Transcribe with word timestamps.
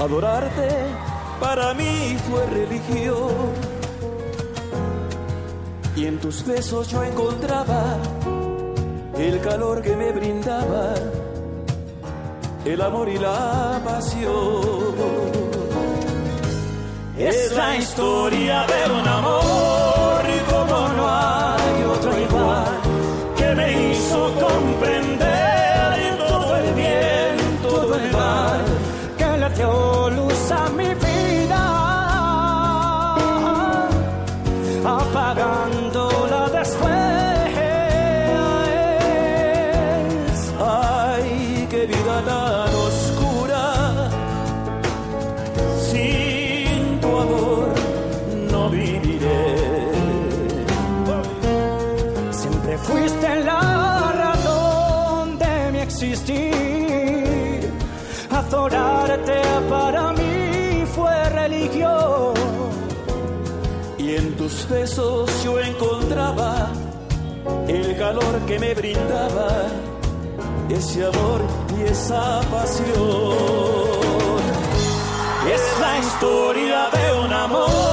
Adorarte 0.00 0.68
para 1.40 1.74
mí 1.74 2.16
fue 2.28 2.46
religión. 2.46 3.52
Y 5.96 6.06
en 6.06 6.18
tus 6.18 6.44
besos 6.46 6.88
yo 6.88 7.02
encontraba 7.02 7.98
el 9.18 9.40
calor 9.40 9.82
que 9.82 9.94
me 9.96 10.12
brindaba, 10.12 10.94
el 12.64 12.80
amor 12.80 13.08
y 13.08 13.18
la 13.18 13.80
pasión. 13.84 15.30
Es 17.18 17.54
la 17.54 17.76
historia 17.76 18.64
de 18.66 18.92
un 18.92 19.06
amor 19.06 20.22
y 20.24 20.50
como 20.50 20.88
no 20.96 21.06
hay 21.06 21.82
otro 21.82 22.18
igual 22.18 22.80
que 23.36 23.54
me 23.54 23.90
hizo 23.90 24.32
comprender 24.40 26.16
todo 26.16 26.56
el 26.56 26.74
bien, 26.74 27.36
todo 27.62 27.94
el 27.94 28.12
mal 28.12 28.64
que 29.18 29.36
le 29.36 29.44
besos 64.70 65.28
yo 65.44 65.58
encontraba 65.58 66.70
el 67.66 67.96
calor 67.96 68.38
que 68.46 68.58
me 68.58 68.72
brindaba, 68.74 69.66
ese 70.68 71.04
amor 71.04 71.42
y 71.76 71.82
esa 71.90 72.40
pasión. 72.50 73.70
Es 75.52 75.80
la 75.80 75.98
historia 75.98 76.88
de 76.90 77.20
un 77.24 77.32
amor 77.32 77.89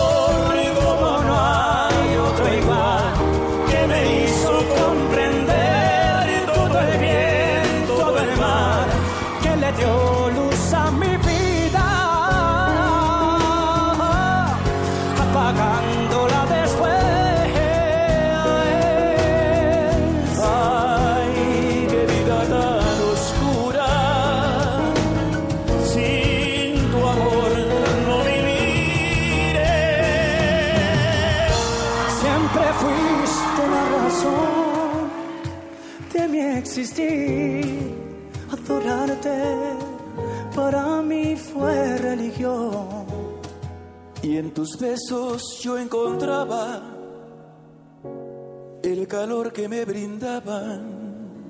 En 44.37 44.53
tus 44.53 44.77
besos 44.77 45.41
yo 45.63 45.79
encontraba 45.79 46.79
el 48.83 49.07
calor 49.07 49.51
que 49.51 49.67
me 49.67 49.83
brindaban. 49.83 51.49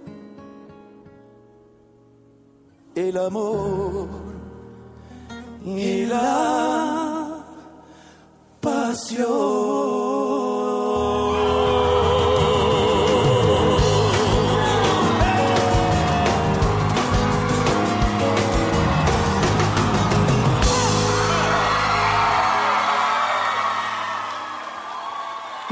El 2.96 3.18
amor 3.18 4.08
y 5.66 6.06
la 6.06 7.44
pasión. 8.62 9.57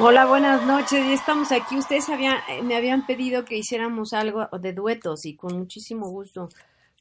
Hola, 0.07 0.27
buenas 0.27 0.63
noches. 0.67 1.03
Ya 1.03 1.13
estamos 1.15 1.51
aquí. 1.51 1.79
Ustedes 1.79 2.07
eh, 2.09 2.61
me 2.61 2.75
habían 2.75 3.07
pedido 3.07 3.43
que 3.43 3.57
hiciéramos 3.57 4.13
algo 4.13 4.47
de 4.61 4.71
duetos 4.71 5.25
y 5.25 5.35
con 5.35 5.57
muchísimo 5.57 6.09
gusto. 6.11 6.47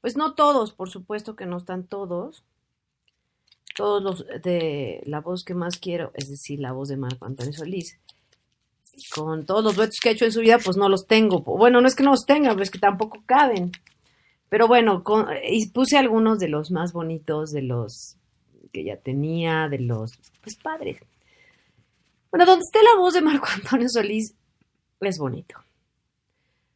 Pues 0.01 0.17
no 0.17 0.33
todos, 0.33 0.73
por 0.73 0.89
supuesto 0.89 1.37
que 1.37 1.45
no 1.45 1.59
están 1.59 1.87
todos. 1.87 2.45
Todos 3.77 4.03
los 4.03 4.27
de 4.43 5.03
la 5.05 5.21
voz 5.21 5.45
que 5.45 5.53
más 5.53 5.77
quiero, 5.77 6.13
es 6.15 6.31
decir, 6.31 6.61
la 6.61 6.73
voz 6.73 6.89
de 6.89 6.97
Marco 6.97 7.27
Antonio 7.27 7.53
Solís. 7.53 7.99
Con 9.15 9.45
todos 9.45 9.63
los 9.63 9.77
duetos 9.77 9.99
que 10.03 10.09
ha 10.09 10.13
hecho 10.13 10.25
en 10.25 10.33
su 10.33 10.41
vida, 10.41 10.59
pues 10.65 10.79
no 10.79 10.89
los 10.89 11.07
tengo. 11.07 11.41
Bueno, 11.41 11.83
no 11.83 11.89
es 11.89 11.95
que 11.95 12.05
no 12.05 12.13
los 12.13 12.25
tenga, 12.25 12.53
pero 12.53 12.63
es 12.63 12.71
que 12.71 12.79
tampoco 12.79 13.23
caben. 13.27 13.71
Pero 14.49 14.67
bueno, 14.67 15.05
con- 15.05 15.29
y 15.47 15.69
puse 15.69 15.99
algunos 15.99 16.39
de 16.39 16.49
los 16.49 16.71
más 16.71 16.95
bonitos, 16.95 17.53
de 17.53 17.61
los 17.61 18.17
que 18.73 18.83
ya 18.83 18.97
tenía, 18.97 19.69
de 19.69 19.81
los, 19.81 20.13
pues 20.43 20.57
padres. 20.57 20.97
Bueno, 22.35 22.47
donde 22.47 22.65
esté 22.65 22.81
la 22.83 22.99
voz 22.99 23.15
de 23.15 23.21
Marco 23.23 23.47
Antonio 23.55 23.89
Solís, 23.89 24.35
es 25.01 25.19
bonito. 25.19 25.55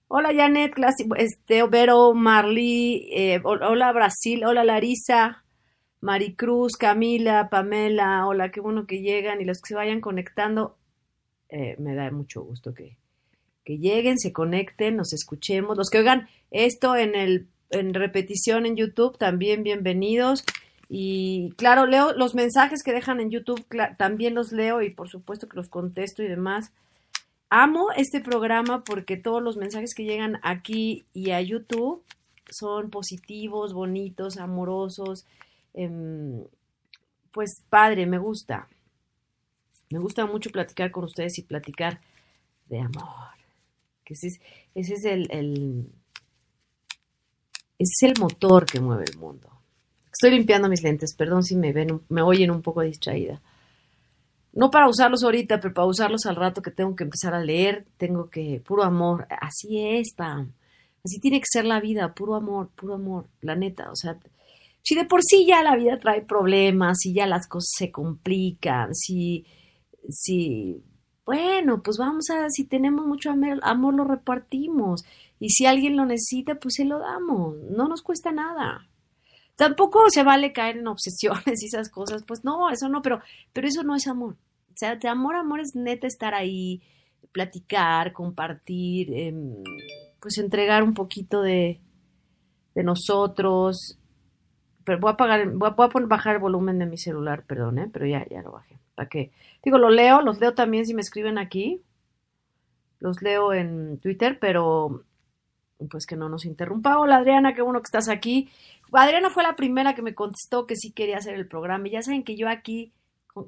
Hola 0.07 0.31
Janet, 0.33 0.75
este, 1.17 1.67
Vero, 1.67 2.15
Marlí, 2.15 3.09
eh, 3.13 3.41
hol- 3.43 3.65
hola 3.69 3.91
Brasil, 3.91 4.45
hola 4.45 4.63
Larisa, 4.63 5.45
Maricruz, 6.01 6.77
Camila, 6.77 7.49
Pamela, 7.51 8.25
hola, 8.29 8.53
qué 8.53 8.61
bueno 8.61 8.87
que 8.87 9.03
llegan 9.03 9.41
y 9.41 9.45
los 9.45 9.61
que 9.61 9.71
se 9.71 9.75
vayan 9.75 10.01
conectando, 10.01 10.79
eh, 11.49 11.75
me 11.81 11.97
da 11.97 12.09
mucho 12.13 12.43
gusto 12.45 12.73
que, 12.73 12.97
que 13.65 13.79
lleguen, 13.79 14.17
se 14.21 14.33
conecten, 14.33 14.95
nos 14.97 15.13
escuchemos. 15.13 15.77
Los 15.77 15.91
que 15.91 15.99
oigan 15.99 16.29
esto 16.53 16.95
en, 16.95 17.17
el, 17.17 17.49
en 17.71 17.95
repetición 17.95 18.65
en 18.65 18.77
YouTube, 18.77 19.19
también 19.19 19.65
bienvenidos. 19.65 20.45
Y 20.89 21.51
claro, 21.57 21.87
leo 21.87 22.13
los 22.15 22.35
mensajes 22.35 22.83
que 22.83 22.93
dejan 22.93 23.21
en 23.21 23.31
YouTube, 23.31 23.65
también 23.99 24.35
los 24.35 24.53
leo 24.53 24.81
y 24.81 24.91
por 24.91 25.09
supuesto 25.09 25.49
que 25.49 25.57
los 25.57 25.69
contesto 25.69 26.23
y 26.23 26.29
demás. 26.29 26.73
Amo 27.51 27.91
este 27.97 28.21
programa 28.21 28.85
porque 28.85 29.17
todos 29.17 29.43
los 29.43 29.57
mensajes 29.57 29.95
que 29.95 30.05
llegan 30.05 30.39
aquí 30.43 31.05
y 31.13 31.31
a 31.31 31.41
YouTube 31.41 32.03
son 32.51 32.91
positivos, 32.91 33.75
bonitos, 33.75 34.39
amorosos. 34.39 35.27
em, 35.75 36.45
pues 37.33 37.63
padre, 37.69 38.07
me 38.07 38.19
gusta. 38.19 38.69
Me 39.91 39.99
gusta 39.99 40.27
mucho 40.27 40.51
platicar 40.51 40.91
con 40.91 41.05
ustedes 41.05 41.39
y 41.39 41.43
platicar 41.43 42.01
de 42.69 42.81
amor. 42.81 43.37
Ese 44.05 44.27
es 47.79 48.03
el 48.03 48.15
motor 48.19 48.67
que 48.67 48.81
mueve 48.81 49.05
el 49.11 49.19
mundo. 49.19 49.58
Estoy 50.21 50.33
limpiando 50.33 50.69
mis 50.69 50.83
lentes, 50.83 51.15
perdón 51.15 51.45
si 51.45 51.55
me 51.55 51.73
ven, 51.73 52.01
me 52.09 52.23
oyen 52.23 52.51
un 52.51 52.61
poco 52.61 52.81
distraída. 52.81 53.41
No 54.53 54.69
para 54.69 54.89
usarlos 54.89 55.23
ahorita, 55.23 55.61
pero 55.61 55.73
para 55.73 55.87
usarlos 55.87 56.27
al 56.27 56.35
rato 56.35 56.61
que 56.61 56.73
tengo 56.73 56.97
que 56.97 57.05
empezar 57.05 57.35
a 57.35 57.41
leer, 57.41 57.87
tengo 57.99 58.29
que, 58.29 58.61
puro 58.67 58.83
amor, 58.83 59.29
así 59.41 59.79
es, 59.79 60.13
Pam. 60.17 60.55
Así 61.05 61.21
tiene 61.21 61.39
que 61.39 61.47
ser 61.49 61.67
la 61.67 61.79
vida, 61.79 62.15
puro 62.15 62.35
amor, 62.35 62.69
puro 62.75 62.95
amor, 62.95 63.29
la 63.43 63.55
neta, 63.55 63.93
o 63.93 63.95
sea, 63.95 64.19
si 64.83 64.97
de 64.97 65.05
por 65.05 65.23
sí 65.23 65.47
ya 65.47 65.63
la 65.63 65.77
vida 65.77 66.01
trae 66.01 66.23
problemas, 66.23 66.99
si 66.99 67.15
ya 67.15 67.29
las 67.29 67.47
cosas 67.47 67.71
se 67.77 67.93
complican, 67.93 68.97
si, 68.97 69.47
si, 70.09 70.83
bueno, 71.25 71.81
pues 71.81 71.97
vamos 71.97 72.29
a, 72.31 72.51
si 72.51 72.65
tenemos 72.65 73.07
mucho 73.07 73.31
amor, 73.31 73.61
amor 73.63 73.95
lo 73.95 74.03
repartimos, 74.03 75.05
y 75.39 75.51
si 75.51 75.67
alguien 75.67 75.97
lo 75.97 76.07
necesita, 76.07 76.57
pues 76.57 76.75
se 76.75 76.85
lo 76.85 76.99
damos, 76.99 77.55
no 77.71 77.87
nos 77.87 78.03
cuesta 78.03 78.33
nada. 78.33 78.89
Tampoco 79.59 80.09
se 80.11 80.23
vale 80.25 80.55
caer 80.55 80.79
en 80.79 80.89
obsesiones 80.89 81.63
y 81.63 81.67
esas 81.67 81.91
cosas, 81.91 82.25
pues 82.27 82.45
no, 82.45 82.71
eso 82.71 82.89
no, 82.89 83.03
pero, 83.03 83.21
pero 83.53 83.69
eso 83.69 83.83
no 83.83 83.97
es 83.97 84.07
amor. 84.09 84.37
O 84.73 84.77
sea, 84.77 84.97
de 84.97 85.09
amor, 85.09 85.35
amor 85.37 85.61
es 85.61 85.75
neta 85.77 86.07
estar 86.07 86.35
ahí, 86.35 86.81
platicar, 87.33 88.13
compartir, 88.15 89.13
em, 89.13 89.57
pues 90.21 90.39
entregar 90.39 90.83
un 90.85 90.95
poquito 90.95 91.43
de, 91.43 91.81
de 92.75 92.83
nosotros. 92.85 93.99
Pero 94.85 95.01
voy 95.01 95.11
a 95.11 95.15
apagar, 95.15 95.49
voy 95.51 95.69
a, 95.69 95.73
voy 95.73 95.87
a 95.87 95.91
poner- 95.91 96.09
bajar 96.09 96.37
el 96.37 96.41
volumen 96.43 96.79
de 96.79 96.87
mi 96.87 96.97
celular, 96.97 97.45
perdón, 97.47 97.79
¿eh? 97.79 97.91
pero 97.93 98.07
ya, 98.07 98.27
ya 98.31 98.43
lo 98.43 98.53
bajé. 98.53 98.79
¿Para 98.95 99.09
qué? 99.09 99.33
Digo, 99.65 99.79
lo 99.79 99.91
leo, 99.91 100.23
los 100.23 100.41
leo 100.41 100.55
también 100.55 100.87
si 100.87 100.95
me 100.95 101.03
escriben 101.03 101.39
aquí. 101.39 101.83
Los 103.01 103.23
leo 103.23 103.53
en 103.53 103.99
Twitter, 103.99 104.39
pero 104.41 105.05
pues 105.87 106.07
que 106.07 106.17
no 106.17 106.29
nos 106.29 106.45
interrumpa. 106.45 106.99
Hola 106.99 107.19
Adriana, 107.19 107.55
qué 107.55 107.63
bueno 107.63 107.81
que 107.81 107.87
estás 107.87 108.09
aquí. 108.09 108.49
Adriana 108.93 109.31
fue 109.31 109.43
la 109.43 109.57
primera 109.57 109.95
que 109.95 110.03
me 110.03 110.15
contestó 110.15 110.67
que 110.67 110.77
sí 110.77 110.93
quería 110.93 111.19
hacer 111.19 111.35
el 111.35 111.47
programa. 111.47 111.87
Y 111.89 111.93
ya 111.93 112.03
saben 112.03 112.25
que 112.25 112.37
yo 112.37 112.49
aquí, 112.49 112.93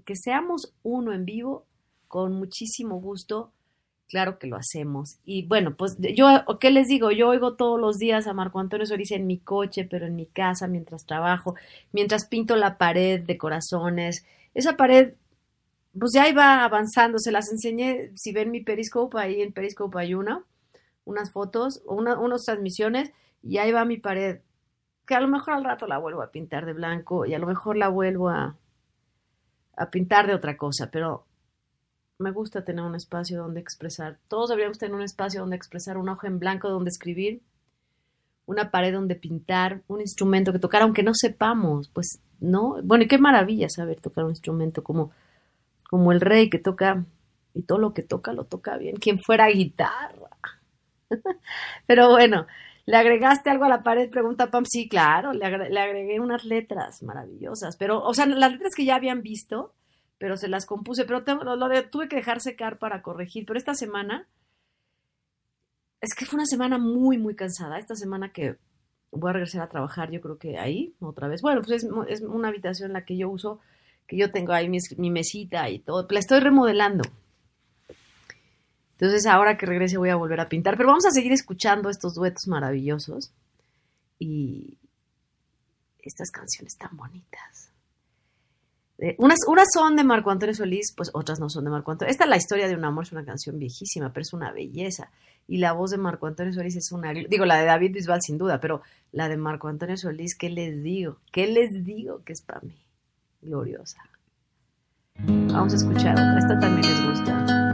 que 0.05 0.15
seamos 0.15 0.73
uno 0.83 1.13
en 1.13 1.25
vivo, 1.25 1.67
con 2.07 2.33
muchísimo 2.35 3.01
gusto, 3.01 3.53
claro 4.09 4.39
que 4.39 4.47
lo 4.47 4.57
hacemos. 4.57 5.19
Y 5.25 5.47
bueno, 5.47 5.77
pues 5.77 5.97
yo, 5.99 6.27
¿qué 6.61 6.71
les 6.71 6.89
digo? 6.89 7.11
Yo 7.11 7.29
oigo 7.29 7.55
todos 7.55 7.81
los 7.81 7.99
días 7.99 8.27
a 8.27 8.33
Marco 8.33 8.59
Antonio 8.59 8.87
Solís 8.87 9.13
en 9.13 9.27
mi 9.27 9.39
coche, 9.39 9.87
pero 9.89 10.07
en 10.07 10.17
mi 10.17 10.27
casa, 10.27 10.67
mientras 10.67 11.07
trabajo, 11.07 11.55
mientras 11.93 12.27
pinto 12.27 12.57
la 12.57 12.79
pared 12.79 13.21
de 13.21 13.39
corazones. 13.39 14.25
Esa 14.55 14.77
pared, 14.77 15.15
pues 15.99 16.13
ya 16.15 16.29
iba 16.29 16.65
avanzando, 16.65 17.19
se 17.19 17.33
las 17.33 17.51
enseñé, 17.51 18.11
si 18.17 18.33
ven 18.33 18.51
mi 18.51 18.61
Periscope, 18.61 19.19
ahí 19.19 19.41
en 19.41 19.53
Periscope 19.53 19.99
hay 19.99 20.15
una, 20.15 20.45
unas 21.11 21.33
fotos, 21.33 21.83
una, 21.87 22.19
unas 22.19 22.45
transmisiones, 22.45 23.13
y 23.43 23.59
ahí 23.59 23.73
va 23.73 23.85
mi 23.85 23.99
pared 23.99 24.41
que 25.11 25.17
a 25.17 25.21
lo 25.21 25.27
mejor 25.27 25.55
al 25.55 25.65
rato 25.65 25.89
la 25.89 25.99
vuelvo 25.99 26.23
a 26.23 26.31
pintar 26.31 26.67
de 26.67 26.73
blanco 26.73 27.27
y 27.27 27.35
a 27.35 27.39
lo 27.41 27.49
mejor 27.49 27.77
la 27.77 27.89
vuelvo 27.89 28.29
a, 28.29 28.57
a 29.77 29.91
pintar 29.91 30.29
de 30.29 30.35
otra 30.35 30.57
cosa, 30.57 30.89
pero 30.93 31.27
me 32.19 32.31
gusta 32.31 32.65
tener 32.65 32.85
un 32.85 32.95
espacio 32.95 33.39
donde 33.39 33.59
expresar. 33.59 34.21
Todos 34.29 34.51
deberíamos 34.51 34.79
tener 34.79 34.95
un 34.95 35.03
espacio 35.03 35.41
donde 35.41 35.57
expresar, 35.57 35.97
una 35.97 36.13
hoja 36.13 36.29
en 36.29 36.39
blanco 36.39 36.69
donde 36.69 36.91
escribir, 36.91 37.43
una 38.47 38.71
pared 38.71 38.93
donde 38.93 39.17
pintar, 39.17 39.83
un 39.89 40.01
instrumento 40.01 40.53
que 40.53 40.61
tocar, 40.61 40.83
aunque 40.83 41.03
no 41.03 41.13
sepamos, 41.13 41.89
pues, 41.89 42.21
¿no? 42.39 42.77
Bueno, 42.85 43.03
y 43.03 43.09
qué 43.09 43.19
maravilla 43.19 43.69
saber 43.69 44.01
tocar 44.01 44.23
un 44.23 44.31
instrumento 44.31 44.85
como, 44.85 45.11
como 45.89 46.13
el 46.13 46.21
rey 46.21 46.51
que 46.51 46.61
toca, 46.61 47.05
y 47.53 47.63
todo 47.63 47.79
lo 47.79 47.95
que 47.95 48.03
toca 48.05 48.33
lo 48.33 48.45
toca 48.45 48.77
bien, 48.77 48.95
quien 48.95 49.19
fuera 49.19 49.49
guitarra. 49.49 50.31
Pero 51.87 52.11
bueno, 52.11 52.47
¿Le 52.87 52.97
agregaste 52.97 53.51
algo 53.51 53.67
a 53.67 53.69
la 53.69 53.85
pared? 53.85 54.11
Pregunta 54.11 54.51
Pam. 54.51 54.65
Sí, 54.69 54.89
claro, 54.89 55.33
le, 55.33 55.71
le 55.71 55.81
agregué 55.81 56.19
unas 56.19 56.45
letras 56.45 57.05
maravillosas, 57.05 57.77
pero, 57.77 58.03
o 58.03 58.13
sea, 58.15 58.27
las 58.27 58.51
letras 58.51 58.75
que 58.75 58.85
ya 58.85 58.97
habían 58.97 59.23
visto, 59.23 59.75
pero 60.19 60.37
se 60.37 60.49
las 60.49 60.67
compuse, 60.67 61.05
pero 61.05 61.21
lo, 61.21 61.91
tuve 61.91 62.09
que 62.09 62.17
dejar 62.17 62.41
secar 62.41 62.79
para 62.79 63.01
corregir, 63.01 63.47
pero 63.47 63.59
esta 63.59 63.75
semana, 63.75 64.27
es 66.01 66.15
que 66.15 66.27
fue 66.27 66.39
una 66.39 66.47
semana 66.47 66.79
muy, 66.79 67.17
muy 67.17 67.37
cansada, 67.37 67.79
esta 67.79 67.95
semana 67.95 68.33
que 68.33 68.57
voy 69.13 69.31
a 69.31 69.35
regresar 69.35 69.63
a 69.63 69.69
trabajar, 69.69 70.11
yo 70.11 70.21
creo 70.21 70.39
que 70.39 70.59
ahí, 70.59 70.95
otra 71.01 71.29
vez, 71.29 71.43
bueno, 71.43 71.63
pues 71.63 71.85
es, 72.09 72.23
una 72.23 72.49
habitación 72.49 72.93
la 72.93 73.05
que 73.05 73.17
yo 73.17 73.31
uso, 73.31 73.61
que 74.07 74.17
yo 74.17 74.33
tengo 74.33 74.53
ahí 74.53 74.69
mi 74.69 75.11
mesita 75.11 75.71
y 75.71 75.79
todo, 75.79 76.09
la 76.11 76.19
estoy 76.19 76.41
remodelando. 76.41 77.05
Entonces 79.01 79.25
ahora 79.25 79.57
que 79.57 79.65
regrese 79.65 79.97
voy 79.97 80.11
a 80.11 80.17
volver 80.17 80.41
a 80.41 80.49
pintar, 80.51 80.77
pero 80.77 80.91
vamos 80.91 81.07
a 81.07 81.11
seguir 81.11 81.33
escuchando 81.33 81.89
estos 81.89 82.13
duetos 82.13 82.47
maravillosos 82.49 83.33
y 84.19 84.77
estas 86.03 86.31
canciones 86.31 86.77
tan 86.77 86.95
bonitas. 86.99 87.73
Eh, 88.99 89.17
unas, 89.17 89.39
unas 89.49 89.69
son 89.73 89.97
de 89.97 90.05
Marco 90.05 90.31
Antonio 90.31 90.55
Solís, 90.55 90.93
pues 90.95 91.11
otras 91.15 91.41
no 91.41 91.49
son 91.49 91.65
de 91.65 91.71
Marco 91.71 91.91
Antonio. 91.91 92.13
Esta 92.13 92.27
La 92.27 92.37
historia 92.37 92.69
de 92.69 92.75
un 92.75 92.85
amor 92.85 93.05
es 93.05 93.13
una 93.13 93.25
canción 93.25 93.59
viejísima, 93.59 94.13
pero 94.13 94.21
es 94.21 94.35
una 94.35 94.53
belleza. 94.53 95.11
Y 95.49 95.57
la 95.57 95.73
voz 95.73 95.93
de 95.93 95.97
Marco 95.97 96.27
Antonio 96.27 96.53
Solís 96.53 96.77
es 96.77 96.93
una... 96.93 97.15
Digo, 97.15 97.47
la 97.47 97.57
de 97.57 97.65
David 97.65 97.95
Bisbal 97.95 98.21
sin 98.21 98.37
duda, 98.37 98.61
pero 98.61 98.83
la 99.13 99.31
de 99.31 99.39
Marco 99.39 99.69
Antonio 99.69 99.97
Solís, 99.97 100.37
¿qué 100.37 100.51
les 100.51 100.83
digo? 100.83 101.17
¿Qué 101.33 101.47
les 101.47 101.87
digo 101.87 102.23
que 102.23 102.35
es 102.35 102.43
para 102.43 102.61
mí? 102.61 102.77
Gloriosa. 103.41 104.03
Vamos 105.25 105.73
a 105.73 105.77
escuchar 105.77 106.13
otra. 106.13 106.39
Esta 106.39 106.59
también 106.59 106.87
les 106.87 107.07
gusta. 107.07 107.70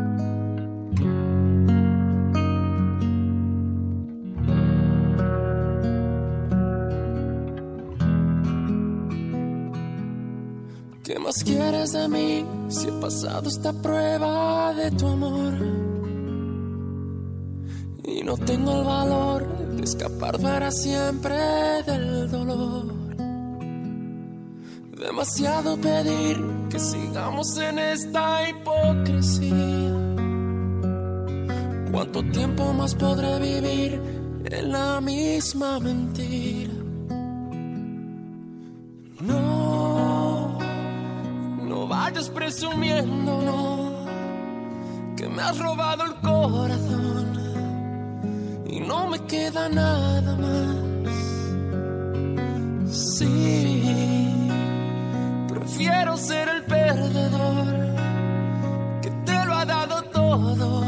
Más 11.26 11.42
quieres 11.42 11.92
de 11.92 12.08
mí 12.08 12.46
si 12.68 12.86
he 12.86 12.92
pasado 12.92 13.48
esta 13.48 13.72
prueba 13.72 14.72
de 14.74 14.92
tu 14.92 15.08
amor? 15.08 15.54
Y 18.04 18.22
no 18.22 18.36
tengo 18.36 18.78
el 18.78 18.84
valor 18.84 19.44
de 19.76 19.82
escapar 19.82 20.38
para 20.40 20.70
siempre 20.70 21.34
del 21.84 22.30
dolor. 22.30 22.94
Demasiado 24.96 25.76
pedir 25.78 26.36
que 26.70 26.78
sigamos 26.78 27.58
en 27.58 27.80
esta 27.80 28.48
hipocresía. 28.48 29.94
¿Cuánto 31.90 32.22
tiempo 32.30 32.72
más 32.72 32.94
podré 32.94 33.40
vivir 33.40 34.00
en 34.44 34.70
la 34.70 35.00
misma 35.00 35.80
mentira? 35.80 36.65
Vayas 42.26 42.30
presumiendo, 42.30 43.42
no, 43.42 44.06
que 45.16 45.28
me 45.28 45.42
has 45.42 45.58
robado 45.58 46.04
el 46.04 46.14
corazón 46.16 47.32
y 48.68 48.80
no 48.80 49.08
me 49.08 49.18
queda 49.26 49.68
nada 49.68 50.36
más. 50.36 50.76
Sí, 52.90 54.48
prefiero 55.48 56.16
ser 56.16 56.48
el 56.48 56.64
perdedor 56.64 57.66
que 59.02 59.10
te 59.24 59.44
lo 59.44 59.54
ha 59.54 59.64
dado 59.64 60.02
todo 60.04 60.82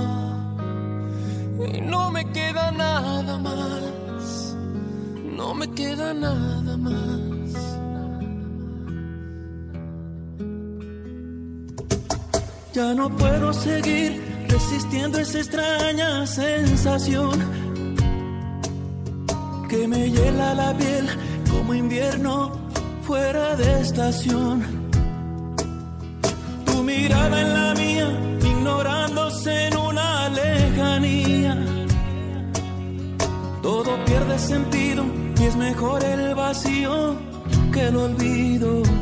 y 1.72 1.80
no 1.80 2.10
me 2.10 2.24
queda 2.32 2.70
nada 2.72 3.38
más, 3.38 4.56
no 5.36 5.54
me 5.54 5.68
queda 5.72 6.14
nada 6.14 6.76
más. 6.76 7.27
Ya 12.78 12.94
no 12.94 13.10
puedo 13.10 13.52
seguir 13.52 14.22
resistiendo 14.48 15.18
esa 15.18 15.38
extraña 15.38 16.24
sensación 16.28 17.32
que 19.68 19.88
me 19.88 20.08
hiela 20.08 20.54
la 20.54 20.72
piel 20.78 21.08
como 21.50 21.74
invierno 21.74 22.52
fuera 23.02 23.56
de 23.56 23.80
estación. 23.80 24.62
Tu 26.66 26.84
mirada 26.84 27.40
en 27.40 27.52
la 27.52 27.74
mía, 27.74 28.08
ignorándose 28.42 29.66
en 29.66 29.76
una 29.76 30.28
lejanía. 30.28 31.58
Todo 33.60 34.04
pierde 34.04 34.38
sentido 34.38 35.04
y 35.36 35.42
es 35.42 35.56
mejor 35.56 36.04
el 36.04 36.32
vacío 36.36 37.16
que 37.72 37.88
el 37.88 37.96
olvido. 37.96 38.97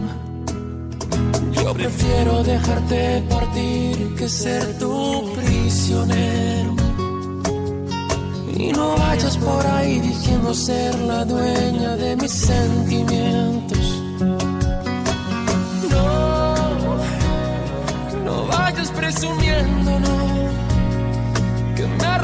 Yo 1.52 1.74
prefiero 1.74 2.42
dejarte 2.42 3.24
partir 3.28 4.14
que 4.16 4.28
ser 4.28 4.78
tu 4.78 5.32
prisionero. 5.34 6.74
Y 8.56 8.72
no 8.72 8.96
vayas 8.96 9.36
por 9.36 9.66
ahí 9.66 10.00
diciendo 10.00 10.54
ser 10.54 10.98
la 11.00 11.24
dueña 11.24 11.96
de 11.96 12.16
mis 12.16 12.32
sentimientos. 12.32 14.02
No, 15.90 16.54
no 18.24 18.46
vayas 18.46 18.90
presumiendo, 18.90 20.00
no, 20.00 21.74
que 21.74 21.86
me 21.86 22.04
ha 22.06 22.18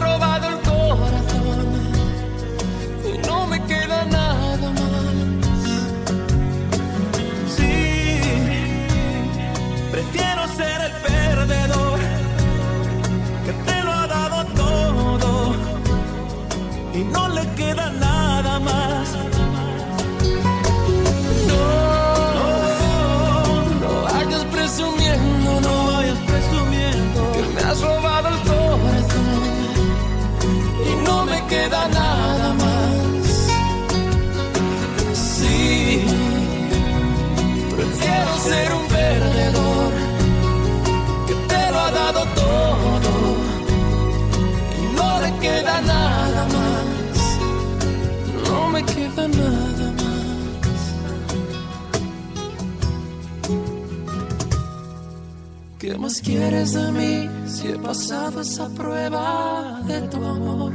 quieres 56.21 56.73
de 56.75 56.93
mí 56.93 57.49
si 57.49 57.69
he 57.69 57.79
pasado 57.79 58.41
esa 58.41 58.69
prueba 58.75 59.81
de 59.87 60.09
tu 60.09 60.25
amor? 60.25 60.73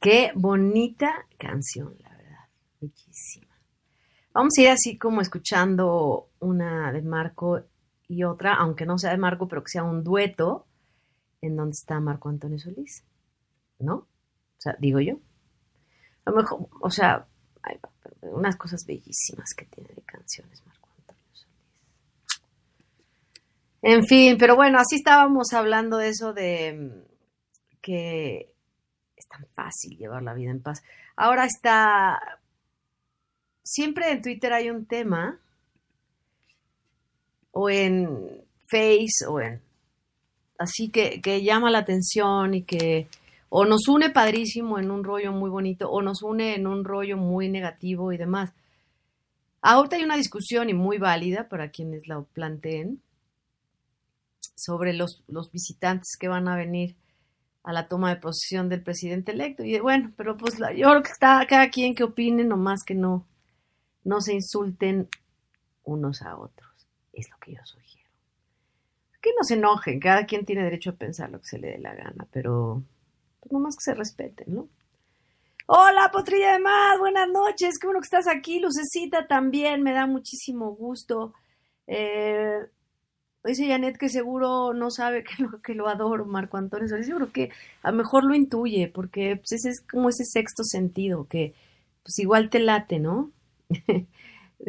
Qué 0.00 0.32
bonita 0.34 1.26
canción, 1.38 1.96
la 2.00 2.10
verdad. 2.10 2.48
Bellísima. 2.80 3.54
Vamos 4.34 4.52
a 4.58 4.60
ir 4.60 4.68
así 4.68 4.98
como 4.98 5.20
escuchando 5.20 6.28
una 6.40 6.92
de 6.92 7.00
Marco 7.00 7.62
y 8.08 8.24
otra, 8.24 8.54
aunque 8.54 8.84
no 8.84 8.98
sea 8.98 9.12
de 9.12 9.16
Marco, 9.16 9.48
pero 9.48 9.62
que 9.62 9.70
sea 9.70 9.84
un 9.84 10.04
dueto, 10.04 10.66
en 11.40 11.56
donde 11.56 11.72
está 11.72 12.00
Marco 12.00 12.28
Antonio 12.28 12.58
Solís. 12.58 13.04
¿No? 13.78 13.94
O 13.94 14.08
sea, 14.58 14.76
digo 14.78 15.00
yo. 15.00 15.14
A 16.24 16.30
lo 16.30 16.36
mejor, 16.36 16.68
o 16.80 16.90
sea, 16.90 17.26
hay 17.62 17.78
unas 18.22 18.56
cosas 18.56 18.84
bellísimas 18.86 19.54
que 19.54 19.66
tiene 19.66 19.90
de 19.94 20.02
canciones 20.02 20.62
Marco 20.66 20.88
Antonio 20.98 21.22
Solís. 21.32 21.48
En 23.86 24.06
fin, 24.06 24.38
pero 24.38 24.56
bueno, 24.56 24.78
así 24.78 24.96
estábamos 24.96 25.52
hablando 25.52 25.98
de 25.98 26.08
eso 26.08 26.32
de 26.32 26.72
mm, 26.72 27.80
que 27.82 28.50
es 29.14 29.28
tan 29.28 29.46
fácil 29.54 29.98
llevar 29.98 30.22
la 30.22 30.32
vida 30.32 30.52
en 30.52 30.62
paz. 30.62 30.82
Ahora 31.16 31.44
está, 31.44 32.18
siempre 33.62 34.10
en 34.10 34.22
Twitter 34.22 34.54
hay 34.54 34.70
un 34.70 34.86
tema, 34.86 35.38
o 37.50 37.68
en 37.68 38.08
Face, 38.66 39.26
o 39.28 39.38
en, 39.38 39.60
así 40.58 40.88
que, 40.88 41.20
que 41.20 41.42
llama 41.42 41.70
la 41.70 41.80
atención 41.80 42.54
y 42.54 42.62
que 42.62 43.06
o 43.50 43.66
nos 43.66 43.86
une 43.86 44.08
padrísimo 44.08 44.78
en 44.78 44.90
un 44.90 45.04
rollo 45.04 45.30
muy 45.32 45.50
bonito, 45.50 45.90
o 45.90 46.00
nos 46.00 46.22
une 46.22 46.54
en 46.54 46.66
un 46.66 46.86
rollo 46.86 47.18
muy 47.18 47.50
negativo 47.50 48.12
y 48.14 48.16
demás. 48.16 48.50
Ahorita 49.60 49.96
hay 49.96 50.04
una 50.04 50.16
discusión 50.16 50.70
y 50.70 50.74
muy 50.74 50.96
válida 50.96 51.50
para 51.50 51.68
quienes 51.68 52.08
la 52.08 52.22
planteen 52.22 53.03
sobre 54.54 54.92
los, 54.92 55.24
los 55.28 55.50
visitantes 55.50 56.16
que 56.18 56.28
van 56.28 56.48
a 56.48 56.56
venir 56.56 56.96
a 57.64 57.72
la 57.72 57.88
toma 57.88 58.10
de 58.10 58.20
posesión 58.20 58.68
del 58.68 58.82
presidente 58.82 59.32
electo. 59.32 59.64
Y 59.64 59.78
bueno, 59.80 60.12
pero 60.16 60.36
pues 60.36 60.58
yo 60.58 60.90
creo 60.90 61.02
que 61.02 61.10
está 61.10 61.44
cada 61.48 61.70
quien 61.70 61.94
que 61.94 62.04
opine, 62.04 62.44
nomás 62.44 62.84
que 62.84 62.94
no, 62.94 63.26
no 64.04 64.20
se 64.20 64.34
insulten 64.34 65.08
unos 65.82 66.22
a 66.22 66.36
otros. 66.36 66.70
Es 67.12 67.30
lo 67.30 67.38
que 67.38 67.54
yo 67.54 67.60
sugiero. 67.64 68.10
Que 69.22 69.30
no 69.36 69.42
se 69.42 69.54
enojen, 69.54 69.98
cada 69.98 70.26
quien 70.26 70.44
tiene 70.44 70.62
derecho 70.62 70.90
a 70.90 70.96
pensar 70.96 71.30
lo 71.30 71.40
que 71.40 71.46
se 71.46 71.58
le 71.58 71.68
dé 71.68 71.78
la 71.78 71.94
gana, 71.94 72.26
pero 72.30 72.82
pues 73.40 73.50
nomás 73.50 73.74
que 73.76 73.90
se 73.90 73.94
respeten, 73.94 74.54
¿no? 74.54 74.68
Hola, 75.66 76.10
Potrilla 76.12 76.52
de 76.52 76.58
Más, 76.58 76.98
buenas 76.98 77.26
noches, 77.30 77.78
qué 77.78 77.86
bueno 77.86 78.00
que 78.00 78.06
estás 78.06 78.28
aquí, 78.28 78.60
Lucecita 78.60 79.26
también, 79.26 79.82
me 79.82 79.94
da 79.94 80.06
muchísimo 80.06 80.74
gusto. 80.74 81.32
Eh, 81.86 82.58
dice 83.48 83.68
Janet 83.68 83.96
que 83.96 84.08
seguro 84.08 84.72
no 84.72 84.90
sabe 84.90 85.24
que 85.36 85.42
lo, 85.42 85.60
que 85.60 85.74
lo 85.74 85.88
adoro, 85.88 86.24
Marco 86.26 86.56
Antonio 86.56 86.88
Solís, 86.88 87.10
que 87.32 87.50
a 87.82 87.90
lo 87.90 87.98
mejor 87.98 88.24
lo 88.24 88.34
intuye, 88.34 88.88
porque 88.88 89.36
pues, 89.36 89.52
ese 89.52 89.70
es 89.70 89.80
como 89.80 90.08
ese 90.08 90.24
sexto 90.24 90.64
sentido, 90.64 91.26
que 91.28 91.54
pues 92.02 92.18
igual 92.18 92.50
te 92.50 92.60
late, 92.60 92.98
¿no? 92.98 93.30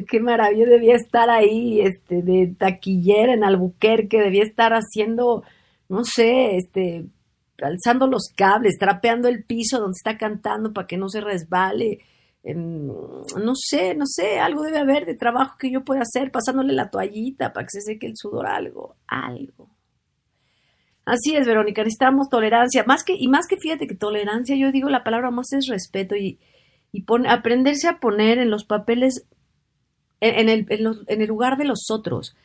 Qué 0.10 0.20
maravilla, 0.20 0.66
debía 0.66 0.96
estar 0.96 1.30
ahí, 1.30 1.80
este, 1.82 2.22
de 2.22 2.54
taquillera 2.58 3.34
en 3.34 3.44
Albuquerque, 3.44 4.20
debía 4.20 4.44
estar 4.44 4.74
haciendo, 4.74 5.44
no 5.88 6.04
sé, 6.04 6.58
este, 6.58 7.06
alzando 7.62 8.08
los 8.08 8.30
cables, 8.36 8.78
trapeando 8.78 9.28
el 9.28 9.44
piso 9.44 9.80
donde 9.80 9.96
está 9.96 10.18
cantando 10.18 10.74
para 10.74 10.88
que 10.88 10.98
no 10.98 11.08
se 11.08 11.22
resbale. 11.22 12.00
No 12.54 13.56
sé, 13.56 13.96
no 13.96 14.06
sé, 14.06 14.40
algo 14.40 14.64
debe 14.64 14.80
haber 14.80 15.06
de 15.06 15.16
trabajo 15.16 15.58
que 15.58 15.72
yo 15.72 15.84
pueda 15.84 16.02
hacer, 16.02 16.32
pasándole 16.32 16.74
la 16.74 16.90
toallita 16.90 17.54
para 17.54 17.66
que 17.66 17.72
se 17.72 17.82
seque 17.82 18.08
el 18.08 18.16
sudor, 18.16 18.46
algo, 18.46 18.96
algo. 19.08 19.70
Así 21.06 21.36
es, 21.36 21.48
Verónica, 21.48 21.84
necesitamos 21.84 22.30
tolerancia, 22.30 22.84
más 22.86 23.04
que, 23.04 23.16
y 23.18 23.28
más 23.28 23.48
que 23.48 23.58
fíjate 23.58 23.88
que 23.88 23.96
tolerancia, 23.96 24.56
yo 24.56 24.72
digo 24.72 24.90
la 24.90 25.04
palabra 25.04 25.32
más 25.32 25.54
es 25.54 25.68
respeto 25.68 26.16
y, 26.16 26.40
y 26.92 27.06
aprenderse 27.28 27.88
a 27.88 28.00
poner 28.00 28.38
en 28.38 28.50
los 28.50 28.64
papeles, 28.66 29.26
en, 30.20 30.50
el, 30.50 30.66
en 30.70 31.22
el 31.22 31.28
lugar 31.28 31.58
de 31.58 31.66
los 31.66 31.90
otros 31.92 32.36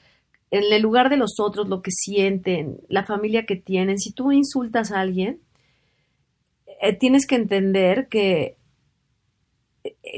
en 0.51 0.73
el 0.73 0.83
lugar 0.83 1.11
de 1.11 1.17
los 1.17 1.39
otros, 1.39 1.69
lo 1.69 1.81
que 1.81 1.93
sienten, 1.93 2.81
la 2.89 3.05
familia 3.05 3.47
que 3.47 3.57
tienen. 3.57 3.99
Si 3.99 4.13
tú 4.13 4.33
insultas 4.33 4.91
a 4.91 5.01
alguien, 5.01 5.41
eh, 6.81 6.97
tienes 6.97 7.27
que 7.27 7.37
entender 7.37 8.09
que, 8.09 8.57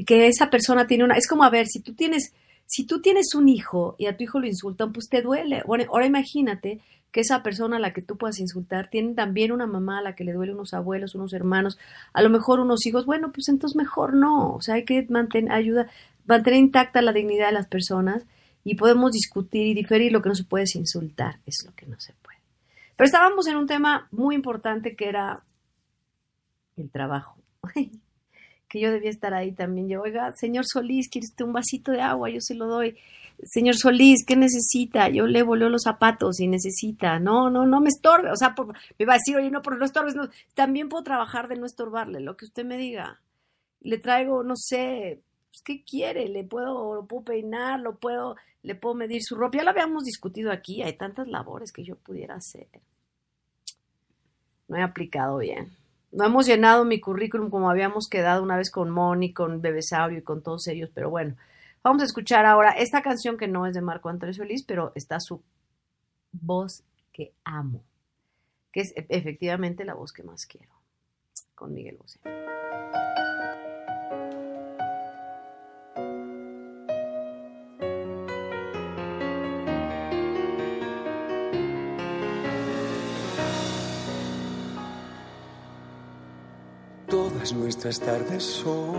que 0.06 0.26
esa 0.26 0.50
persona 0.50 0.86
tiene 0.86 1.04
una... 1.04 1.16
Es 1.16 1.26
como, 1.26 1.44
a 1.44 1.50
ver, 1.50 1.66
si 1.66 1.80
tú 1.80 1.94
tienes, 1.94 2.34
si 2.66 2.84
tú 2.86 3.00
tienes 3.00 3.34
un 3.34 3.48
hijo 3.48 3.96
y 3.98 4.06
a 4.06 4.16
tu 4.16 4.24
hijo 4.24 4.40
lo 4.40 4.46
insultan, 4.46 4.92
pues 4.92 5.08
te 5.08 5.22
duele. 5.22 5.62
Bueno, 5.66 5.84
ahora 5.90 6.06
imagínate 6.06 6.80
que 7.10 7.20
esa 7.20 7.42
persona 7.42 7.76
a 7.76 7.80
la 7.80 7.92
que 7.92 8.00
tú 8.00 8.16
puedas 8.16 8.40
insultar 8.40 8.88
tiene 8.88 9.14
también 9.14 9.52
una 9.52 9.66
mamá 9.66 9.98
a 9.98 10.02
la 10.02 10.14
que 10.14 10.24
le 10.24 10.32
duele 10.32 10.54
unos 10.54 10.72
abuelos, 10.72 11.14
unos 11.14 11.34
hermanos, 11.34 11.78
a 12.14 12.22
lo 12.22 12.30
mejor 12.30 12.58
unos 12.58 12.86
hijos. 12.86 13.04
Bueno, 13.04 13.32
pues 13.32 13.48
entonces 13.48 13.76
mejor 13.76 14.14
no. 14.14 14.54
O 14.54 14.62
sea, 14.62 14.76
hay 14.76 14.84
que 14.84 15.06
mantener, 15.10 15.52
ayuda, 15.52 15.88
mantener 16.26 16.58
intacta 16.58 17.02
la 17.02 17.12
dignidad 17.12 17.48
de 17.48 17.52
las 17.52 17.66
personas 17.66 18.24
y 18.64 18.76
podemos 18.76 19.12
discutir 19.12 19.66
y 19.66 19.74
diferir, 19.74 20.12
lo 20.12 20.22
que 20.22 20.30
no 20.30 20.34
se 20.34 20.44
puede 20.44 20.64
es 20.64 20.74
insultar, 20.74 21.38
es 21.46 21.64
lo 21.66 21.74
que 21.74 21.86
no 21.86 22.00
se 22.00 22.14
puede. 22.14 22.38
Pero 22.96 23.06
estábamos 23.06 23.46
en 23.46 23.56
un 23.56 23.66
tema 23.66 24.08
muy 24.10 24.34
importante 24.34 24.96
que 24.96 25.08
era 25.08 25.42
el 26.76 26.90
trabajo. 26.90 27.36
que 28.72 28.80
yo 28.80 28.90
debía 28.90 29.10
estar 29.10 29.34
ahí 29.34 29.52
también. 29.52 29.86
Yo, 29.90 30.00
oiga, 30.00 30.32
señor 30.32 30.64
Solís, 30.66 31.10
¿quiere 31.10 31.26
usted 31.26 31.44
un 31.44 31.52
vasito 31.52 31.92
de 31.92 32.00
agua? 32.00 32.30
Yo 32.30 32.40
se 32.40 32.54
lo 32.54 32.66
doy. 32.66 32.96
Señor 33.44 33.76
Solís, 33.76 34.24
¿qué 34.26 34.34
necesita? 34.34 35.10
Yo 35.10 35.26
le 35.26 35.42
voleo 35.42 35.68
los 35.68 35.82
zapatos 35.82 36.40
y 36.40 36.48
necesita. 36.48 37.18
No, 37.18 37.50
no, 37.50 37.66
no 37.66 37.82
me 37.82 37.88
estorbe. 37.90 38.30
O 38.30 38.36
sea, 38.36 38.54
por- 38.54 38.74
me 38.98 39.04
va 39.04 39.12
a 39.12 39.16
decir, 39.18 39.36
oye, 39.36 39.50
no, 39.50 39.60
pero 39.60 39.76
no 39.76 39.84
estorbes. 39.84 40.14
No. 40.14 40.28
También 40.54 40.88
puedo 40.88 41.02
trabajar 41.04 41.48
de 41.48 41.56
no 41.56 41.66
estorbarle, 41.66 42.20
lo 42.20 42.36
que 42.38 42.46
usted 42.46 42.64
me 42.64 42.78
diga. 42.78 43.20
Le 43.82 43.98
traigo, 43.98 44.42
no 44.42 44.54
sé, 44.56 45.20
pues, 45.50 45.60
¿qué 45.62 45.84
quiere? 45.84 46.28
Le 46.28 46.42
puedo, 46.44 46.94
lo 46.94 47.04
puedo 47.04 47.24
peinar, 47.24 47.78
lo 47.80 47.96
puedo, 47.96 48.36
le 48.62 48.74
puedo 48.74 48.94
medir 48.94 49.20
su 49.22 49.34
ropa. 49.34 49.58
Ya 49.58 49.64
lo 49.64 49.70
habíamos 49.70 50.04
discutido 50.04 50.50
aquí, 50.50 50.80
hay 50.82 50.94
tantas 50.94 51.28
labores 51.28 51.72
que 51.72 51.84
yo 51.84 51.96
pudiera 51.96 52.36
hacer. 52.36 52.68
No 54.68 54.76
he 54.78 54.82
aplicado 54.82 55.36
bien. 55.38 55.70
No 56.12 56.26
hemos 56.26 56.46
llenado 56.46 56.84
mi 56.84 57.00
currículum 57.00 57.48
como 57.48 57.70
habíamos 57.70 58.06
quedado 58.06 58.42
una 58.42 58.56
vez 58.58 58.70
con 58.70 58.90
Moni, 58.90 59.32
con 59.32 59.62
Bebesaurio 59.62 60.18
y 60.18 60.22
con 60.22 60.42
todos 60.42 60.68
ellos, 60.68 60.90
pero 60.94 61.08
bueno, 61.08 61.36
vamos 61.82 62.02
a 62.02 62.04
escuchar 62.04 62.44
ahora 62.44 62.72
esta 62.72 63.02
canción 63.02 63.38
que 63.38 63.48
no 63.48 63.66
es 63.66 63.74
de 63.74 63.80
Marco 63.80 64.10
Antonio 64.10 64.34
Solís, 64.34 64.62
pero 64.62 64.92
está 64.94 65.20
su 65.20 65.42
voz 66.32 66.84
que 67.12 67.32
amo, 67.44 67.82
que 68.72 68.80
es 68.80 68.94
e- 68.94 69.06
efectivamente 69.08 69.84
la 69.86 69.94
voz 69.94 70.12
que 70.12 70.22
más 70.22 70.44
quiero, 70.44 70.72
con 71.54 71.72
Miguel 71.72 71.96
Bosé. 71.96 72.20
Todas 87.42 87.54
nuestras 87.54 87.98
tardes 87.98 88.44
son 88.44 88.94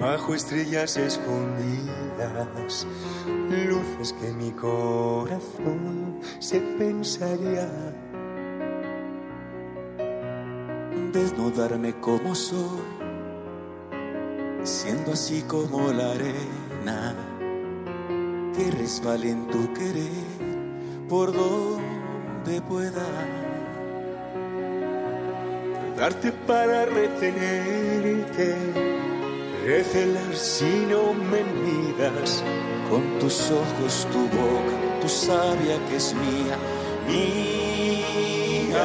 bajo 0.00 0.34
estrellas 0.34 0.96
escondidas, 0.96 2.84
luces 3.48 4.12
que 4.14 4.32
mi 4.32 4.50
corazón 4.50 6.18
se 6.40 6.58
pensaría. 6.60 7.70
desnudarme 11.12 11.94
como 12.00 12.34
soy, 12.34 12.82
siendo 14.64 15.12
así 15.12 15.42
como 15.42 15.92
la 15.92 16.10
arena 16.10 17.14
que 18.56 18.72
resbale 18.72 19.30
en 19.30 19.46
tu 19.46 19.72
querer 19.72 21.06
por 21.08 21.32
donde 21.32 22.60
pueda. 22.62 23.45
Darte 25.96 26.30
para 26.46 26.84
retenerte, 26.84 28.54
recelar 29.64 30.34
si 30.34 30.86
no 30.90 31.14
me 31.14 31.42
miras. 31.64 32.44
Con 32.90 33.18
tus 33.18 33.50
ojos, 33.50 34.06
tu 34.12 34.28
boca, 34.28 35.00
tu 35.00 35.08
sabia 35.08 35.78
que 35.88 35.96
es 35.96 36.14
mía, 36.14 36.58
mía. 37.08 38.76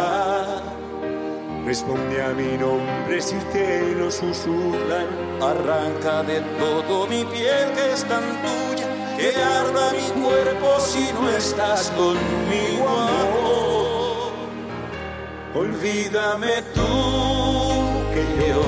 Responde 1.65 2.23
a 2.23 2.29
mi 2.29 2.57
nombre 2.57 3.21
si 3.21 3.35
te 3.51 3.93
lo 3.93 4.09
susurran. 4.09 5.07
Arranca 5.41 6.23
de 6.23 6.39
todo 6.57 7.07
mi 7.07 7.25
piel 7.25 7.73
que 7.75 7.91
es 7.91 8.05
tan 8.05 8.23
tuya, 8.41 8.87
que 9.17 9.35
arda 9.35 9.91
mi 9.91 10.07
cuerpo 10.23 10.79
si 10.79 11.11
no 11.11 11.29
estás 11.29 11.91
conmigo. 11.91 13.50
Olvídame 15.53 16.61
tú 16.73 16.81
que 18.13 18.23
yo 18.47 18.63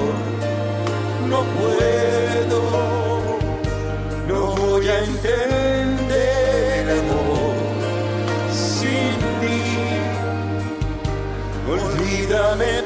no 1.30 1.44
puedo, 1.58 2.60
no 4.28 4.40
voy 4.56 4.90
a 4.90 5.00
entender 5.00 6.86
amor 7.00 7.56
sin 8.52 9.16
ti. 9.40 9.62
Olvídame 11.72 12.83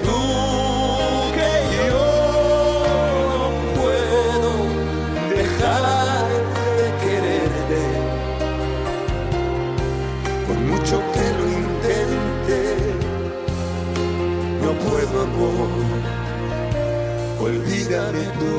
Olvídame 17.87 18.19
tú. 18.19 18.53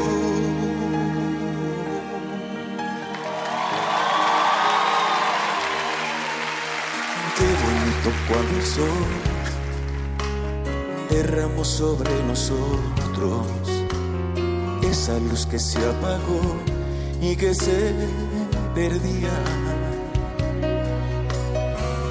Qué 7.37 7.49
bonito 7.62 8.11
cuando 8.26 8.56
el 8.56 8.64
sol 8.64 9.06
derramó 11.11 11.62
sobre 11.62 12.11
nosotros 12.25 13.47
esa 14.82 15.18
luz 15.18 15.44
que 15.44 15.58
se 15.58 15.78
apagó 15.78 16.40
y 17.20 17.37
que 17.37 17.54
se 17.54 17.92
perdía. 18.75 19.35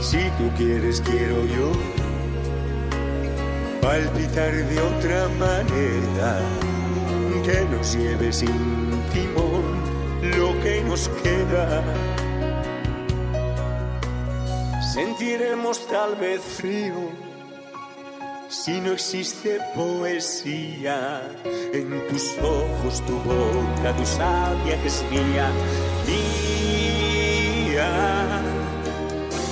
Si 0.01 0.19
tú 0.37 0.51
quieres, 0.55 1.01
quiero 1.01 1.45
yo 1.45 1.71
palpitar 3.81 4.53
de 4.53 4.81
otra 4.81 5.27
manera, 5.39 6.39
que 7.47 7.61
nos 7.71 7.95
lleve 7.95 8.33
sin 8.33 9.01
timón 9.13 9.63
lo 10.37 10.49
que 10.61 10.83
nos 10.83 11.07
queda. 11.23 11.81
Sentiremos 14.93 15.87
tal 15.87 16.15
vez 16.17 16.41
frío 16.41 16.99
si 18.49 18.81
no 18.81 18.91
existe 18.91 19.59
poesía 19.73 21.21
en 21.71 21.87
tus 22.09 22.37
ojos, 22.39 23.01
tu 23.05 23.15
boca, 23.19 23.95
tu 23.95 24.05
sabia 24.05 24.81
que 24.81 24.87
es 24.87 25.05
mía, 25.09 25.49
mía. 26.05 27.89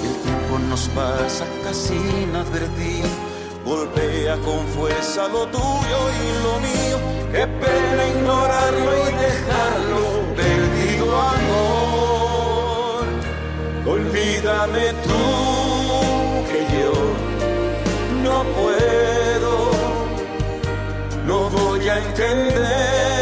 El 0.03 0.15
tiempo 0.25 0.59
nos 0.69 0.89
pasa 0.89 1.45
casi 1.63 1.95
inadvertido, 1.95 3.07
golpea 3.65 4.37
con 4.37 4.65
fuerza 4.67 5.27
lo 5.27 5.47
tuyo 5.47 5.99
y 6.21 6.43
lo 6.43 6.59
mío. 6.59 6.97
Qué 7.31 7.47
pena 7.47 8.07
ignorarlo 8.15 8.91
y 8.93 9.11
dejarlo 9.25 10.03
perdido 10.35 11.05
amor. 11.19 13.05
Olvídame 13.87 14.93
tú 15.05 15.23
que 16.49 16.61
yo 16.77 16.93
no 18.23 18.43
puedo, 18.59 19.53
no 21.25 21.49
voy 21.49 21.89
a 21.89 21.97
entender 21.97 23.14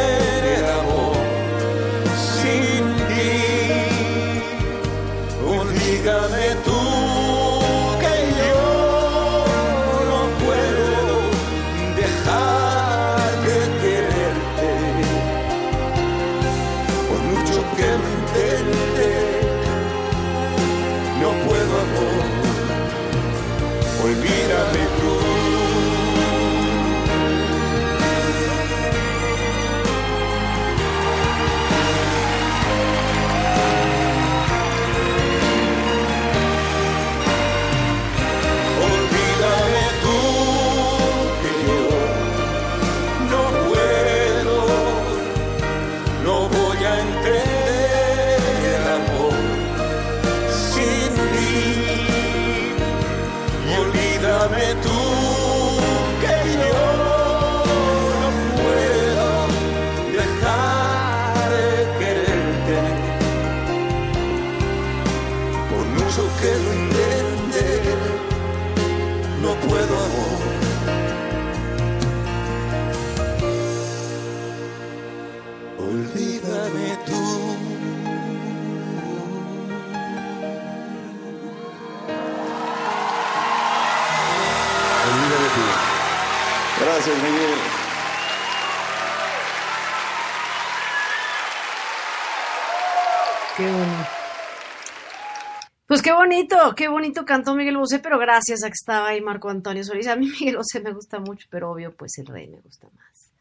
bonito, 96.13 96.55
qué 96.75 96.87
bonito 96.87 97.25
cantó 97.25 97.55
Miguel 97.55 97.77
Bosé, 97.77 97.99
pero 97.99 98.17
gracias 98.19 98.63
a 98.63 98.67
que 98.67 98.73
estaba 98.73 99.09
ahí 99.09 99.21
Marco 99.21 99.49
Antonio 99.49 99.83
Solís. 99.83 100.07
A 100.07 100.15
mí 100.15 100.27
Miguel 100.39 100.57
Bosé 100.57 100.79
me 100.79 100.93
gusta 100.93 101.19
mucho, 101.19 101.47
pero 101.49 101.71
obvio, 101.71 101.95
pues 101.95 102.17
el 102.17 102.27
rey 102.27 102.47
me 102.47 102.59
gusta 102.61 102.87
más. 102.95 103.31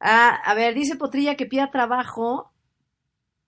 Ah, 0.00 0.34
a 0.44 0.54
ver, 0.54 0.74
dice 0.74 0.96
Potrilla 0.96 1.36
que 1.36 1.46
pida 1.46 1.70
trabajo 1.70 2.50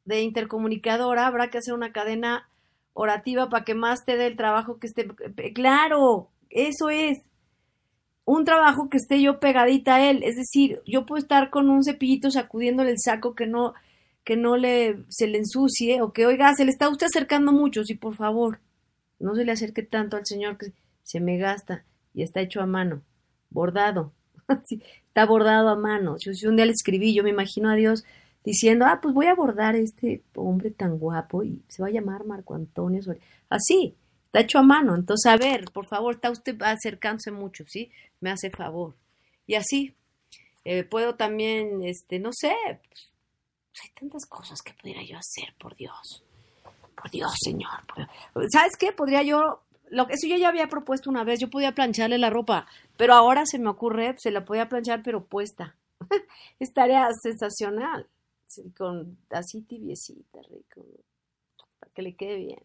de 0.04 0.22
intercomunicadora, 0.22 1.26
habrá 1.26 1.50
que 1.50 1.59
hacer 1.59 1.74
una 1.74 1.92
cadena 1.92 2.48
orativa 2.94 3.50
para 3.50 3.64
que 3.64 3.74
más 3.74 4.04
te 4.04 4.16
dé 4.16 4.26
el 4.26 4.37
trabajo 4.37 4.78
que 4.78 4.87
esté. 4.87 5.06
Claro, 5.54 6.30
eso 6.50 6.88
es. 6.88 7.18
Un 8.24 8.44
trabajo 8.44 8.88
que 8.88 8.96
esté 8.96 9.20
yo 9.22 9.38
pegadita 9.38 9.96
a 9.96 10.11
él. 10.11 10.22
Es 10.24 10.35
decir, 10.35 10.80
yo 10.85 11.06
puedo 11.06 11.20
estar 11.20 11.50
con 11.50 11.70
un 11.70 11.85
cepillito 11.85 12.30
sacudiéndole 12.30 12.90
el 12.90 12.98
saco 12.98 13.37
que 13.37 13.46
no, 13.46 13.74
que 14.26 14.36
no 14.36 14.56
le, 14.56 15.04
se 15.08 15.28
le 15.28 15.38
ensucie, 15.38 16.02
o 16.02 16.12
que, 16.12 16.26
oiga, 16.26 16.52
se 16.52 16.64
le 16.64 16.72
está 16.72 16.88
usted 16.88 17.06
acercando 17.06 17.52
mucho, 17.52 17.84
sí, 17.84 17.94
por 17.94 18.16
favor, 18.16 18.58
no 19.20 19.36
se 19.36 19.44
le 19.44 19.52
acerque 19.52 19.84
tanto 19.84 20.16
al 20.16 20.26
señor 20.26 20.58
que 20.58 20.72
se 21.04 21.20
me 21.20 21.38
gasta 21.38 21.84
y 22.12 22.24
está 22.24 22.40
hecho 22.40 22.60
a 22.60 22.66
mano, 22.66 23.02
bordado, 23.50 24.12
está 25.06 25.24
bordado 25.26 25.68
a 25.68 25.76
mano. 25.76 26.16
Yo, 26.18 26.32
yo 26.32 26.50
un 26.50 26.56
día 26.56 26.66
le 26.66 26.72
escribí, 26.72 27.14
yo 27.14 27.22
me 27.22 27.30
imagino 27.30 27.70
a 27.70 27.76
Dios 27.76 28.04
diciendo, 28.44 28.84
ah, 28.84 28.98
pues 29.00 29.14
voy 29.14 29.26
a 29.26 29.34
bordar 29.36 29.76
a 29.76 29.78
este 29.78 30.24
hombre 30.34 30.72
tan 30.72 30.98
guapo 30.98 31.44
y 31.44 31.62
se 31.68 31.80
va 31.80 31.86
a 31.86 31.92
llamar 31.92 32.26
Marco 32.26 32.56
Antonio. 32.56 33.00
Así, 33.48 33.94
está 34.24 34.40
hecho 34.40 34.58
a 34.58 34.62
mano. 34.62 34.96
Entonces, 34.96 35.30
a 35.30 35.36
ver, 35.36 35.66
por 35.72 35.86
favor, 35.86 36.16
está 36.16 36.32
usted 36.32 36.60
acercándose 36.62 37.30
mucho, 37.30 37.64
¿sí? 37.68 37.92
Me 38.20 38.30
hace 38.30 38.50
favor. 38.50 38.96
Y 39.46 39.54
así, 39.54 39.94
eh, 40.64 40.82
puedo 40.82 41.14
también, 41.14 41.84
este, 41.84 42.18
no 42.18 42.30
sé, 42.32 42.56
pues, 42.88 43.15
hay 43.82 43.90
tantas 43.90 44.26
cosas 44.26 44.62
que 44.62 44.74
pudiera 44.74 45.02
yo 45.02 45.18
hacer, 45.18 45.54
por 45.58 45.76
Dios. 45.76 46.22
Por 46.94 47.10
Dios, 47.10 47.34
Señor. 47.42 47.84
¿Sabes 48.50 48.76
qué? 48.78 48.92
Podría 48.92 49.22
yo, 49.22 49.62
lo 49.90 50.06
que 50.06 50.14
eso 50.14 50.26
yo 50.26 50.36
ya 50.36 50.48
había 50.48 50.68
propuesto 50.68 51.10
una 51.10 51.24
vez, 51.24 51.40
yo 51.40 51.50
podía 51.50 51.74
plancharle 51.74 52.18
la 52.18 52.30
ropa, 52.30 52.66
pero 52.96 53.14
ahora 53.14 53.44
se 53.46 53.58
me 53.58 53.68
ocurre, 53.68 54.14
se 54.18 54.30
la 54.30 54.44
podía 54.44 54.68
planchar 54.68 55.02
pero 55.02 55.24
puesta. 55.24 55.76
Estaría 56.58 57.08
sensacional. 57.22 58.08
Con 58.78 59.18
así 59.30 59.62
tibiecita, 59.62 60.40
rico, 60.48 60.82
para 61.78 61.92
que 61.92 62.02
le 62.02 62.14
quede 62.14 62.36
bien. 62.36 62.62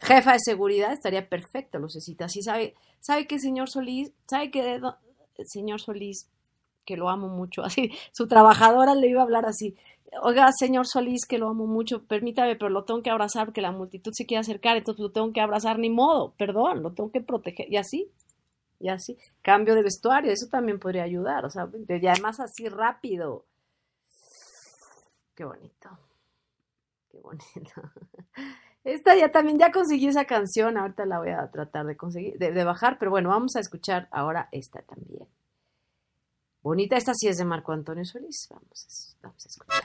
Jefa 0.00 0.32
de 0.32 0.38
seguridad 0.40 0.92
estaría 0.92 1.28
perfecto, 1.28 1.78
Lucecita. 1.78 2.28
Sí 2.28 2.42
sabe, 2.42 2.74
sabe 3.00 3.26
que 3.26 3.38
señor 3.38 3.70
Solís, 3.70 4.12
sabe 4.28 4.50
que 4.50 4.80
señor 5.46 5.80
Solís, 5.80 6.28
que 6.84 6.96
lo 6.96 7.08
amo 7.08 7.28
mucho, 7.28 7.62
así, 7.64 7.92
su 8.12 8.26
trabajadora 8.28 8.94
le 8.94 9.08
iba 9.08 9.20
a 9.20 9.24
hablar 9.24 9.46
así. 9.46 9.76
Oiga, 10.22 10.50
señor 10.52 10.86
Solís, 10.86 11.26
que 11.26 11.38
lo 11.38 11.48
amo 11.48 11.66
mucho, 11.66 12.04
permítame, 12.04 12.54
pero 12.56 12.70
lo 12.70 12.84
tengo 12.84 13.02
que 13.02 13.10
abrazar 13.10 13.46
porque 13.46 13.60
la 13.60 13.72
multitud 13.72 14.12
se 14.14 14.26
quiere 14.26 14.40
acercar, 14.40 14.76
entonces 14.76 15.02
lo 15.02 15.10
tengo 15.10 15.32
que 15.32 15.40
abrazar, 15.40 15.78
ni 15.78 15.90
modo, 15.90 16.34
perdón, 16.38 16.82
lo 16.82 16.92
tengo 16.92 17.10
que 17.10 17.20
proteger, 17.20 17.72
y 17.72 17.76
así, 17.78 18.10
y 18.78 18.88
así. 18.88 19.18
Cambio 19.42 19.74
de 19.74 19.82
vestuario, 19.82 20.30
eso 20.30 20.46
también 20.48 20.78
podría 20.78 21.02
ayudar, 21.04 21.44
o 21.44 21.50
sea, 21.50 21.68
y 21.88 22.06
además 22.06 22.38
así 22.40 22.68
rápido. 22.68 23.44
Qué 25.34 25.44
bonito, 25.44 25.90
qué 27.10 27.18
bonito. 27.20 27.82
Esta 28.84 29.16
ya 29.16 29.32
también, 29.32 29.58
ya 29.58 29.72
conseguí 29.72 30.08
esa 30.08 30.26
canción, 30.26 30.76
ahorita 30.76 31.06
la 31.06 31.18
voy 31.18 31.30
a 31.30 31.50
tratar 31.50 31.86
de 31.86 31.96
conseguir, 31.96 32.38
de, 32.38 32.52
de 32.52 32.64
bajar, 32.64 32.98
pero 32.98 33.10
bueno, 33.10 33.30
vamos 33.30 33.56
a 33.56 33.60
escuchar 33.60 34.08
ahora 34.10 34.48
esta 34.52 34.82
también. 34.82 35.26
Bonita, 36.64 36.96
esta 36.96 37.12
sí 37.12 37.28
es 37.28 37.36
de 37.36 37.44
Marco 37.44 37.72
Antonio 37.72 38.06
Solís, 38.06 38.48
vamos 38.48 39.12
a, 39.22 39.28
escuchar. 39.36 39.84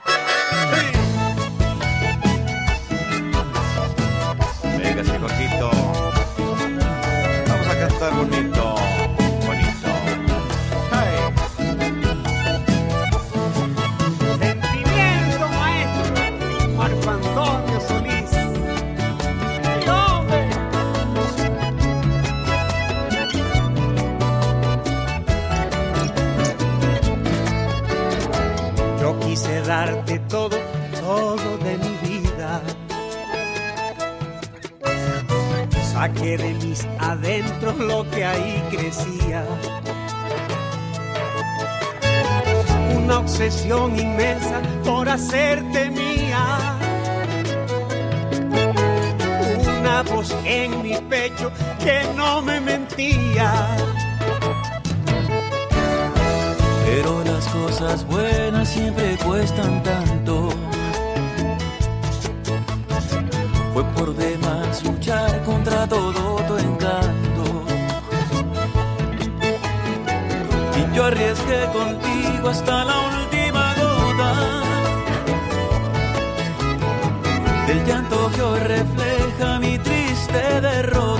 Venga, 4.78 5.02
ese. 5.02 5.70
Vamos 7.48 7.66
a 7.68 7.78
cantar 7.78 8.16
bonito. 8.16 8.49
Todo, 30.30 30.56
todo 31.00 31.58
de 31.58 31.76
mi 31.78 32.08
vida. 32.08 32.62
Saqué 35.92 36.38
de 36.38 36.54
mis 36.54 36.86
adentros 36.98 37.76
lo 37.76 38.08
que 38.10 38.24
ahí 38.24 38.62
crecía. 38.70 39.44
Una 42.96 43.18
obsesión 43.18 43.98
inmensa 43.98 44.62
por 44.84 45.08
hacerte 45.08 45.90
mía. 45.90 46.78
Una 49.80 50.02
voz 50.04 50.34
en 50.44 50.82
mi 50.82 50.94
pecho 50.94 51.50
que 51.82 52.02
no 52.16 52.40
me 52.40 52.60
mentía. 52.60 53.76
Pero 56.92 57.22
las 57.22 57.46
cosas 57.46 58.04
buenas 58.04 58.68
siempre 58.68 59.16
cuestan 59.24 59.80
tanto. 59.84 60.48
Fue 63.72 63.84
por 63.94 64.12
demás 64.16 64.82
luchar 64.82 65.40
contra 65.44 65.86
todo 65.86 66.36
tu 66.48 66.58
encanto. 66.58 67.44
Y 70.78 70.96
yo 70.96 71.04
arriesgué 71.04 71.60
contigo 71.72 72.48
hasta 72.48 72.84
la 72.84 72.96
última 73.12 73.74
gota. 73.80 74.30
Del 77.68 77.84
llanto 77.86 78.30
que 78.34 78.42
hoy 78.42 78.60
refleja 78.60 79.60
mi 79.60 79.78
triste 79.78 80.60
derrota. 80.60 81.19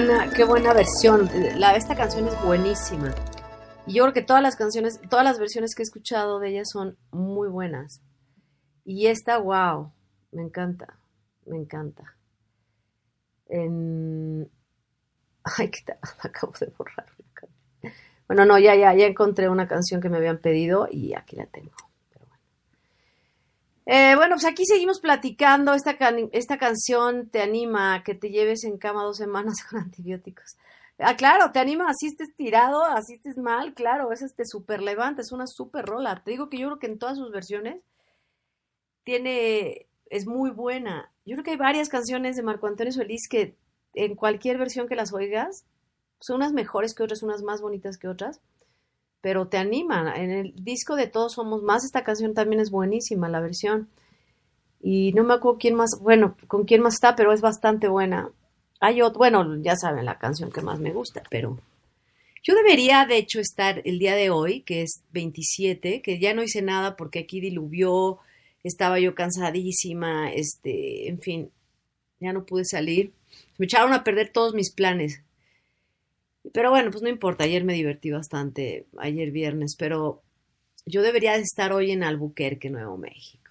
Buena, 0.00 0.28
qué 0.30 0.44
buena 0.44 0.74
versión. 0.74 1.30
La, 1.58 1.74
esta 1.74 1.96
canción 1.96 2.28
es 2.28 2.44
buenísima. 2.44 3.14
Yo 3.86 4.02
creo 4.02 4.12
que 4.12 4.20
todas 4.20 4.42
las 4.42 4.54
canciones, 4.54 5.00
todas 5.08 5.24
las 5.24 5.38
versiones 5.38 5.74
que 5.74 5.80
he 5.80 5.84
escuchado 5.84 6.38
de 6.38 6.50
ella 6.50 6.64
son 6.66 6.98
muy 7.12 7.48
buenas. 7.48 8.02
Y 8.84 9.06
esta, 9.06 9.38
wow, 9.38 9.92
me 10.32 10.42
encanta, 10.42 10.98
me 11.46 11.56
encanta. 11.56 12.14
En... 13.48 14.50
Ay, 15.44 15.70
qué 15.70 15.80
acabo 16.20 16.52
de 16.60 16.66
borrar. 16.76 17.06
Bueno, 18.28 18.44
no, 18.44 18.58
ya, 18.58 18.74
ya, 18.74 18.92
ya 18.92 19.06
encontré 19.06 19.48
una 19.48 19.66
canción 19.66 20.02
que 20.02 20.10
me 20.10 20.18
habían 20.18 20.38
pedido 20.38 20.88
y 20.90 21.14
aquí 21.14 21.36
la 21.36 21.46
tengo. 21.46 21.72
Eh, 23.86 24.16
bueno, 24.16 24.34
pues 24.34 24.44
aquí 24.44 24.64
seguimos 24.66 25.00
platicando. 25.00 25.72
Esta, 25.72 25.96
esta 26.32 26.58
canción 26.58 27.28
te 27.30 27.40
anima 27.40 27.94
a 27.94 28.02
que 28.04 28.14
te 28.14 28.30
lleves 28.30 28.64
en 28.64 28.78
cama 28.78 29.04
dos 29.04 29.16
semanas 29.16 29.64
con 29.70 29.80
antibióticos. 29.80 30.56
Ah, 30.98 31.16
claro, 31.16 31.52
te 31.52 31.58
anima, 31.58 31.90
así 31.90 32.06
estés 32.06 32.34
tirado, 32.36 32.82
así 32.84 33.14
estés 33.14 33.36
mal, 33.36 33.74
claro, 33.74 34.12
es 34.12 34.22
este 34.22 34.44
super 34.46 34.80
levanta, 34.82 35.20
es 35.20 35.30
una 35.30 35.46
super 35.46 35.84
rola. 35.84 36.22
Te 36.24 36.30
digo 36.30 36.48
que 36.48 36.58
yo 36.58 36.68
creo 36.68 36.78
que 36.78 36.86
en 36.86 36.98
todas 36.98 37.18
sus 37.18 37.30
versiones 37.30 37.82
tiene, 39.04 39.88
es 40.10 40.26
muy 40.26 40.50
buena. 40.50 41.12
Yo 41.26 41.34
creo 41.36 41.44
que 41.44 41.50
hay 41.52 41.56
varias 41.58 41.88
canciones 41.90 42.34
de 42.36 42.42
Marco 42.42 42.66
Antonio 42.66 42.92
Solís 42.92 43.28
que 43.28 43.56
en 43.94 44.14
cualquier 44.16 44.58
versión 44.58 44.88
que 44.88 44.96
las 44.96 45.12
oigas, 45.12 45.66
son 46.18 46.36
unas 46.36 46.52
mejores 46.52 46.94
que 46.94 47.02
otras, 47.02 47.22
unas 47.22 47.42
más 47.42 47.60
bonitas 47.60 47.98
que 47.98 48.08
otras, 48.08 48.40
pero 49.20 49.48
te 49.48 49.58
animan. 49.58 50.08
En 50.16 50.30
el 50.30 50.54
disco 50.56 50.96
de 50.96 51.06
Todos 51.06 51.34
Somos 51.34 51.62
Más, 51.62 51.84
esta 51.84 52.04
canción 52.04 52.34
también 52.34 52.60
es 52.60 52.70
buenísima, 52.70 53.28
la 53.28 53.40
versión. 53.40 53.88
Y 54.80 55.12
no 55.12 55.24
me 55.24 55.34
acuerdo 55.34 55.58
quién 55.58 55.74
más, 55.74 55.98
bueno, 56.00 56.36
con 56.46 56.64
quién 56.64 56.82
más 56.82 56.94
está, 56.94 57.16
pero 57.16 57.32
es 57.32 57.40
bastante 57.40 57.88
buena. 57.88 58.30
Hay 58.80 59.02
otro, 59.02 59.18
bueno, 59.18 59.56
ya 59.62 59.76
saben 59.76 60.04
la 60.04 60.18
canción 60.18 60.52
que 60.52 60.60
más 60.60 60.78
me 60.80 60.92
gusta, 60.92 61.22
pero 61.30 61.58
Yo 62.42 62.54
debería, 62.54 63.06
de 63.06 63.16
hecho, 63.18 63.40
estar 63.40 63.82
el 63.84 63.98
día 63.98 64.14
de 64.14 64.30
hoy, 64.30 64.62
que 64.62 64.82
es 64.82 65.02
27, 65.12 66.02
que 66.02 66.20
ya 66.20 66.34
no 66.34 66.42
hice 66.44 66.62
nada 66.62 66.96
porque 66.96 67.20
aquí 67.20 67.40
diluvió, 67.40 68.20
estaba 68.62 69.00
yo 69.00 69.14
cansadísima, 69.14 70.30
este, 70.32 71.08
en 71.08 71.20
fin, 71.20 71.50
ya 72.20 72.32
no 72.32 72.46
pude 72.46 72.64
salir. 72.64 73.12
Me 73.58 73.66
echaron 73.66 73.92
a 73.92 74.04
perder 74.04 74.30
todos 74.32 74.54
mis 74.54 74.72
planes. 74.72 75.22
Pero 76.52 76.70
bueno, 76.70 76.90
pues 76.90 77.02
no 77.02 77.08
importa, 77.08 77.44
ayer 77.44 77.64
me 77.64 77.74
divertí 77.74 78.10
bastante, 78.10 78.86
ayer 78.98 79.30
viernes, 79.30 79.76
pero 79.76 80.22
yo 80.84 81.02
debería 81.02 81.32
de 81.32 81.42
estar 81.42 81.72
hoy 81.72 81.90
en 81.90 82.02
Albuquerque, 82.02 82.70
Nuevo 82.70 82.96
México. 82.96 83.50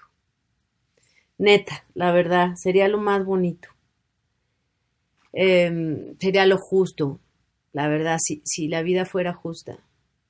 Neta, 1.37 1.83
la 1.93 2.11
verdad, 2.11 2.55
sería 2.55 2.87
lo 2.87 2.97
más 2.97 3.25
bonito. 3.25 3.69
Em, 5.33 6.17
sería 6.19 6.45
lo 6.45 6.57
justo, 6.57 7.19
la 7.73 7.89
verdad, 7.89 8.17
si, 8.23 8.41
si 8.45 8.69
la 8.69 8.81
vida 8.83 9.05
fuera 9.05 9.33
justa, 9.33 9.77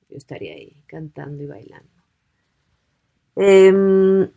yo 0.08 0.16
estaría 0.16 0.54
ahí 0.54 0.82
cantando 0.88 1.44
y 1.44 1.46
bailando. 1.46 1.90
Em, 3.36 4.28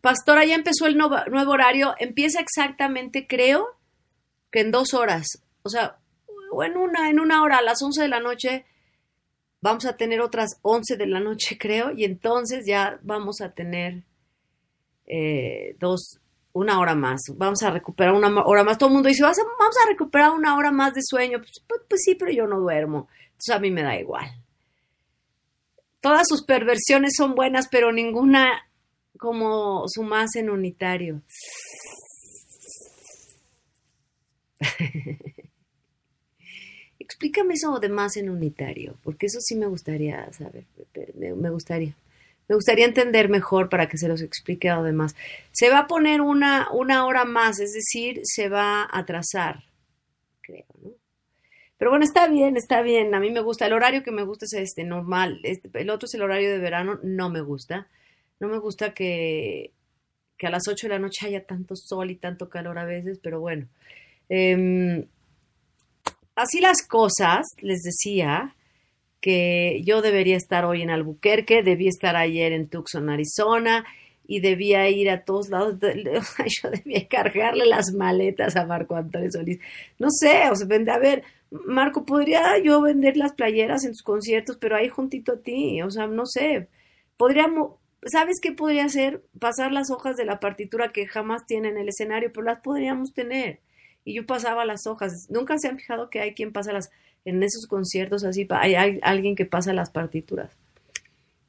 Pastora, 0.00 0.44
ya 0.44 0.54
empezó 0.54 0.86
el 0.86 0.96
nuevo 0.96 1.50
horario. 1.50 1.94
Empieza 1.98 2.40
exactamente, 2.40 3.26
creo, 3.26 3.76
que 4.50 4.60
en 4.60 4.70
dos 4.70 4.94
horas. 4.94 5.42
O 5.62 5.68
sea, 5.68 5.98
o 6.52 6.64
en 6.64 6.76
una, 6.76 7.10
en 7.10 7.20
una 7.20 7.42
hora, 7.42 7.58
a 7.58 7.62
las 7.62 7.82
11 7.82 8.02
de 8.02 8.08
la 8.08 8.20
noche, 8.20 8.64
vamos 9.60 9.84
a 9.86 9.96
tener 9.96 10.20
otras 10.20 10.58
11 10.62 10.96
de 10.96 11.06
la 11.06 11.20
noche, 11.20 11.58
creo, 11.60 11.92
y 11.92 12.04
entonces 12.04 12.64
ya 12.66 12.98
vamos 13.02 13.40
a 13.40 13.52
tener 13.52 14.02
eh, 15.06 15.76
dos, 15.78 16.18
una 16.52 16.78
hora 16.80 16.94
más. 16.94 17.20
Vamos 17.36 17.62
a 17.62 17.70
recuperar 17.70 18.14
una 18.14 18.28
hora 18.44 18.64
más. 18.64 18.78
Todo 18.78 18.88
el 18.88 18.94
mundo 18.94 19.08
dice, 19.08 19.22
"Vas 19.22 19.38
a- 19.38 19.42
vamos 19.58 19.76
a 19.84 19.88
recuperar 19.88 20.30
una 20.32 20.56
hora 20.56 20.70
más 20.72 20.94
de 20.94 21.00
sueño. 21.04 21.38
Pues, 21.38 21.62
pues- 21.68 21.80
pues 21.88 22.00
sí, 22.04 22.14
pero 22.14 22.30
yo 22.32 22.46
no 22.46 22.58
duermo. 22.60 23.08
Entonces 23.32 23.54
a 23.54 23.58
mí 23.58 23.70
me 23.70 23.82
da 23.82 23.98
igual. 23.98 24.26
Todas 26.00 26.26
sus 26.28 26.44
perversiones 26.44 27.12
son 27.16 27.34
buenas, 27.34 27.68
pero 27.70 27.92
ninguna 27.92 28.66
como 29.18 29.84
su 29.86 30.02
más 30.02 30.34
en 30.36 30.48
unitario. 30.50 31.20
Explícame 37.10 37.54
eso 37.54 37.80
de 37.80 37.88
más 37.88 38.16
en 38.16 38.30
unitario, 38.30 38.94
porque 39.02 39.26
eso 39.26 39.40
sí 39.40 39.56
me 39.56 39.66
gustaría 39.66 40.32
saber, 40.32 40.62
me, 41.16 41.50
gustaría. 41.50 41.96
Me 42.48 42.54
gustaría 42.54 42.84
entender 42.84 43.28
mejor 43.28 43.68
para 43.68 43.88
que 43.88 43.98
se 43.98 44.06
los 44.06 44.22
explique 44.22 44.70
a 44.70 44.76
lo 44.76 44.84
demás. 44.84 45.16
Se 45.50 45.70
va 45.70 45.80
a 45.80 45.86
poner 45.88 46.20
una, 46.20 46.70
una 46.70 47.04
hora 47.06 47.24
más, 47.24 47.58
es 47.58 47.72
decir, 47.72 48.20
se 48.22 48.48
va 48.48 48.82
a 48.82 48.98
atrasar, 49.00 49.64
creo, 50.40 50.66
¿no? 50.84 50.90
Pero 51.78 51.90
bueno, 51.90 52.04
está 52.04 52.28
bien, 52.28 52.56
está 52.56 52.80
bien. 52.80 53.12
A 53.12 53.18
mí 53.18 53.32
me 53.32 53.40
gusta. 53.40 53.66
El 53.66 53.72
horario 53.72 54.04
que 54.04 54.12
me 54.12 54.22
gusta 54.22 54.44
es 54.44 54.52
este, 54.52 54.84
normal. 54.84 55.40
Este, 55.42 55.68
el 55.80 55.90
otro 55.90 56.06
es 56.06 56.14
el 56.14 56.22
horario 56.22 56.48
de 56.48 56.58
verano, 56.58 57.00
no 57.02 57.28
me 57.28 57.40
gusta. 57.40 57.88
No 58.38 58.46
me 58.46 58.58
gusta 58.58 58.94
que, 58.94 59.72
que 60.38 60.46
a 60.46 60.50
las 60.50 60.68
8 60.68 60.86
de 60.86 60.94
la 60.94 61.00
noche 61.00 61.26
haya 61.26 61.44
tanto 61.44 61.74
sol 61.74 62.12
y 62.12 62.16
tanto 62.16 62.48
calor 62.48 62.78
a 62.78 62.84
veces, 62.84 63.18
pero 63.20 63.40
bueno. 63.40 63.66
Em, 64.28 65.06
así 66.42 66.60
las 66.60 66.86
cosas, 66.86 67.46
les 67.60 67.82
decía 67.82 68.54
que 69.20 69.82
yo 69.84 70.02
debería 70.02 70.36
estar 70.36 70.64
hoy 70.64 70.82
en 70.82 70.90
Albuquerque, 70.90 71.62
debí 71.62 71.88
estar 71.88 72.16
ayer 72.16 72.52
en 72.52 72.68
Tucson, 72.68 73.10
Arizona, 73.10 73.84
y 74.30 74.38
debía 74.38 74.88
ir 74.88 75.10
a 75.10 75.24
todos 75.24 75.48
lados. 75.48 75.74
Yo 75.82 76.70
debía 76.70 77.08
cargarle 77.08 77.66
las 77.66 77.92
maletas 77.92 78.54
a 78.54 78.64
Marco 78.64 78.94
Antonio 78.94 79.28
Solís. 79.28 79.58
No 79.98 80.06
sé, 80.08 80.48
o 80.48 80.54
sea, 80.54 80.68
vende, 80.68 80.92
a 80.92 80.98
ver, 80.98 81.24
Marco, 81.50 82.04
¿podría 82.06 82.56
yo 82.58 82.80
vender 82.80 83.16
las 83.16 83.32
playeras 83.32 83.84
en 83.84 83.90
tus 83.90 84.02
conciertos, 84.02 84.56
pero 84.56 84.76
ahí 84.76 84.88
juntito 84.88 85.32
a 85.32 85.40
ti? 85.40 85.82
O 85.82 85.90
sea, 85.90 86.06
no 86.06 86.26
sé, 86.26 86.68
podríamos, 87.16 87.72
¿sabes 88.04 88.36
qué 88.40 88.52
podría 88.52 88.84
hacer? 88.84 89.24
Pasar 89.40 89.72
las 89.72 89.90
hojas 89.90 90.16
de 90.16 90.24
la 90.24 90.38
partitura 90.38 90.92
que 90.92 91.08
jamás 91.08 91.44
tienen 91.46 91.72
en 91.72 91.82
el 91.82 91.88
escenario, 91.88 92.30
pero 92.32 92.44
las 92.44 92.60
podríamos 92.60 93.12
tener. 93.12 93.58
Y 94.04 94.14
yo 94.14 94.26
pasaba 94.26 94.64
las 94.64 94.86
hojas. 94.86 95.26
Nunca 95.30 95.58
se 95.58 95.68
han 95.68 95.76
fijado 95.76 96.10
que 96.10 96.20
hay 96.20 96.34
quien 96.34 96.52
pasa 96.52 96.72
las, 96.72 96.90
en 97.24 97.42
esos 97.42 97.66
conciertos 97.66 98.24
así, 98.24 98.46
hay, 98.50 98.98
alguien 99.02 99.36
que 99.36 99.44
pasa 99.44 99.72
las 99.72 99.90
partituras. 99.90 100.56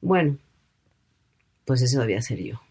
Bueno, 0.01 0.37
pues 1.65 1.81
eso 1.81 2.01
debía 2.01 2.21
ser 2.21 2.39
yo. 2.39 2.61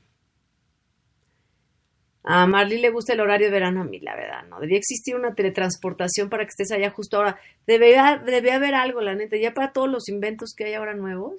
A 2.22 2.46
Marley 2.46 2.78
le 2.78 2.90
gusta 2.90 3.14
el 3.14 3.20
horario 3.20 3.46
de 3.46 3.52
verano, 3.52 3.80
a 3.80 3.84
mí 3.84 3.98
la 3.98 4.14
verdad, 4.14 4.44
no. 4.48 4.60
Debía 4.60 4.76
existir 4.76 5.16
una 5.16 5.34
teletransportación 5.34 6.28
para 6.28 6.44
que 6.44 6.50
estés 6.50 6.70
allá 6.70 6.90
justo 6.90 7.16
ahora. 7.16 7.38
Debería, 7.66 8.22
debe 8.24 8.52
haber 8.52 8.74
algo, 8.74 9.00
la 9.00 9.14
neta, 9.14 9.36
ya 9.36 9.54
para 9.54 9.72
todos 9.72 9.88
los 9.88 10.08
inventos 10.08 10.54
que 10.54 10.64
hay 10.64 10.74
ahora 10.74 10.94
nuevos 10.94 11.34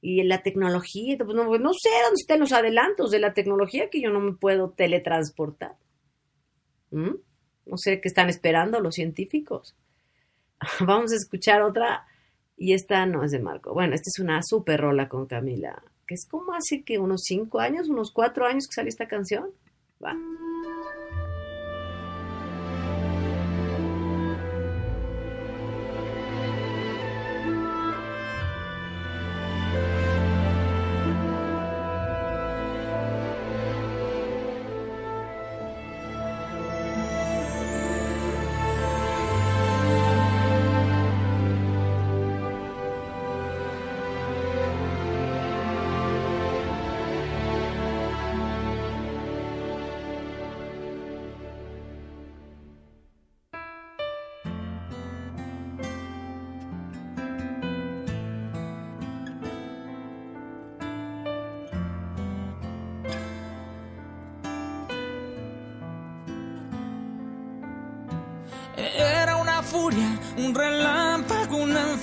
y 0.00 0.22
la 0.22 0.42
tecnología, 0.42 1.16
pues 1.18 1.34
no, 1.34 1.44
no 1.44 1.72
sé 1.72 1.88
dónde 2.04 2.20
están 2.20 2.40
los 2.40 2.52
adelantos 2.52 3.10
de 3.10 3.18
la 3.18 3.34
tecnología 3.34 3.90
que 3.90 4.00
yo 4.00 4.10
no 4.10 4.20
me 4.20 4.32
puedo 4.32 4.70
teletransportar. 4.70 5.76
¿Mm? 6.90 7.16
No 7.66 7.76
sé 7.76 8.00
qué 8.00 8.08
están 8.08 8.28
esperando 8.28 8.80
los 8.80 8.94
científicos. 8.94 9.74
Vamos 10.80 11.12
a 11.12 11.16
escuchar 11.16 11.62
otra 11.62 12.06
y 12.56 12.72
esta 12.72 13.04
no 13.06 13.24
es 13.24 13.30
de 13.30 13.40
Marco. 13.40 13.72
Bueno, 13.72 13.94
esta 13.94 14.08
es 14.08 14.18
una 14.18 14.40
super 14.42 14.80
rola 14.80 15.08
con 15.08 15.26
Camila, 15.26 15.82
que 16.06 16.14
es 16.14 16.26
como 16.28 16.52
hace 16.54 16.82
que 16.82 16.98
unos 16.98 17.22
cinco 17.24 17.60
años, 17.60 17.88
unos 17.88 18.12
cuatro 18.12 18.46
años 18.46 18.66
que 18.68 18.74
salió 18.74 18.88
esta 18.88 19.08
canción. 19.08 19.50
Va. 20.02 20.16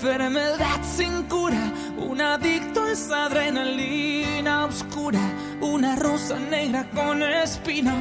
Enfermedad 0.02 0.82
sin 0.82 1.24
cura, 1.24 1.72
un 1.96 2.20
adicto 2.20 2.82
a 2.82 2.92
esa 2.92 3.26
adrenalina 3.26 4.66
oscura, 4.66 5.20
una 5.62 5.96
rosa 5.96 6.40
negra 6.40 6.90
con 6.96 7.22
espinos. 7.22 7.94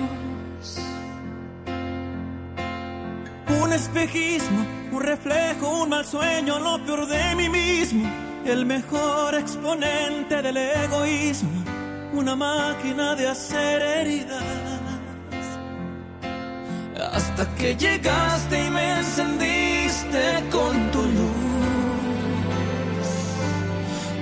Un 3.63 3.73
espejismo, 3.75 4.65
un 4.93 5.03
reflejo, 5.03 5.83
un 5.83 5.91
mal 5.91 6.07
sueño, 6.07 6.59
lo 6.59 6.83
peor 6.87 7.07
de 7.07 7.35
mí 7.35 7.51
mismo. 7.51 8.09
El 8.47 8.65
mejor 8.65 9.35
exponente 9.35 10.41
del 10.41 10.57
egoísmo, 10.57 11.51
una 12.15 12.35
máquina 12.35 13.15
de 13.15 13.29
hacer 13.29 13.83
heridas. 13.83 14.43
Hasta 17.13 17.55
que 17.57 17.77
llegaste 17.77 18.67
y 18.67 18.71
me 18.71 18.99
encendiste 18.99 20.45
con 20.51 20.90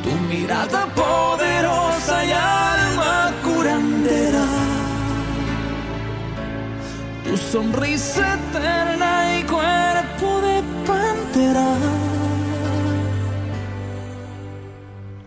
Tu 0.03 0.11
mirada 0.33 0.87
poderosa 0.95 2.25
y 2.25 2.33
alma 2.33 3.33
curandera. 3.45 4.47
Tu 7.25 7.37
sonrisa 7.37 8.35
eterna 8.35 9.39
y 9.39 9.43
cuerpo 9.43 10.41
de 10.47 10.63
pantera. 10.87 11.69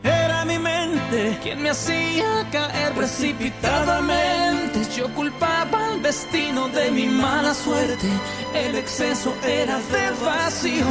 Era 0.03 0.45
mi 0.45 0.57
mente 0.57 1.37
Quien 1.43 1.61
me 1.61 1.69
hacía 1.69 2.47
caer 2.51 2.93
precipitadamente. 2.93 4.79
Yo 4.95 5.13
culpaba 5.13 5.87
al 5.87 6.01
destino 6.01 6.67
de 6.69 6.91
mi 6.91 7.05
mala 7.07 7.53
suerte. 7.53 8.07
El 8.53 8.75
exceso 8.75 9.33
era 9.43 9.77
de 9.77 10.11
vacío. 10.25 10.85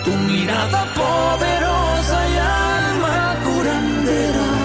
Tu 0.04 0.10
mirada 0.32 0.84
poderosa 0.94 2.18
y 2.28 2.36
alma 2.38 3.36
curandera. 3.44 4.62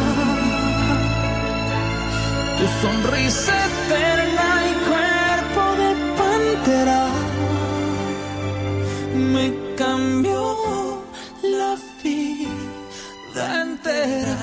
sonrisa 2.81 3.53
eterna 3.65 4.47
y 4.69 4.73
cuerpo 4.89 5.61
de 5.81 5.89
pantera 6.17 7.03
me 9.33 9.53
cambió 9.75 11.03
la 11.43 11.75
vida 12.03 13.61
entera. 13.61 14.37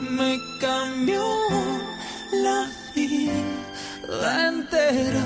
Me 0.00 0.38
cambió 0.60 1.33
entera. 4.88 5.24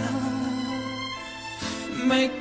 Me 2.07 2.38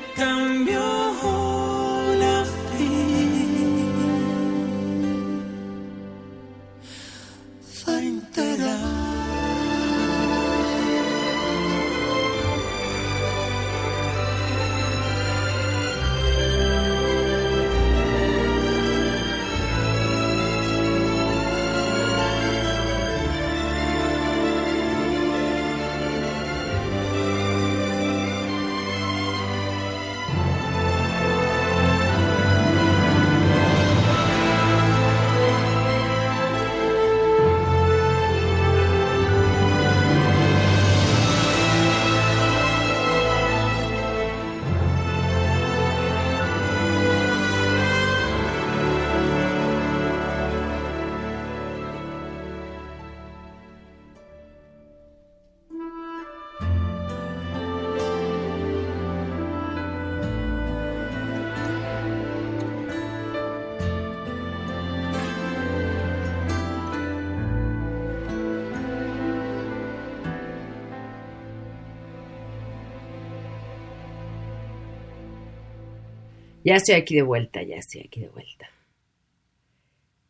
Ya 76.68 76.76
estoy 76.76 76.96
aquí 76.96 77.16
de 77.16 77.24
vuelta, 77.24 77.64
ya 77.64 77.78
estoy 77.78 78.02
aquí 78.02 78.20
de 78.22 78.30
vuelta. 78.30 78.68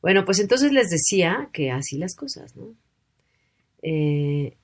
Bueno, 0.02 0.26
pues 0.26 0.40
entonces 0.40 0.72
les 0.72 0.90
decía 0.90 1.50
que 1.54 1.72
así 1.72 1.98
las 1.98 2.16
cosas, 2.16 2.56
¿no? 2.56 2.76
Eh, 3.82 4.56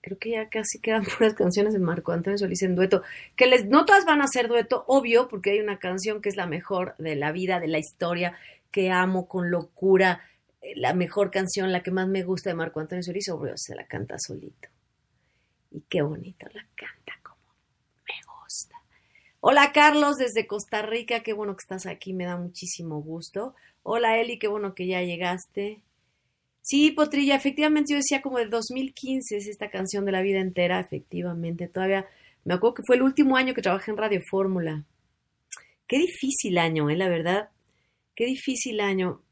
creo 0.00 0.18
que 0.18 0.30
ya 0.32 0.48
casi 0.48 0.80
quedan 0.80 1.04
puras 1.18 1.34
canciones 1.34 1.72
de 1.74 1.80
Marco 1.80 2.12
Antonio 2.12 2.38
Solís 2.38 2.62
en 2.62 2.74
dueto. 2.76 3.02
Que 3.36 3.46
les, 3.46 3.66
no 3.66 3.84
todas 3.84 4.04
van 4.04 4.22
a 4.22 4.28
ser 4.28 4.48
dueto, 4.48 4.84
obvio, 4.88 5.28
porque 5.28 5.50
hay 5.52 5.60
una 5.60 5.78
canción 5.78 6.22
que 6.22 6.28
es 6.30 6.36
la 6.36 6.46
mejor 6.46 6.94
de 6.98 7.16
la 7.16 7.32
vida, 7.32 7.60
de 7.60 7.68
la 7.68 7.78
historia, 7.78 8.36
que 8.70 8.90
amo 8.90 9.28
con 9.28 9.50
locura. 9.50 10.22
eh, 10.62 10.74
La 10.76 10.94
mejor 10.94 11.30
canción, 11.30 11.72
la 11.72 11.82
que 11.82 11.90
más 11.90 12.08
me 12.08 12.22
gusta 12.24 12.50
de 12.50 12.54
Marco 12.56 12.80
Antonio 12.80 13.02
Solís, 13.02 13.28
obvio, 13.30 13.54
se 13.56 13.74
la 13.74 13.86
canta 13.86 14.16
solito. 14.18 14.68
Y 15.70 15.82
qué 15.88 16.02
bonito 16.02 16.46
la 16.54 16.66
canta. 16.76 16.97
Hola 19.40 19.70
Carlos 19.72 20.16
desde 20.16 20.48
Costa 20.48 20.82
Rica, 20.82 21.22
qué 21.22 21.32
bueno 21.32 21.54
que 21.54 21.62
estás 21.62 21.86
aquí, 21.86 22.12
me 22.12 22.24
da 22.24 22.36
muchísimo 22.36 23.00
gusto. 23.00 23.54
Hola 23.84 24.18
Eli, 24.18 24.36
qué 24.36 24.48
bueno 24.48 24.74
que 24.74 24.88
ya 24.88 25.00
llegaste. 25.02 25.80
Sí, 26.60 26.90
Potrilla, 26.90 27.36
efectivamente 27.36 27.92
yo 27.92 27.98
decía 27.98 28.20
como 28.20 28.38
de 28.38 28.46
2015 28.46 29.36
es 29.36 29.46
esta 29.46 29.70
canción 29.70 30.04
de 30.04 30.10
la 30.10 30.22
vida 30.22 30.40
entera, 30.40 30.80
efectivamente, 30.80 31.68
todavía 31.68 32.04
me 32.44 32.54
acuerdo 32.54 32.74
que 32.74 32.82
fue 32.84 32.96
el 32.96 33.02
último 33.02 33.36
año 33.36 33.54
que 33.54 33.62
trabajé 33.62 33.92
en 33.92 33.96
Radio 33.96 34.20
Fórmula. 34.28 34.84
Qué 35.86 35.98
difícil 35.98 36.58
año, 36.58 36.90
eh, 36.90 36.96
la 36.96 37.08
verdad, 37.08 37.50
qué 38.16 38.26
difícil 38.26 38.80
año 38.80 39.22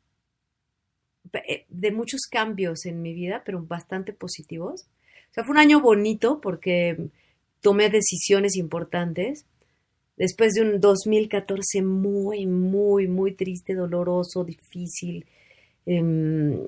eh, 1.32 1.66
de 1.68 1.90
muchos 1.90 2.22
cambios 2.30 2.86
en 2.86 3.02
mi 3.02 3.12
vida, 3.12 3.42
pero 3.44 3.60
bastante 3.60 4.12
positivos. 4.12 4.86
O 5.30 5.34
sea, 5.34 5.42
fue 5.42 5.54
un 5.54 5.58
año 5.58 5.80
bonito 5.80 6.40
porque 6.40 6.96
tomé 7.60 7.90
decisiones 7.90 8.56
importantes 8.56 9.44
después 10.16 10.54
de 10.54 10.62
un 10.62 10.80
2014 10.80 11.82
muy, 11.82 12.46
muy, 12.46 13.06
muy 13.06 13.32
triste, 13.32 13.74
doloroso, 13.74 14.44
difícil, 14.44 15.26
em, 15.84 16.58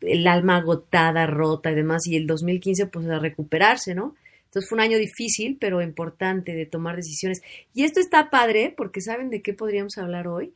el 0.00 0.26
alma 0.26 0.56
agotada, 0.58 1.26
rota 1.26 1.70
y 1.72 1.74
demás, 1.74 2.06
y 2.06 2.16
el 2.16 2.26
2015 2.26 2.86
pues 2.86 3.06
a 3.08 3.18
recuperarse, 3.18 3.94
¿no? 3.94 4.14
Entonces 4.44 4.68
fue 4.68 4.76
un 4.76 4.82
año 4.82 4.98
difícil, 4.98 5.56
pero 5.60 5.82
importante 5.82 6.54
de 6.54 6.66
tomar 6.66 6.94
decisiones. 6.94 7.42
Y 7.74 7.84
esto 7.84 7.98
está 7.98 8.30
padre 8.30 8.72
porque 8.76 9.00
¿saben 9.00 9.30
de 9.30 9.42
qué 9.42 9.52
podríamos 9.52 9.98
hablar 9.98 10.28
hoy? 10.28 10.54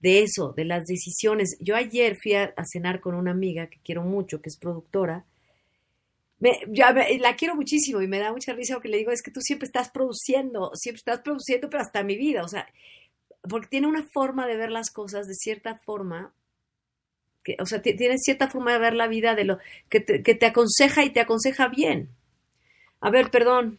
De 0.00 0.22
eso, 0.22 0.52
de 0.56 0.64
las 0.64 0.86
decisiones. 0.86 1.56
Yo 1.60 1.76
ayer 1.76 2.16
fui 2.20 2.34
a, 2.34 2.52
a 2.56 2.64
cenar 2.64 3.00
con 3.00 3.14
una 3.14 3.30
amiga 3.30 3.68
que 3.68 3.78
quiero 3.84 4.02
mucho, 4.02 4.40
que 4.40 4.48
es 4.48 4.58
productora, 4.58 5.24
me, 6.38 6.58
me- 6.68 7.18
la 7.18 7.36
quiero 7.36 7.54
muchísimo 7.56 8.02
y 8.02 8.08
me 8.08 8.18
da 8.18 8.32
mucha 8.32 8.52
risa 8.52 8.74
porque 8.74 8.88
le 8.88 8.98
digo, 8.98 9.12
es 9.12 9.22
que 9.22 9.30
tú 9.30 9.40
siempre 9.40 9.66
estás 9.66 9.90
produciendo, 9.90 10.70
siempre 10.74 10.98
estás 10.98 11.20
produciendo, 11.20 11.70
pero 11.70 11.82
hasta 11.82 12.02
mi 12.04 12.16
vida, 12.16 12.42
o 12.44 12.48
sea, 12.48 12.66
porque 13.48 13.68
tiene 13.68 13.88
una 13.88 14.04
forma 14.12 14.46
de 14.46 14.56
ver 14.56 14.70
las 14.70 14.90
cosas 14.90 15.26
de 15.28 15.34
cierta 15.34 15.78
forma, 15.78 16.32
que, 17.44 17.56
o 17.60 17.66
sea, 17.66 17.80
ti- 17.82 17.96
tiene 17.96 18.18
cierta 18.18 18.48
forma 18.48 18.72
de 18.72 18.78
ver 18.78 18.94
la 18.94 19.06
vida 19.08 19.34
de 19.34 19.44
lo 19.44 19.58
que 19.88 20.00
te, 20.00 20.22
que 20.22 20.34
te 20.34 20.46
aconseja 20.46 21.04
y 21.04 21.10
te 21.10 21.20
aconseja 21.20 21.68
bien. 21.68 22.08
A 23.00 23.10
ver, 23.10 23.30
perdón. 23.30 23.78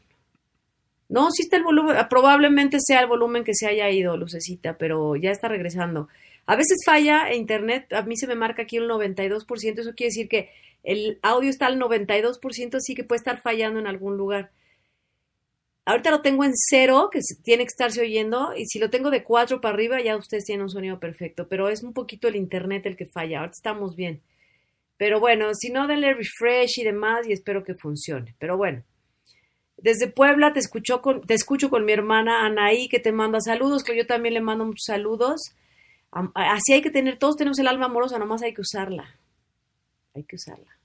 No, 1.10 1.32
sí 1.32 1.44
está 1.44 1.56
el 1.58 1.64
volumen, 1.64 1.96
probablemente 2.10 2.80
sea 2.82 3.00
el 3.02 3.08
volumen 3.08 3.44
que 3.46 3.54
se 3.54 3.66
haya 3.68 3.90
ido, 3.90 4.18
Lucecita, 4.18 4.78
pero 4.78 5.16
ya 5.16 5.32
está 5.32 5.48
regresando. 5.48 6.10
A 6.48 6.56
veces 6.56 6.78
falla 6.86 7.34
internet, 7.34 7.92
a 7.94 8.02
mí 8.04 8.16
se 8.16 8.26
me 8.26 8.36
marca 8.36 8.64
aquí 8.64 8.80
un 8.80 8.88
92%, 8.88 9.80
eso 9.80 9.94
quiere 9.94 10.10
decir 10.10 10.30
que 10.30 10.50
el 10.84 11.20
audio 11.22 11.50
está 11.50 11.68
al 11.68 11.78
92%, 11.78 12.76
así 12.76 12.96
que 12.96 13.04
puede 13.04 13.18
estar 13.18 13.42
fallando 13.42 13.80
en 13.80 13.88
algún 13.88 14.16
lugar. 14.16 14.52
Ahorita 15.84 16.10
lo 16.10 16.22
tengo 16.22 16.46
en 16.46 16.54
cero, 16.56 17.10
que 17.12 17.20
tiene 17.44 17.64
que 17.64 17.70
estarse 17.70 18.02
oyendo, 18.02 18.54
y 18.56 18.66
si 18.66 18.80
lo 18.80 18.90
tengo 18.90 19.10
de 19.10 19.24
4 19.24 19.60
para 19.60 19.74
arriba, 19.74 20.02
ya 20.02 20.16
ustedes 20.16 20.46
tienen 20.46 20.64
un 20.64 20.70
sonido 20.70 21.00
perfecto, 21.00 21.48
pero 21.50 21.68
es 21.68 21.84
un 21.84 21.94
poquito 21.94 22.30
el 22.30 22.38
internet 22.38 22.86
el 22.86 22.96
que 22.96 23.06
falla, 23.06 23.40
ahorita 23.40 23.58
estamos 23.58 23.96
bien. 23.96 24.22
Pero 24.98 25.20
bueno, 25.20 25.54
si 25.54 25.70
no, 25.70 25.86
denle 25.86 26.14
refresh 26.14 26.80
y 26.80 26.84
demás, 26.84 27.28
y 27.28 27.34
espero 27.34 27.64
que 27.64 27.76
funcione. 27.76 28.36
Pero 28.40 28.56
bueno, 28.56 28.84
desde 29.78 30.08
Puebla 30.08 30.54
te, 30.54 30.60
escucho 30.60 31.02
con, 31.02 31.22
te 31.28 31.34
escucho 31.34 31.70
con 31.70 31.86
mi 31.86 31.92
hermana 31.92 32.46
Anaí, 32.46 32.88
que 32.90 33.00
te 33.00 33.12
manda 33.12 33.40
saludos, 33.42 33.84
que 33.84 33.96
yo 33.96 34.08
también 34.08 34.34
le 34.34 34.42
mando 34.42 34.66
muchos 34.66 34.86
saludos. 34.86 35.42
Así 36.12 36.74
hay 36.74 36.82
que 36.82 36.90
tener, 36.90 37.18
todos 37.20 37.36
tenemos 37.36 37.60
el 37.60 37.68
alma 37.68 37.86
amorosa, 37.86 38.18
nomás 38.18 38.42
hay 38.42 38.54
que 38.54 38.62
usarla. 38.62 39.20
Hay 40.16 40.24
que 40.24 40.36
usarla. 40.36 40.80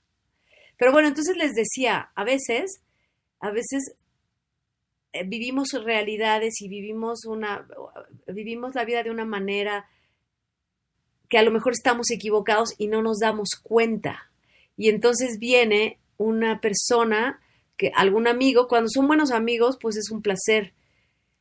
Pero 0.77 0.91
bueno, 0.91 1.07
entonces 1.07 1.37
les 1.37 1.53
decía, 1.53 2.11
a 2.15 2.23
veces, 2.23 2.83
a 3.39 3.51
veces 3.51 3.95
eh, 5.13 5.23
vivimos 5.25 5.69
realidades 5.83 6.61
y 6.61 6.67
vivimos 6.67 7.25
una, 7.25 7.67
vivimos 8.27 8.75
la 8.75 8.85
vida 8.85 9.03
de 9.03 9.11
una 9.11 9.25
manera 9.25 9.87
que 11.29 11.37
a 11.37 11.43
lo 11.43 11.51
mejor 11.51 11.73
estamos 11.73 12.11
equivocados 12.11 12.75
y 12.77 12.87
no 12.87 13.01
nos 13.01 13.19
damos 13.19 13.51
cuenta. 13.61 14.31
Y 14.75 14.89
entonces 14.89 15.39
viene 15.39 15.99
una 16.17 16.61
persona, 16.61 17.39
que 17.77 17.91
algún 17.95 18.27
amigo, 18.27 18.67
cuando 18.67 18.89
son 18.89 19.07
buenos 19.07 19.31
amigos, 19.31 19.77
pues 19.81 19.97
es 19.97 20.11
un 20.11 20.21
placer. 20.21 20.73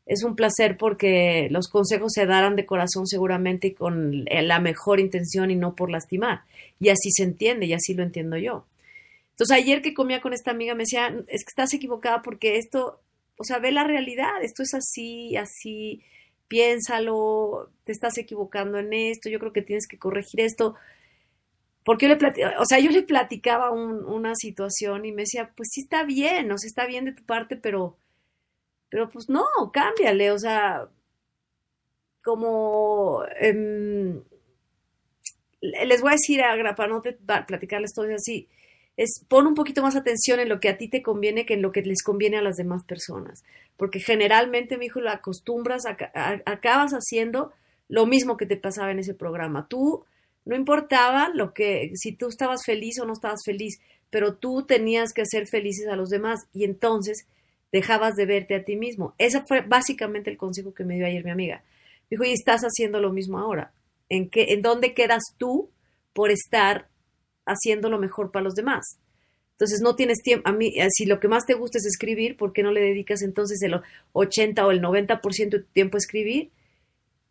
Es 0.06 0.24
un 0.24 0.34
placer 0.36 0.76
porque 0.78 1.48
los 1.50 1.68
consejos 1.68 2.12
se 2.12 2.26
darán 2.26 2.56
de 2.56 2.66
corazón 2.66 3.06
seguramente 3.06 3.68
y 3.68 3.74
con 3.74 4.24
la 4.26 4.58
mejor 4.60 5.00
intención 5.00 5.50
y 5.50 5.56
no 5.56 5.76
por 5.76 5.90
lastimar. 5.90 6.42
Y 6.80 6.88
así 6.88 7.10
se 7.12 7.22
entiende 7.22 7.66
y 7.66 7.72
así 7.72 7.94
lo 7.94 8.02
entiendo 8.02 8.36
yo. 8.36 8.66
Entonces 9.32 9.56
ayer 9.56 9.82
que 9.82 9.94
comía 9.94 10.20
con 10.20 10.32
esta 10.32 10.50
amiga 10.50 10.74
me 10.74 10.82
decía, 10.84 11.08
es 11.28 11.44
que 11.44 11.50
estás 11.50 11.72
equivocada 11.74 12.22
porque 12.22 12.56
esto, 12.58 13.00
o 13.38 13.44
sea, 13.44 13.58
ve 13.58 13.72
la 13.72 13.84
realidad, 13.84 14.42
esto 14.42 14.62
es 14.62 14.74
así, 14.74 15.36
así, 15.36 16.02
piénsalo, 16.48 17.70
te 17.84 17.92
estás 17.92 18.18
equivocando 18.18 18.78
en 18.78 18.92
esto, 18.92 19.30
yo 19.30 19.38
creo 19.38 19.52
que 19.52 19.62
tienes 19.62 19.86
que 19.88 19.98
corregir 19.98 20.40
esto. 20.40 20.74
Porque 21.84 22.06
yo 22.06 22.10
le 22.10 22.16
platicaba, 22.16 22.60
o 22.60 22.64
sea, 22.64 22.78
yo 22.78 22.90
le 22.90 23.02
platicaba 23.02 23.70
un- 23.70 24.04
una 24.04 24.34
situación 24.36 25.04
y 25.04 25.12
me 25.12 25.22
decía, 25.22 25.50
pues 25.56 25.70
sí 25.72 25.80
está 25.82 26.04
bien, 26.04 26.50
o 26.52 26.58
sea, 26.58 26.68
está 26.68 26.86
bien 26.86 27.04
de 27.06 27.12
tu 27.12 27.24
parte, 27.24 27.56
pero, 27.56 27.96
pero 28.92 29.08
pues 29.10 29.28
no, 29.30 29.44
cámbiale, 29.72 30.30
o 30.32 30.38
sea, 30.38 30.88
como, 32.24 33.24
em, 33.40 34.22
les 35.60 36.00
voy 36.00 36.10
a 36.10 36.12
decir, 36.14 36.42
a, 36.42 36.74
para 36.74 36.92
no 36.92 37.02
te- 37.02 37.12
platicarles 37.46 37.92
todo 37.94 38.06
así, 38.14 38.48
es 38.96 39.24
pon 39.28 39.46
un 39.46 39.54
poquito 39.54 39.82
más 39.82 39.96
atención 39.96 40.40
en 40.40 40.48
lo 40.48 40.60
que 40.60 40.68
a 40.68 40.76
ti 40.76 40.88
te 40.88 41.02
conviene 41.02 41.46
que 41.46 41.54
en 41.54 41.62
lo 41.62 41.72
que 41.72 41.82
les 41.82 42.02
conviene 42.02 42.36
a 42.36 42.42
las 42.42 42.56
demás 42.56 42.84
personas. 42.84 43.42
Porque 43.76 44.00
generalmente, 44.00 44.76
mi 44.76 44.86
hijo, 44.86 45.00
lo 45.00 45.10
acostumbras, 45.10 45.84
acabas 45.86 46.92
haciendo 46.92 47.52
lo 47.88 48.06
mismo 48.06 48.36
que 48.36 48.46
te 48.46 48.56
pasaba 48.56 48.90
en 48.90 48.98
ese 48.98 49.14
programa. 49.14 49.66
Tú, 49.68 50.04
no 50.44 50.56
importaba 50.56 51.30
lo 51.32 51.54
que, 51.54 51.92
si 51.94 52.12
tú 52.12 52.28
estabas 52.28 52.64
feliz 52.66 53.00
o 53.00 53.06
no 53.06 53.14
estabas 53.14 53.40
feliz, 53.44 53.80
pero 54.10 54.34
tú 54.34 54.64
tenías 54.66 55.12
que 55.14 55.22
hacer 55.22 55.46
felices 55.46 55.88
a 55.88 55.96
los 55.96 56.10
demás 56.10 56.40
y 56.52 56.64
entonces 56.64 57.26
dejabas 57.72 58.14
de 58.14 58.26
verte 58.26 58.54
a 58.54 58.64
ti 58.64 58.76
mismo. 58.76 59.14
Ese 59.18 59.42
fue 59.48 59.62
básicamente 59.62 60.30
el 60.30 60.36
consejo 60.36 60.74
que 60.74 60.84
me 60.84 60.96
dio 60.96 61.06
ayer 61.06 61.24
mi 61.24 61.30
amiga. 61.30 61.64
Dijo, 62.10 62.24
y 62.24 62.32
estás 62.32 62.60
haciendo 62.62 63.00
lo 63.00 63.12
mismo 63.12 63.38
ahora. 63.38 63.72
¿En, 64.08 64.28
qué, 64.28 64.52
¿En 64.52 64.60
dónde 64.60 64.92
quedas 64.92 65.22
tú 65.38 65.70
por 66.12 66.30
estar 66.30 66.88
haciendo 67.46 67.88
lo 67.88 67.98
mejor 67.98 68.30
para 68.30 68.44
los 68.44 68.54
demás? 68.54 68.98
Entonces 69.52 69.80
no 69.82 69.96
tienes 69.96 70.22
tiempo, 70.22 70.48
a 70.48 70.52
mí, 70.52 70.74
eh, 70.76 70.88
si 70.90 71.06
lo 71.06 71.20
que 71.20 71.28
más 71.28 71.46
te 71.46 71.54
gusta 71.54 71.78
es 71.78 71.86
escribir, 71.86 72.36
¿por 72.36 72.52
qué 72.52 72.62
no 72.62 72.72
le 72.72 72.80
dedicas 72.80 73.22
entonces 73.22 73.62
el 73.62 73.80
80 74.12 74.66
o 74.66 74.70
el 74.70 74.82
90% 74.82 75.50
de 75.50 75.58
tu 75.60 75.70
tiempo 75.72 75.96
a 75.96 75.98
escribir? 75.98 76.50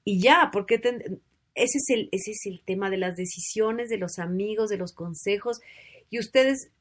Y 0.03 0.21
ya, 0.21 0.49
porque 0.51 0.75
ese, 0.75 1.77
es 1.77 1.89
el, 1.89 2.09
ese 2.11 2.31
es 2.31 2.45
el 2.45 2.61
tema 2.63 2.89
de 2.89 2.97
las 2.97 3.15
decisiones, 3.15 3.89
de 3.89 3.97
los 3.97 4.17
amigos, 4.17 4.69
de 4.69 4.77
los 4.77 4.93
consejos. 4.93 5.59
Y 6.09 6.19
ustedes 6.19 6.71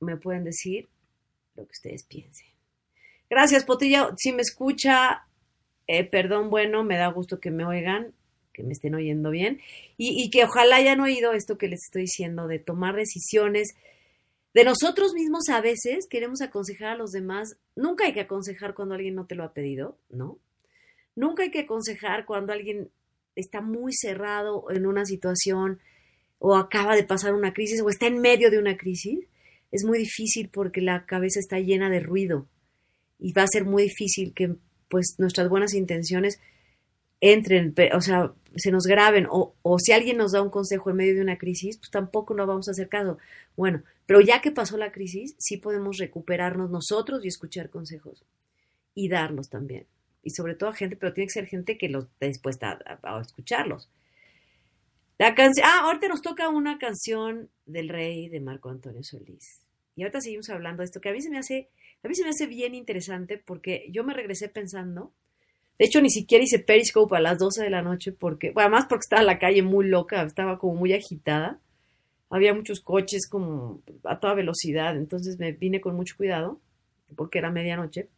me 0.00 0.16
pueden 0.16 0.44
decir 0.44 0.88
lo 1.56 1.64
que 1.64 1.72
ustedes 1.72 2.04
piensen. 2.04 2.53
Gracias, 3.34 3.64
Potilla. 3.64 4.14
Si 4.16 4.30
me 4.30 4.42
escucha, 4.42 5.26
eh, 5.88 6.04
perdón, 6.04 6.50
bueno, 6.50 6.84
me 6.84 6.96
da 6.96 7.08
gusto 7.08 7.40
que 7.40 7.50
me 7.50 7.64
oigan, 7.64 8.14
que 8.52 8.62
me 8.62 8.72
estén 8.72 8.94
oyendo 8.94 9.32
bien. 9.32 9.60
Y, 9.96 10.22
y, 10.22 10.30
que 10.30 10.44
ojalá 10.44 10.76
hayan 10.76 11.00
oído 11.00 11.32
esto 11.32 11.58
que 11.58 11.66
les 11.66 11.80
estoy 11.82 12.02
diciendo, 12.02 12.46
de 12.46 12.60
tomar 12.60 12.94
decisiones. 12.94 13.74
De 14.54 14.62
nosotros 14.62 15.14
mismos 15.14 15.48
a 15.48 15.60
veces 15.60 16.06
queremos 16.08 16.42
aconsejar 16.42 16.90
a 16.90 16.96
los 16.96 17.10
demás. 17.10 17.56
Nunca 17.74 18.04
hay 18.04 18.12
que 18.12 18.20
aconsejar 18.20 18.72
cuando 18.72 18.94
alguien 18.94 19.16
no 19.16 19.26
te 19.26 19.34
lo 19.34 19.42
ha 19.42 19.52
pedido, 19.52 19.98
¿no? 20.10 20.38
Nunca 21.16 21.42
hay 21.42 21.50
que 21.50 21.62
aconsejar 21.62 22.26
cuando 22.26 22.52
alguien 22.52 22.92
está 23.34 23.60
muy 23.60 23.94
cerrado 23.94 24.70
en 24.70 24.86
una 24.86 25.04
situación 25.06 25.80
o 26.38 26.54
acaba 26.54 26.94
de 26.94 27.02
pasar 27.02 27.34
una 27.34 27.52
crisis 27.52 27.82
o 27.82 27.88
está 27.88 28.06
en 28.06 28.20
medio 28.20 28.52
de 28.52 28.60
una 28.60 28.76
crisis. 28.76 29.26
Es 29.72 29.84
muy 29.84 29.98
difícil 29.98 30.50
porque 30.50 30.80
la 30.80 31.04
cabeza 31.04 31.40
está 31.40 31.58
llena 31.58 31.90
de 31.90 31.98
ruido 31.98 32.46
y 33.18 33.32
va 33.32 33.42
a 33.42 33.48
ser 33.48 33.64
muy 33.64 33.84
difícil 33.84 34.32
que 34.34 34.56
pues 34.88 35.16
nuestras 35.18 35.48
buenas 35.48 35.74
intenciones 35.74 36.40
entren, 37.20 37.74
o 37.94 38.00
sea, 38.00 38.32
se 38.56 38.70
nos 38.70 38.84
graben 38.84 39.26
o, 39.30 39.54
o, 39.62 39.78
si 39.78 39.92
alguien 39.92 40.16
nos 40.16 40.32
da 40.32 40.42
un 40.42 40.50
consejo 40.50 40.90
en 40.90 40.96
medio 40.96 41.14
de 41.14 41.22
una 41.22 41.38
crisis, 41.38 41.78
pues 41.78 41.90
tampoco 41.90 42.34
nos 42.34 42.46
vamos 42.46 42.68
a 42.68 42.72
hacer 42.72 42.88
caso. 42.88 43.18
Bueno, 43.56 43.82
pero 44.06 44.20
ya 44.20 44.40
que 44.40 44.52
pasó 44.52 44.76
la 44.76 44.92
crisis, 44.92 45.34
sí 45.38 45.56
podemos 45.56 45.98
recuperarnos 45.98 46.70
nosotros 46.70 47.24
y 47.24 47.28
escuchar 47.28 47.70
consejos 47.70 48.24
y 48.94 49.08
darlos 49.08 49.48
también. 49.48 49.86
Y 50.22 50.30
sobre 50.30 50.54
todo 50.54 50.70
a 50.70 50.74
gente, 50.74 50.96
pero 50.96 51.12
tiene 51.12 51.26
que 51.26 51.32
ser 51.32 51.46
gente 51.46 51.78
que 51.78 51.88
los 51.88 52.04
esté 52.04 52.28
dispuesta 52.28 52.78
a, 52.86 53.16
a, 53.16 53.20
escucharlos. 53.20 53.90
La 55.18 55.34
canción, 55.34 55.66
ah, 55.68 55.82
ahorita 55.84 56.08
nos 56.08 56.22
toca 56.22 56.48
una 56.48 56.78
canción 56.78 57.50
del 57.66 57.88
rey 57.88 58.28
de 58.28 58.40
Marco 58.40 58.68
Antonio 58.68 59.02
Solís. 59.02 59.62
Y 59.96 60.02
ahorita 60.02 60.20
seguimos 60.20 60.50
hablando 60.50 60.80
de 60.80 60.86
esto, 60.86 61.00
que 61.00 61.08
a 61.08 61.12
mí 61.12 61.20
se 61.20 61.30
me 61.30 61.38
hace, 61.38 61.68
a 62.04 62.08
mí 62.08 62.14
se 62.14 62.22
me 62.22 62.30
hace 62.30 62.46
bien 62.46 62.74
interesante 62.74 63.38
porque 63.38 63.86
yo 63.90 64.04
me 64.04 64.14
regresé 64.14 64.48
pensando, 64.48 65.12
de 65.78 65.86
hecho, 65.86 66.00
ni 66.00 66.10
siquiera 66.10 66.44
hice 66.44 66.60
Periscope 66.60 67.16
a 67.16 67.20
las 67.20 67.38
12 67.38 67.64
de 67.64 67.70
la 67.70 67.82
noche 67.82 68.12
porque, 68.12 68.52
bueno, 68.52 68.68
además 68.68 68.86
porque 68.88 69.04
estaba 69.04 69.22
la 69.22 69.38
calle 69.38 69.62
muy 69.62 69.88
loca, 69.88 70.22
estaba 70.22 70.58
como 70.58 70.76
muy 70.76 70.92
agitada. 70.92 71.60
Había 72.30 72.54
muchos 72.54 72.80
coches 72.80 73.28
como 73.28 73.82
a 74.04 74.20
toda 74.20 74.34
velocidad, 74.34 74.96
entonces 74.96 75.38
me 75.38 75.52
vine 75.52 75.80
con 75.80 75.96
mucho 75.96 76.16
cuidado 76.16 76.60
porque 77.16 77.38
era 77.38 77.50
medianoche. 77.50 78.08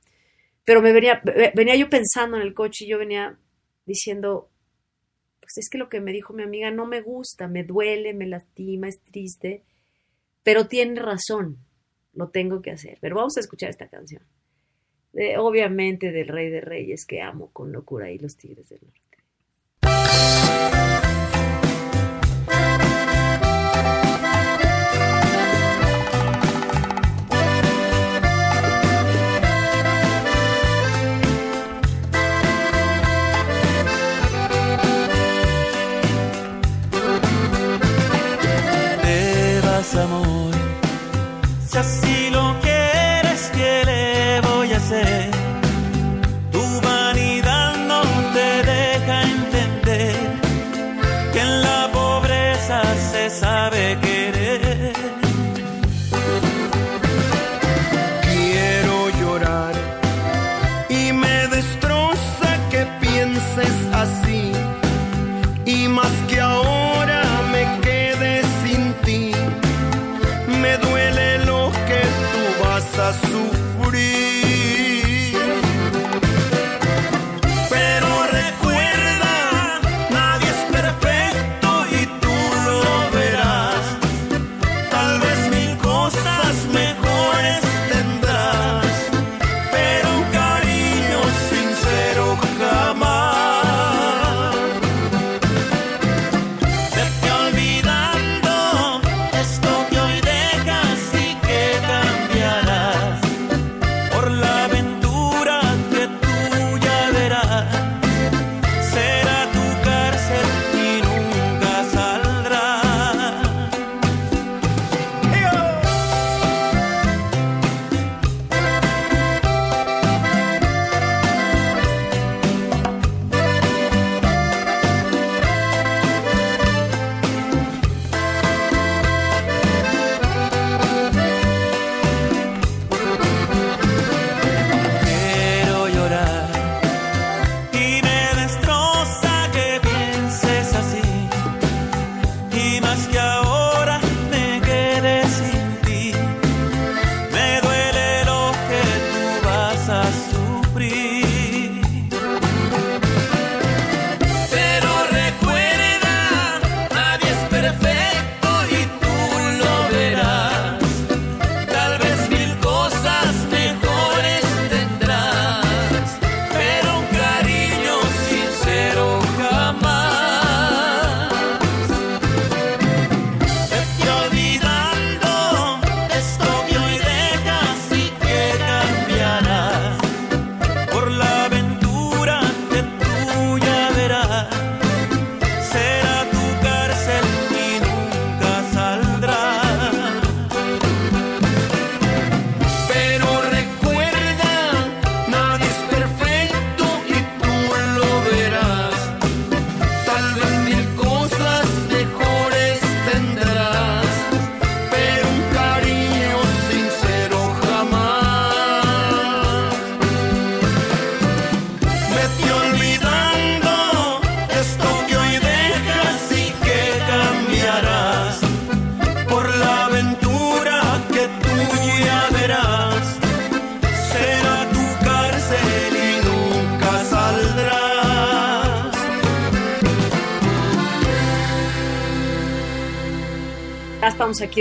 Pero 0.64 0.82
me 0.82 0.92
venía, 0.92 1.22
venía 1.54 1.76
yo 1.76 1.88
pensando 1.88 2.36
en 2.36 2.42
el 2.42 2.54
coche 2.54 2.84
y 2.84 2.88
yo 2.88 2.98
venía 2.98 3.38
diciendo, 3.86 4.50
pues 5.40 5.58
es 5.58 5.68
que 5.70 5.78
lo 5.78 5.88
que 5.88 6.00
me 6.00 6.12
dijo 6.12 6.34
mi 6.34 6.42
amiga 6.42 6.70
no 6.70 6.86
me 6.86 7.00
gusta, 7.02 7.46
me 7.46 7.62
duele, 7.62 8.14
me 8.14 8.26
lastima, 8.26 8.88
es 8.88 9.00
triste, 9.00 9.62
pero 10.42 10.66
tiene 10.66 11.00
razón, 11.00 11.58
lo 12.16 12.30
tengo 12.30 12.62
que 12.62 12.70
hacer. 12.72 12.98
Pero 13.00 13.16
vamos 13.16 13.36
a 13.36 13.40
escuchar 13.40 13.70
esta 13.70 13.88
canción 13.88 14.22
de, 15.12 15.38
obviamente 15.38 16.12
del 16.12 16.28
Rey 16.28 16.50
de 16.50 16.60
Reyes 16.60 17.06
que 17.06 17.22
amo 17.22 17.50
con 17.52 17.72
locura 17.72 18.10
y 18.10 18.18
los 18.18 18.36
Tigres 18.36 18.68
del 18.68 18.80
Norte. 18.82 19.05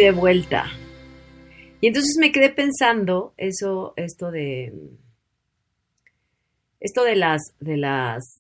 De 0.02 0.12
vuelta. 0.12 0.66
Y 1.82 1.88
entonces 1.88 2.18
me 2.20 2.32
quedé 2.32 2.50
pensando 2.50 3.34
eso, 3.38 3.94
esto 3.96 4.32
de 4.32 4.74
esto 6.80 7.04
de 7.04 7.16
las 7.16 7.42
de 7.60 7.78
las 7.78 8.40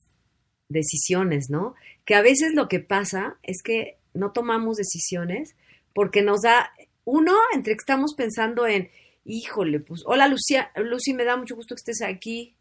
decisiones, 0.69 1.49
¿no? 1.49 1.75
Que 2.05 2.15
a 2.15 2.21
veces 2.21 2.53
lo 2.53 2.67
que 2.67 2.79
pasa 2.79 3.37
es 3.43 3.61
que 3.63 3.97
no 4.13 4.31
tomamos 4.31 4.77
decisiones 4.77 5.55
porque 5.93 6.21
nos 6.21 6.41
da 6.41 6.71
uno 7.03 7.33
entre 7.53 7.73
que 7.73 7.79
estamos 7.79 8.15
pensando 8.15 8.67
en, 8.67 8.89
híjole, 9.23 9.79
pues 9.79 10.03
hola 10.05 10.27
Lucia, 10.27 10.71
Lucy, 10.75 11.13
me 11.13 11.23
da 11.23 11.37
mucho 11.37 11.55
gusto 11.55 11.75
que 11.75 11.79
estés 11.79 12.01
aquí. 12.01 12.55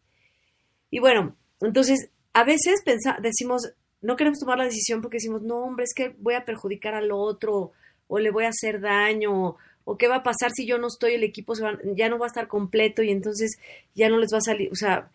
Y 0.90 1.00
bueno, 1.00 1.36
entonces 1.60 2.10
a 2.32 2.44
veces 2.44 2.82
pensa, 2.84 3.18
decimos, 3.20 3.72
no 4.00 4.16
queremos 4.16 4.38
tomar 4.38 4.58
la 4.58 4.64
decisión 4.64 5.00
porque 5.00 5.16
decimos, 5.16 5.42
no, 5.42 5.56
hombre, 5.64 5.84
es 5.84 5.94
que 5.94 6.14
voy 6.18 6.34
a 6.34 6.44
perjudicar 6.44 6.94
al 6.94 7.10
otro 7.10 7.72
o 8.08 8.18
le 8.18 8.30
voy 8.30 8.44
a 8.44 8.48
hacer 8.50 8.80
daño 8.80 9.56
o 9.84 9.98
qué 9.98 10.08
va 10.08 10.16
a 10.16 10.22
pasar 10.22 10.50
si 10.52 10.66
yo 10.66 10.78
no 10.78 10.88
estoy, 10.88 11.14
el 11.14 11.24
equipo 11.24 11.54
se 11.54 11.62
va- 11.64 11.78
ya 11.96 12.08
no 12.08 12.18
va 12.18 12.26
a 12.26 12.28
estar 12.28 12.48
completo 12.48 13.02
y 13.02 13.10
entonces 13.10 13.56
ya 13.94 14.08
no 14.08 14.18
les 14.18 14.32
va 14.32 14.38
a 14.38 14.40
salir, 14.42 14.70
o 14.72 14.76
sea, 14.76 15.10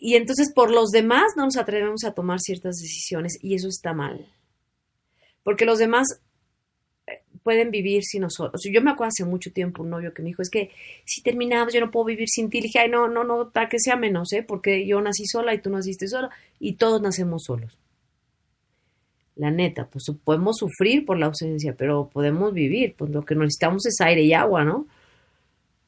y 0.00 0.16
entonces 0.16 0.52
por 0.54 0.70
los 0.70 0.90
demás 0.90 1.32
no 1.36 1.44
nos 1.44 1.56
atrevemos 1.56 2.04
a 2.04 2.14
tomar 2.14 2.40
ciertas 2.40 2.76
decisiones 2.78 3.38
y 3.42 3.54
eso 3.54 3.68
está 3.68 3.94
mal. 3.94 4.26
Porque 5.42 5.64
los 5.64 5.78
demás 5.78 6.06
eh, 7.08 7.22
pueden 7.44 7.72
vivir 7.72 8.04
sin 8.04 8.22
nosotros. 8.22 8.62
Yo 8.72 8.82
me 8.82 8.92
acuerdo 8.92 9.10
hace 9.10 9.26
mucho 9.26 9.52
tiempo 9.52 9.84
un 9.84 9.90
novio 9.90 10.14
que 10.14 10.22
me 10.22 10.28
dijo, 10.30 10.42
es 10.42 10.50
que 10.50 10.72
si 11.06 11.22
terminamos 11.22 11.74
yo 11.74 11.80
no 11.80 11.92
puedo 11.92 12.06
vivir 12.06 12.28
sin 12.30 12.50
ti. 12.50 12.60
Le 12.60 12.68
dije, 12.68 12.80
ay, 12.80 12.90
no, 12.90 13.08
no, 13.08 13.24
no, 13.24 13.50
para 13.52 13.70
que 13.70 13.80
sea 13.80 13.96
menos, 13.96 14.32
¿eh? 14.34 14.44
Porque 14.44 14.86
yo 14.86 15.02
nací 15.02 15.26
sola 15.26 15.54
y 15.54 15.62
tú 15.62 15.70
naciste 15.70 16.08
sola 16.08 16.30
y 16.60 16.74
todos 16.74 17.02
nacemos 17.02 17.44
solos. 17.46 17.78
La 19.36 19.50
neta, 19.50 19.86
pues 19.86 20.04
podemos 20.24 20.58
sufrir 20.58 21.06
por 21.06 21.18
la 21.18 21.26
ausencia, 21.26 21.74
pero 21.76 22.10
podemos 22.12 22.52
vivir, 22.52 22.94
pues 22.96 23.10
lo 23.10 23.24
que 23.24 23.34
necesitamos 23.34 23.86
es 23.86 24.00
aire 24.00 24.22
y 24.22 24.32
agua, 24.32 24.64
¿no? 24.64 24.86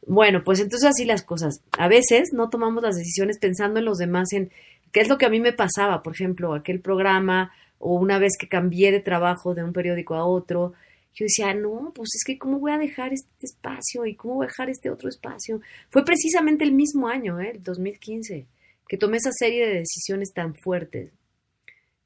Bueno, 0.07 0.43
pues 0.45 0.61
entonces 0.61 0.89
así 0.89 1.05
las 1.05 1.23
cosas. 1.23 1.63
A 1.79 1.89
veces 1.89 2.31
no 2.33 2.51
tomamos 2.51 2.83
las 2.83 2.97
decisiones 2.97 3.39
pensando 3.39 3.79
en 3.79 3.85
los 3.85 3.99
demás, 3.99 4.33
en 4.33 4.51
qué 4.91 5.01
es 5.01 5.09
lo 5.09 5.19
que 5.19 5.27
a 5.27 5.31
mí 5.31 5.41
me 5.41 5.53
pasaba, 5.53 6.03
por 6.03 6.15
ejemplo, 6.15 6.55
aquel 6.55 6.81
programa 6.81 7.53
o 7.79 7.95
una 7.95 8.19
vez 8.19 8.33
que 8.39 8.49
cambié 8.49 8.93
de 8.93 9.01
trabajo 9.01 9.55
de 9.55 9.65
un 9.65 9.73
periódico 9.73 10.15
a 10.15 10.25
otro, 10.25 10.73
yo 11.15 11.25
decía, 11.25 11.53
no, 11.53 11.93
pues 11.95 12.11
es 12.15 12.25
que 12.25 12.39
cómo 12.39 12.59
voy 12.59 12.73
a 12.73 12.79
dejar 12.79 13.13
este 13.13 13.29
espacio 13.43 14.07
y 14.07 14.15
cómo 14.15 14.35
voy 14.35 14.47
a 14.47 14.49
dejar 14.49 14.71
este 14.71 14.91
otro 14.91 15.09
espacio. 15.09 15.61
Fue 15.91 16.05
precisamente 16.05 16.65
el 16.65 16.73
mismo 16.73 17.09
año, 17.09 17.41
¿eh? 17.41 17.53
el 17.55 17.63
2015, 17.63 18.47
que 18.89 18.97
tomé 18.97 19.19
esa 19.19 19.33
serie 19.33 19.67
de 19.67 19.75
decisiones 19.81 20.33
tan 20.33 20.55
fuertes. 20.55 21.11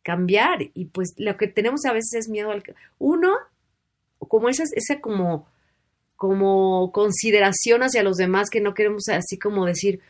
Cambiar 0.07 0.71
y 0.75 0.85
pues 0.87 1.15
lo 1.19 1.37
que 1.37 1.49
tenemos 1.49 1.85
a 1.85 1.93
veces 1.93 2.15
es 2.15 2.29
miedo 2.29 2.53
al... 2.53 2.63
Uno, 2.99 3.33
como 4.19 4.49
esa, 4.49 4.65
esa 4.75 5.01
como 5.01 5.47
como 6.17 6.93
consideración 6.93 7.83
hacia 7.83 8.03
los 8.03 8.17
demás 8.17 8.51
que 8.51 8.61
no 8.61 8.75
queremos 8.75 9.09
así 9.09 9.39
como 9.39 9.67
decir, 9.67 10.01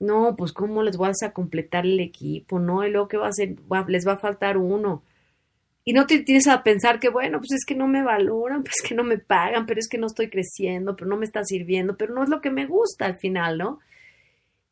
no, 0.00 0.36
pues 0.36 0.52
cómo 0.52 0.82
les 0.82 0.96
voy 0.98 1.10
a 1.22 1.32
completar 1.32 1.86
el 1.86 2.00
equipo, 2.00 2.58
¿no? 2.58 2.86
Y 2.86 2.90
luego 2.90 3.08
que 3.08 3.16
va 3.18 3.26
a 3.26 3.30
hacer, 3.30 3.56
Va- 3.72 3.86
les 3.88 4.06
va 4.06 4.12
a 4.14 4.18
faltar 4.18 4.58
uno. 4.58 5.02
Y 5.84 5.92
no 5.94 6.06
te 6.06 6.20
tienes 6.20 6.48
a 6.48 6.62
pensar 6.62 7.00
que, 7.00 7.10
bueno, 7.10 7.38
pues 7.38 7.52
es 7.52 7.64
que 7.66 7.74
no 7.74 7.86
me 7.88 8.02
valoran, 8.02 8.62
pues 8.64 8.76
que 8.86 8.94
no 8.94 9.04
me 9.04 9.18
pagan, 9.18 9.66
pero 9.66 9.80
es 9.80 9.88
que 9.88 9.98
no 9.98 10.06
estoy 10.08 10.30
creciendo, 10.30 10.96
pero 10.96 11.08
no 11.10 11.16
me 11.16 11.26
está 11.26 11.44
sirviendo, 11.44 11.96
pero 11.96 12.14
no 12.14 12.22
es 12.22 12.28
lo 12.30 12.40
que 12.40 12.50
me 12.50 12.66
gusta 12.66 13.06
al 13.06 13.16
final, 13.18 13.58
¿no? 13.58 13.80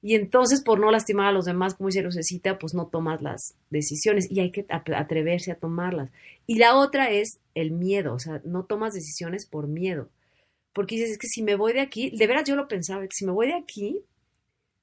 Y 0.02 0.16
entonces, 0.16 0.62
por 0.62 0.80
no 0.80 0.90
lastimar 0.90 1.28
a 1.28 1.32
los 1.32 1.44
demás, 1.44 1.74
como 1.74 1.88
dice 1.88 2.02
Lucecita, 2.02 2.58
pues 2.58 2.74
no 2.74 2.88
tomas 2.88 3.22
las 3.22 3.54
decisiones 3.70 4.28
y 4.30 4.40
hay 4.40 4.50
que 4.50 4.66
atreverse 4.68 5.52
a 5.52 5.56
tomarlas. 5.56 6.10
Y 6.46 6.56
la 6.56 6.76
otra 6.76 7.10
es 7.10 7.38
el 7.54 7.70
miedo, 7.70 8.14
o 8.14 8.18
sea, 8.18 8.42
no 8.44 8.64
tomas 8.64 8.94
decisiones 8.94 9.46
por 9.46 9.68
miedo 9.68 10.08
porque 10.72 10.96
dices, 10.96 11.12
es 11.12 11.18
que 11.18 11.26
si 11.26 11.42
me 11.42 11.54
voy 11.54 11.72
de 11.72 11.80
aquí, 11.80 12.10
de 12.10 12.26
veras 12.26 12.44
yo 12.48 12.56
lo 12.56 12.68
pensaba, 12.68 13.02
que 13.02 13.08
si 13.12 13.26
me 13.26 13.32
voy 13.32 13.48
de 13.48 13.54
aquí, 13.54 14.04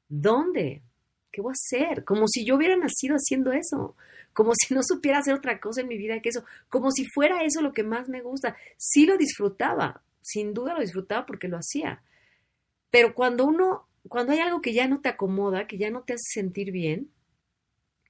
¿dónde? 0.07 0.84
¿Qué 1.32 1.41
voy 1.41 1.51
a 1.51 1.53
hacer? 1.53 2.03
Como 2.05 2.28
si 2.28 2.45
yo 2.45 2.55
hubiera 2.55 2.76
nacido 2.76 3.15
haciendo 3.15 3.51
eso, 3.51 3.95
como 4.34 4.53
si 4.55 4.74
no 4.74 4.82
supiera 4.84 5.20
hacer 5.20 5.34
otra 5.34 5.59
cosa 5.59 5.82
en 5.82 5.88
mi 5.88 5.97
vida 5.97 6.20
que 6.22 6.30
eso, 6.30 6.43
como 6.70 6.91
si 6.91 7.05
fuera 7.05 7.43
eso 7.43 7.61
lo 7.61 7.74
que 7.74 7.84
más 7.84 8.07
me 8.07 8.22
gusta. 8.22 8.55
Sí 8.78 9.05
lo 9.05 9.17
disfrutaba, 9.17 10.01
sin 10.22 10.53
duda 10.53 10.76
lo 10.76 10.82
disfrutaba 10.82 11.26
porque 11.26 11.47
lo 11.47 11.57
hacía. 11.57 12.03
Pero 12.91 13.13
cuando 13.15 13.45
uno, 13.45 13.88
cuando 14.08 14.34
hay 14.34 14.39
algo 14.39 14.62
que 14.62 14.74
ya 14.74 14.88
no 14.88 15.02
te 15.02 15.10
acomoda, 15.10 15.68
que 15.68 15.78
ya 15.78 15.89
no 15.89 16.04
te 16.04 16.14
hace 16.14 16.41
sentir 16.41 16.72
bien, 16.72 17.10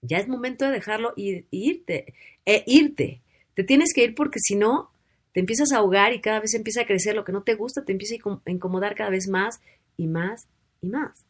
ya 0.01 0.17
es 0.17 0.27
momento 0.27 0.65
de 0.65 0.71
dejarlo 0.71 1.13
y 1.15 1.45
irte, 1.51 2.13
e 2.45 2.63
irte. 2.67 3.21
Te 3.53 3.63
tienes 3.63 3.93
que 3.93 4.03
ir 4.03 4.15
porque 4.15 4.39
si 4.39 4.55
no, 4.55 4.91
te 5.33 5.39
empiezas 5.39 5.71
a 5.71 5.77
ahogar 5.77 6.13
y 6.13 6.21
cada 6.21 6.39
vez 6.39 6.53
empieza 6.53 6.81
a 6.81 6.85
crecer 6.85 7.15
lo 7.15 7.25
que 7.25 7.31
no 7.31 7.43
te 7.43 7.55
gusta, 7.55 7.83
te 7.83 7.91
empieza 7.91 8.15
a 8.15 8.51
incomodar 8.51 8.95
cada 8.95 9.09
vez 9.09 9.27
más 9.27 9.59
y 9.97 10.07
más 10.07 10.47
y 10.81 10.89
más. 10.89 11.25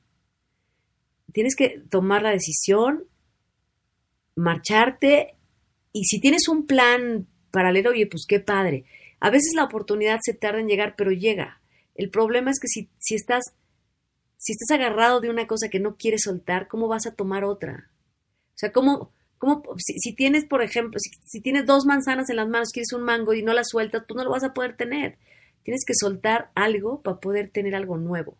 Tienes 1.34 1.56
que 1.56 1.82
tomar 1.90 2.22
la 2.22 2.32
decisión, 2.32 3.06
marcharte 4.36 5.36
y 5.94 6.06
si 6.06 6.20
tienes 6.20 6.48
un 6.48 6.66
plan 6.66 7.28
paralelo, 7.52 7.92
oye, 7.92 8.08
pues 8.08 8.26
qué 8.28 8.40
padre. 8.40 8.86
A 9.20 9.30
veces 9.30 9.54
la 9.56 9.64
oportunidad 9.64 10.20
se 10.22 10.34
tarda 10.34 10.60
en 10.60 10.68
llegar, 10.68 10.96
pero 10.96 11.12
llega. 11.12 11.62
El 11.96 12.10
problema 12.10 12.52
es 12.52 12.60
que 12.60 12.68
si, 12.68 12.90
si 13.00 13.16
estás 13.16 13.44
si 14.40 14.54
estás 14.54 14.72
agarrado 14.72 15.20
de 15.20 15.30
una 15.30 15.48
cosa 15.48 15.68
que 15.68 15.82
no 15.82 15.98
quieres 15.98 16.22
soltar, 16.24 16.70
¿cómo 16.70 16.88
vas 16.88 17.06
a 17.06 17.14
tomar 17.14 17.44
otra? 17.44 17.92
O 18.56 18.58
sea, 18.58 18.72
¿cómo, 18.72 19.12
cómo 19.38 19.64
si, 19.78 20.16
tienes, 20.16 20.46
por 20.46 20.64
ejemplo, 20.64 20.98
si, 20.98 21.42
tienes 21.42 21.66
dos 21.66 21.86
manzanas 21.86 22.30
en 22.30 22.38
las 22.38 22.48
manos, 22.48 22.70
quieres 22.72 22.94
un 22.94 23.04
mango 23.04 23.34
y 23.34 23.44
no 23.44 23.54
la 23.54 23.66
sueltas, 23.66 24.08
tú 24.08 24.16
no 24.16 24.24
lo 24.24 24.32
vas 24.32 24.46
a 24.46 24.54
poder 24.54 24.78
tener. 24.78 25.18
Tienes 25.64 25.84
que 25.86 25.94
soltar 25.94 26.52
algo 26.56 27.02
para 27.02 27.20
poder 27.20 27.50
tener 27.50 27.76
algo 27.76 27.98
nuevo. 27.98 28.38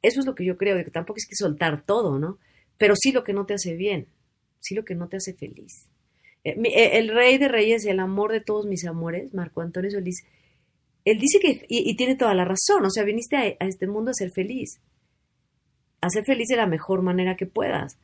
Eso 0.00 0.20
es 0.20 0.26
lo 0.26 0.36
que 0.36 0.44
yo 0.44 0.56
creo, 0.56 0.76
de 0.76 0.84
que 0.84 0.92
tampoco 0.92 1.16
es 1.16 1.26
que 1.26 1.34
soltar 1.34 1.84
todo, 1.84 2.20
¿no? 2.20 2.38
Pero 2.78 2.94
sí 2.94 3.10
lo 3.10 3.24
que 3.24 3.32
no 3.32 3.46
te 3.46 3.54
hace 3.54 3.74
bien, 3.74 4.06
sí 4.60 4.76
lo 4.76 4.84
que 4.84 4.94
no 4.94 5.08
te 5.08 5.16
hace 5.16 5.34
feliz. 5.34 5.88
Eh, 6.44 6.54
eh, 6.66 6.98
el 6.98 7.08
rey 7.08 7.38
de 7.38 7.48
reyes 7.48 7.84
y 7.84 7.88
el 7.88 7.98
amor 7.98 8.30
de 8.30 8.40
todos 8.40 8.66
mis 8.66 8.84
amores, 8.86 9.34
Marco 9.34 9.60
Antonio 9.60 9.90
Solís, 9.90 10.24
él 11.04 11.18
dice 11.18 11.38
que, 11.38 11.64
y, 11.68 11.94
tiene 11.96 12.16
toda 12.16 12.34
la 12.34 12.44
razón, 12.44 12.84
o 12.84 12.90
sea, 12.90 13.04
viniste 13.04 13.36
a, 13.36 13.40
a 13.40 13.68
este 13.68 13.86
mundo 13.86 14.10
a 14.10 14.14
ser 14.14 14.30
feliz, 14.30 14.80
a 16.00 16.08
ser 16.10 16.24
feliz 16.24 16.48
de 16.48 16.56
la 16.56 16.66
mejor 16.66 17.02
manera 17.02 17.36
que 17.36 17.46
puedas. 17.46 17.98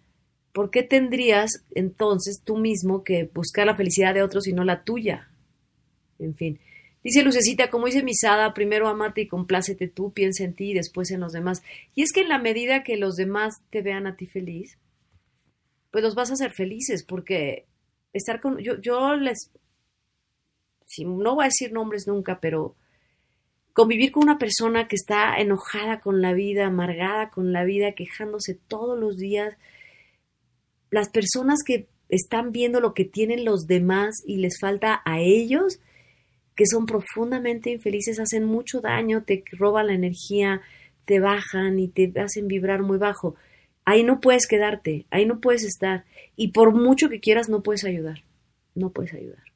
¿Por 0.53 0.71
qué 0.71 0.83
tendrías 0.83 1.65
entonces 1.75 2.43
tú 2.45 2.57
mismo 2.57 3.05
que 3.05 3.31
buscar 3.33 3.67
la 3.67 3.77
felicidad 3.77 4.15
de 4.15 4.23
otros 4.23 4.49
y 4.49 4.53
no 4.53 4.65
la 4.65 4.85
tuya? 4.85 5.31
En 6.19 6.35
fin. 6.35 6.61
Dice 7.03 7.23
Lucecita, 7.23 7.71
como 7.71 7.87
dice 7.87 8.03
Misada, 8.03 8.53
primero 8.53 8.89
amate 8.89 9.23
y 9.23 9.29
complácete 9.29 9.89
tú, 9.89 10.13
piensa 10.13 10.45
en 10.45 10.55
ti 10.55 10.73
y 10.73 10.75
después 10.75 11.11
en 11.11 11.21
los 11.21 11.33
demás. 11.33 11.63
Y 11.95 12.03
es 12.03 12.13
que 12.13 12.21
en 12.21 12.29
la 12.29 12.39
medida 12.39 12.83
que 12.83 12.97
los 12.97 13.15
demás 13.15 13.63
te 13.71 13.81
vean 13.81 14.07
a 14.07 14.17
ti 14.17 14.27
feliz, 14.27 14.79
pues 15.91 16.05
los 16.05 16.15
vas 16.15 16.31
a 16.31 16.35
hacer 16.35 16.53
felices, 16.53 17.05
porque 17.05 17.67
estar 18.13 18.41
con. 18.41 18.59
Yo, 18.59 18.79
yo 18.81 19.17
les. 19.17 19.51
Si, 20.87 21.05
no 21.05 21.37
voy 21.37 21.45
a 21.45 21.49
decir 21.49 21.73
nombres 21.73 22.07
nunca, 22.07 22.39
pero 22.41 22.77
convivir 23.81 24.13
con 24.13 24.25
una 24.25 24.37
persona 24.37 24.89
que 24.89 24.95
está 24.95 25.39
enojada 25.39 26.01
con 26.01 26.21
la 26.21 26.35
vida, 26.35 26.67
amargada 26.67 27.31
con 27.31 27.55
la 27.55 27.65
vida, 27.65 27.93
quejándose 27.93 28.55
todos 28.69 28.99
los 28.99 29.17
días, 29.17 29.57
las 30.91 31.09
personas 31.09 31.61
que 31.65 31.89
están 32.11 32.53
viendo 32.53 32.81
lo 32.81 32.93
que 32.93 33.07
tienen 33.07 33.47
los 33.47 33.67
demás 33.67 34.17
y 34.27 34.37
les 34.37 34.59
falta 34.61 35.01
a 35.07 35.21
ellos, 35.21 35.81
que 36.55 36.67
son 36.67 36.85
profundamente 36.85 37.71
infelices, 37.71 38.21
hacen 38.21 38.45
mucho 38.45 38.83
daño, 38.83 39.25
te 39.25 39.45
roban 39.53 39.87
la 39.87 39.95
energía, 39.95 40.61
te 41.07 41.19
bajan 41.19 41.79
y 41.79 41.89
te 41.89 42.13
hacen 42.21 42.49
vibrar 42.49 42.83
muy 42.83 42.99
bajo. 42.99 43.37
Ahí 43.87 44.03
no 44.05 44.21
puedes 44.21 44.47
quedarte, 44.47 45.07
ahí 45.11 45.25
no 45.25 45.41
puedes 45.41 45.65
estar. 45.65 46.05
Y 46.37 46.49
por 46.49 46.75
mucho 46.75 47.09
que 47.09 47.21
quieras, 47.21 47.49
no 47.49 47.63
puedes 47.63 47.87
ayudar. 47.87 48.25
No 48.75 48.91
puedes 48.91 49.15
ayudar. 49.15 49.50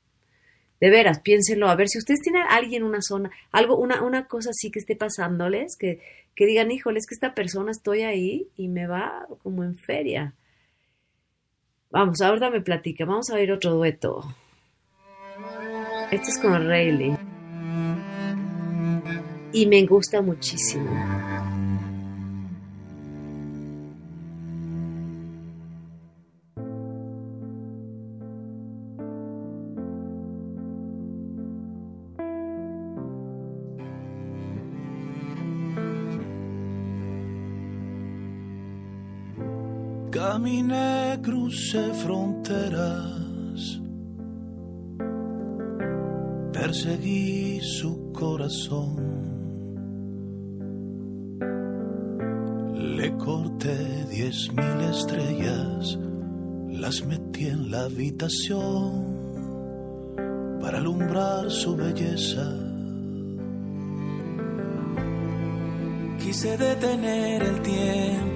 De 0.85 0.91
veras, 0.91 1.21
piénsenlo. 1.21 1.71
A 1.71 1.77
ver, 1.77 1.89
si 1.89 1.97
ustedes 1.97 2.21
tienen 2.21 2.43
a 2.43 2.57
alguien 2.57 2.83
en 2.83 2.89
una 2.89 3.01
zona, 3.01 3.31
algo, 3.53 3.79
una, 3.79 4.03
una 4.03 4.27
cosa 4.27 4.51
así 4.51 4.71
que 4.71 4.79
esté 4.79 4.95
pasándoles, 4.95 5.79
que, 5.79 6.03
que 6.35 6.45
digan, 6.45 6.71
híjole, 6.71 6.99
es 6.99 7.07
que 7.07 7.15
esta 7.15 7.35
persona 7.35 7.71
estoy 7.71 8.03
ahí 8.03 8.49
y 8.55 8.69
me 8.69 8.87
va 8.87 9.27
como 9.43 9.65
en 9.65 9.79
feria. 9.79 10.35
Vamos, 11.89 12.21
ahorita 12.21 12.51
me 12.51 12.61
platica. 12.61 13.07
Vamos 13.07 13.31
a 13.31 13.37
ver 13.37 13.51
otro 13.51 13.73
dueto. 13.73 14.25
Este 16.11 16.29
es 16.29 16.39
con 16.39 16.69
Rayleigh. 16.69 17.17
Y 19.55 19.65
me 19.65 19.87
gusta 19.87 20.21
muchísimo. 20.21 20.91
Crucé 41.25 41.83
fronteras, 41.95 43.81
perseguí 46.53 47.61
su 47.63 48.13
corazón. 48.13 48.97
Le 52.75 53.17
corté 53.17 54.05
diez 54.11 54.53
mil 54.53 54.81
estrellas, 54.91 55.99
las 56.69 57.07
metí 57.07 57.47
en 57.47 57.71
la 57.71 57.85
habitación 57.85 59.17
para 60.61 60.77
alumbrar 60.77 61.51
su 61.51 61.75
belleza. 61.75 62.53
Quise 66.23 66.59
detener 66.59 67.43
el 67.43 67.63
tiempo. 67.63 68.34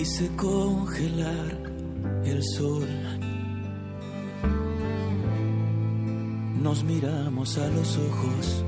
Quise 0.00 0.34
congelar 0.34 1.58
el 2.24 2.42
sol. 2.56 2.88
Nos 6.62 6.82
miramos 6.84 7.58
a 7.58 7.68
los 7.68 7.98
ojos 7.98 8.64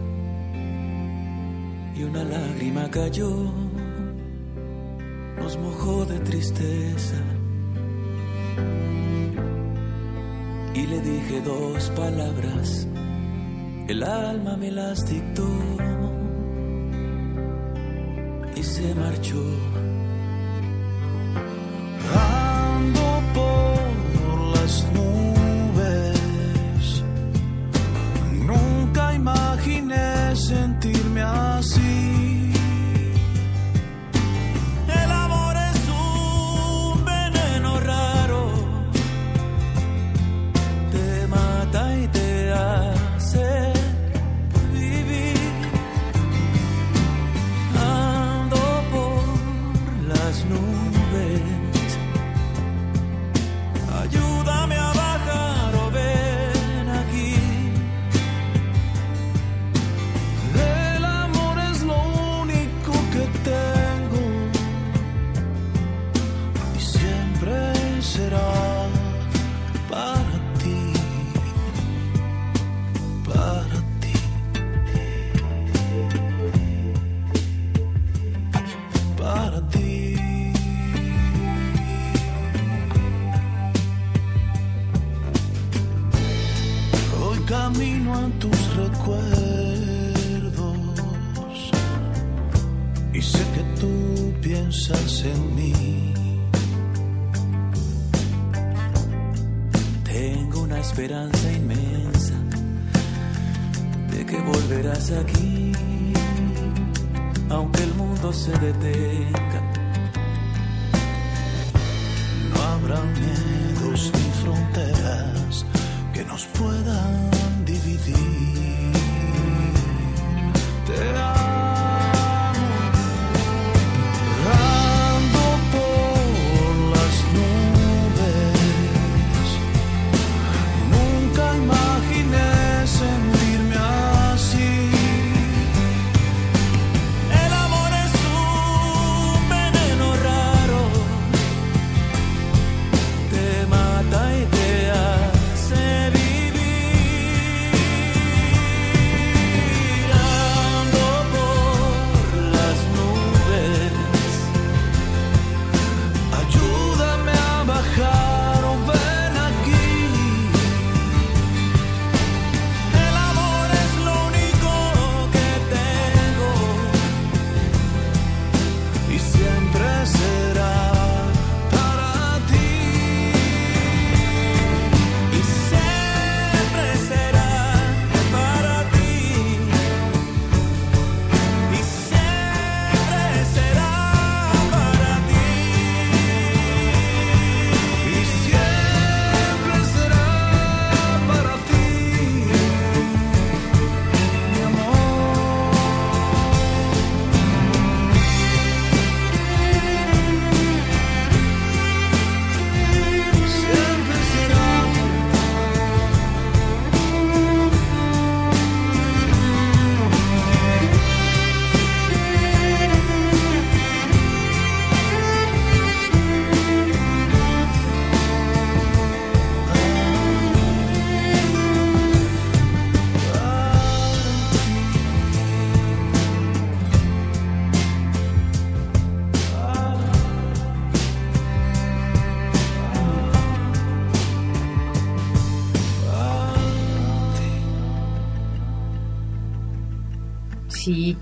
y 1.96 2.02
una 2.02 2.22
lágrima 2.22 2.90
cayó. 2.90 3.30
Nos 5.38 5.56
mojó 5.56 6.04
de 6.04 6.20
tristeza. 6.20 7.22
Y 10.74 10.86
le 10.86 11.00
dije 11.00 11.40
dos 11.40 11.90
palabras 11.96 12.86
el 13.88 14.02
alma 14.02 14.58
me 14.58 14.70
las 14.70 15.08
dictó 15.08 15.48
y 18.54 18.62
se 18.62 18.94
marchó. 18.94 19.91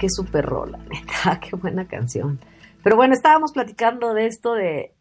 Qué 0.00 0.08
súper 0.08 0.46
rola, 0.46 0.78
neta, 0.90 1.38
qué 1.38 1.54
buena 1.54 1.86
canción. 1.86 2.40
Pero 2.82 2.96
bueno, 2.96 3.14
estábamos 3.14 3.52
platicando 3.52 4.14
de 4.14 4.26
esto 4.26 4.54
de, 4.54 4.94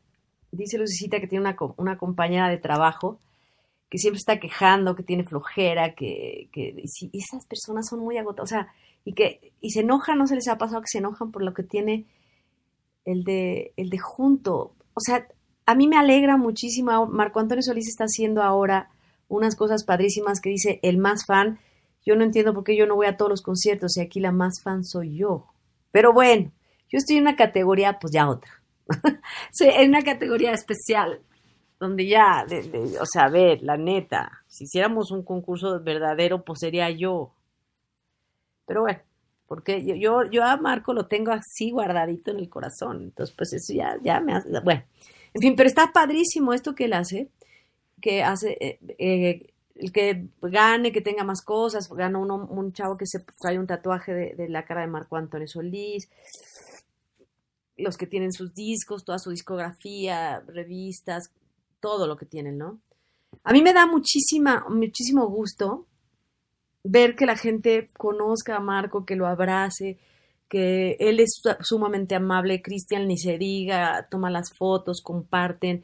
dice 0.51 0.77
Lucicita 0.77 1.19
que 1.19 1.27
tiene 1.27 1.45
una, 1.45 1.57
una 1.77 1.97
compañera 1.97 2.49
de 2.49 2.57
trabajo 2.57 3.19
que 3.89 3.97
siempre 3.97 4.19
está 4.19 4.39
quejando, 4.39 4.95
que 4.95 5.03
tiene 5.03 5.23
flojera, 5.23 5.95
que, 5.95 6.49
que 6.51 6.75
esas 7.13 7.45
personas 7.47 7.87
son 7.87 8.01
muy 8.01 8.17
agotadas, 8.17 8.51
o 8.51 8.53
sea, 8.55 8.67
y 9.03 9.13
que 9.13 9.53
y 9.61 9.71
se 9.71 9.79
enojan, 9.79 10.17
no 10.19 10.27
se 10.27 10.35
les 10.35 10.47
ha 10.47 10.57
pasado 10.57 10.81
que 10.81 10.89
se 10.89 10.99
enojan 10.99 11.31
por 11.31 11.43
lo 11.43 11.53
que 11.53 11.63
tiene 11.63 12.05
el 13.05 13.23
de 13.23 13.73
el 13.77 13.89
de 13.89 13.97
junto. 13.97 14.75
O 14.93 14.99
sea, 14.99 15.27
a 15.65 15.73
mí 15.73 15.87
me 15.87 15.97
alegra 15.97 16.37
muchísimo, 16.37 17.07
Marco 17.07 17.39
Antonio 17.39 17.63
Solís 17.63 17.87
está 17.87 18.03
haciendo 18.03 18.43
ahora 18.43 18.89
unas 19.27 19.55
cosas 19.55 19.83
padrísimas 19.85 20.41
que 20.41 20.49
dice 20.49 20.79
el 20.83 20.97
más 20.97 21.25
fan. 21.25 21.59
Yo 22.09 22.15
no 22.15 22.23
entiendo 22.23 22.55
por 22.55 22.63
qué 22.63 22.75
yo 22.75 22.87
no 22.87 22.95
voy 22.95 23.05
a 23.05 23.17
todos 23.17 23.29
los 23.29 23.43
conciertos 23.43 23.95
y 23.95 24.01
aquí 24.01 24.19
la 24.19 24.31
más 24.31 24.63
fan 24.63 24.83
soy 24.83 25.15
yo. 25.15 25.45
Pero 25.91 26.11
bueno, 26.11 26.51
yo 26.89 26.97
estoy 26.97 27.17
en 27.17 27.21
una 27.21 27.35
categoría, 27.35 27.99
pues 27.99 28.11
ya 28.11 28.27
otra. 28.27 28.51
sí, 29.51 29.69
en 29.71 29.89
una 29.89 30.01
categoría 30.01 30.51
especial, 30.51 31.21
donde 31.79 32.07
ya, 32.07 32.47
o 32.99 33.05
sea, 33.05 33.25
a 33.25 33.29
ver, 33.29 33.61
la 33.61 33.77
neta, 33.77 34.41
si 34.47 34.63
hiciéramos 34.63 35.11
un 35.11 35.21
concurso 35.21 35.79
verdadero, 35.83 36.43
pues 36.43 36.61
sería 36.61 36.89
yo. 36.89 37.31
Pero 38.65 38.81
bueno, 38.81 39.01
porque 39.45 39.85
yo, 39.85 39.93
yo, 39.93 40.31
yo 40.31 40.43
a 40.43 40.57
Marco 40.57 40.93
lo 40.93 41.05
tengo 41.05 41.31
así 41.31 41.69
guardadito 41.69 42.31
en 42.31 42.39
el 42.39 42.49
corazón. 42.49 43.03
Entonces, 43.03 43.35
pues 43.37 43.53
eso 43.53 43.71
ya, 43.71 43.99
ya 44.01 44.19
me 44.19 44.33
hace, 44.33 44.49
bueno, 44.61 44.81
en 45.35 45.41
fin, 45.43 45.55
pero 45.55 45.69
está 45.69 45.91
padrísimo 45.93 46.55
esto 46.55 46.73
que 46.73 46.85
él 46.85 46.93
hace, 46.93 47.29
que 48.01 48.23
hace, 48.23 48.57
eh, 48.59 48.79
eh, 48.97 49.53
el 49.79 49.91
que 49.91 50.27
gane, 50.41 50.91
que 50.91 51.01
tenga 51.01 51.23
más 51.23 51.41
cosas, 51.43 51.89
gana 51.89 52.19
uno, 52.19 52.47
un 52.49 52.73
chavo 52.73 52.97
que 52.97 53.05
se 53.07 53.19
trae 53.41 53.57
un 53.57 53.67
tatuaje 53.67 54.13
de, 54.13 54.49
la 54.49 54.65
cara 54.65 54.81
de 54.81 54.87
Marco 54.87 55.15
Antonio 55.17 55.47
Solís, 55.47 56.09
los 57.77 57.97
que 57.97 58.07
tienen 58.07 58.33
sus 58.33 58.53
discos, 58.53 59.05
toda 59.05 59.19
su 59.19 59.31
discografía, 59.31 60.41
revistas, 60.47 61.31
todo 61.79 62.07
lo 62.07 62.17
que 62.17 62.25
tienen, 62.25 62.57
¿no? 62.57 62.79
A 63.43 63.53
mí 63.53 63.61
me 63.61 63.73
da 63.73 63.85
muchísima, 63.85 64.65
muchísimo 64.69 65.27
gusto 65.27 65.85
ver 66.83 67.15
que 67.15 67.25
la 67.25 67.37
gente 67.37 67.89
conozca 67.97 68.55
a 68.55 68.59
Marco, 68.59 69.05
que 69.05 69.15
lo 69.15 69.27
abrace, 69.27 69.97
que 70.49 70.97
él 70.99 71.19
es 71.19 71.39
su- 71.41 71.55
sumamente 71.61 72.15
amable, 72.15 72.61
Cristian 72.61 73.07
ni 73.07 73.17
se 73.17 73.37
diga, 73.37 74.07
toma 74.09 74.29
las 74.31 74.51
fotos, 74.57 75.01
comparten. 75.01 75.83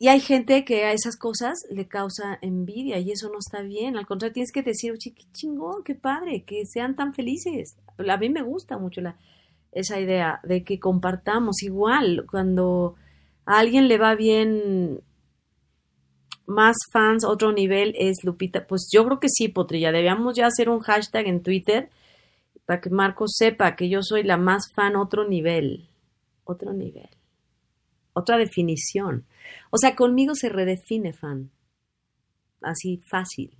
Y 0.00 0.08
hay 0.08 0.20
gente 0.20 0.64
que 0.64 0.84
a 0.84 0.92
esas 0.92 1.16
cosas 1.16 1.58
le 1.70 1.88
causa 1.88 2.38
envidia 2.40 2.98
y 2.98 3.10
eso 3.10 3.28
no 3.30 3.38
está 3.38 3.62
bien. 3.62 3.96
Al 3.96 4.06
contrario, 4.06 4.34
tienes 4.34 4.52
que 4.52 4.62
decir, 4.62 4.92
oye, 4.92 5.12
qué 5.12 5.24
chingón, 5.32 5.82
qué 5.82 5.96
padre, 5.96 6.44
que 6.44 6.64
sean 6.66 6.94
tan 6.94 7.14
felices. 7.14 7.76
A 8.08 8.16
mí 8.16 8.30
me 8.30 8.42
gusta 8.42 8.78
mucho 8.78 9.00
la, 9.00 9.16
esa 9.72 9.98
idea 9.98 10.40
de 10.44 10.62
que 10.62 10.78
compartamos 10.78 11.62
igual 11.62 12.26
cuando 12.30 12.94
a 13.44 13.58
alguien 13.58 13.88
le 13.88 13.98
va 13.98 14.14
bien 14.14 15.02
más 16.46 16.76
fans, 16.92 17.24
otro 17.24 17.52
nivel 17.52 17.94
es 17.98 18.22
Lupita. 18.22 18.66
Pues 18.66 18.88
yo 18.92 19.04
creo 19.04 19.18
que 19.18 19.28
sí, 19.28 19.48
Potrilla. 19.48 19.90
Debíamos 19.90 20.36
ya 20.36 20.46
hacer 20.46 20.70
un 20.70 20.78
hashtag 20.78 21.26
en 21.26 21.42
Twitter 21.42 21.90
para 22.66 22.80
que 22.80 22.90
Marco 22.90 23.24
sepa 23.26 23.74
que 23.74 23.88
yo 23.88 24.02
soy 24.02 24.22
la 24.22 24.36
más 24.36 24.72
fan, 24.74 24.94
otro 24.94 25.28
nivel. 25.28 25.88
Otro 26.44 26.72
nivel. 26.72 27.08
Otra 28.18 28.36
definición. 28.36 29.24
O 29.70 29.78
sea, 29.78 29.94
conmigo 29.94 30.34
se 30.34 30.48
redefine 30.48 31.12
fan. 31.12 31.50
Así 32.60 33.00
fácil. 33.06 33.56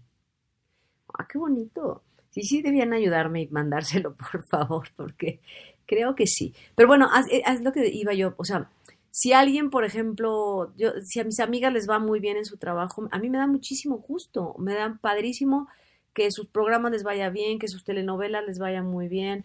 Ah, 1.17 1.27
qué 1.31 1.39
bonito. 1.39 2.03
Sí, 2.31 2.43
sí, 2.43 2.63
debían 2.63 2.93
ayudarme 2.93 3.43
y 3.43 3.49
mandárselo, 3.49 4.17
por 4.33 4.45
favor, 4.45 4.89
porque 4.97 5.41
creo 5.87 6.17
que 6.17 6.27
sí. 6.27 6.55
Pero 6.75 6.89
bueno, 6.89 7.09
eh, 7.31 7.43
haz 7.47 7.63
lo 7.63 7.73
que 7.73 7.87
iba 7.89 8.13
yo. 8.15 8.35
O 8.37 8.45
sea, 8.45 8.69
si 9.11 9.33
alguien, 9.33 9.71
por 9.71 9.85
ejemplo, 9.85 10.73
yo, 10.77 10.91
si 11.03 11.21
a 11.21 11.25
mis 11.25 11.39
amigas 11.39 11.73
les 11.73 11.89
va 11.89 12.01
muy 12.01 12.19
bien 12.19 12.37
en 12.37 12.45
su 12.45 12.57
trabajo, 12.57 13.09
a 13.13 13.19
mí 13.19 13.31
me 13.31 13.39
da 13.39 13.47
muchísimo 13.47 13.99
gusto, 13.99 14.57
me 14.59 14.75
dan 14.75 14.99
padrísimo 14.99 15.69
que 16.15 16.33
sus 16.33 16.49
programas 16.49 16.91
les 16.91 17.05
vaya 17.05 17.31
bien, 17.31 17.61
que 17.61 17.69
sus 17.69 17.85
telenovelas 17.85 18.45
les 18.45 18.59
vayan 18.59 18.87
muy 18.87 19.07
bien. 19.07 19.45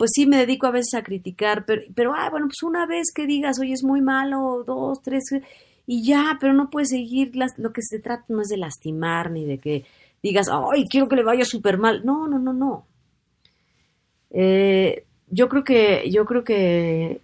Pues 0.00 0.12
sí, 0.14 0.24
me 0.24 0.38
dedico 0.38 0.66
a 0.66 0.70
veces 0.70 0.94
a 0.94 1.02
criticar, 1.02 1.66
pero, 1.66 1.82
pero 1.94 2.14
ah, 2.16 2.30
bueno, 2.30 2.46
pues 2.46 2.62
una 2.62 2.86
vez 2.86 3.12
que 3.14 3.26
digas, 3.26 3.58
oye, 3.60 3.74
es 3.74 3.84
muy 3.84 4.00
malo, 4.00 4.64
dos, 4.66 5.02
tres, 5.02 5.24
y 5.86 6.06
ya, 6.06 6.38
pero 6.40 6.54
no 6.54 6.70
puedes 6.70 6.88
seguir, 6.88 7.36
las, 7.36 7.58
lo 7.58 7.74
que 7.74 7.82
se 7.82 7.98
trata 7.98 8.24
no 8.28 8.40
es 8.40 8.48
de 8.48 8.56
lastimar, 8.56 9.30
ni 9.30 9.44
de 9.44 9.58
que 9.58 9.84
digas, 10.22 10.46
ay, 10.50 10.86
quiero 10.88 11.06
que 11.06 11.16
le 11.16 11.22
vaya 11.22 11.44
súper 11.44 11.76
mal. 11.76 12.00
No, 12.02 12.26
no, 12.28 12.38
no, 12.38 12.54
no. 12.54 12.86
Eh, 14.30 15.04
yo 15.28 15.50
creo 15.50 15.64
que, 15.64 16.10
yo 16.10 16.24
creo 16.24 16.44
que 16.44 17.20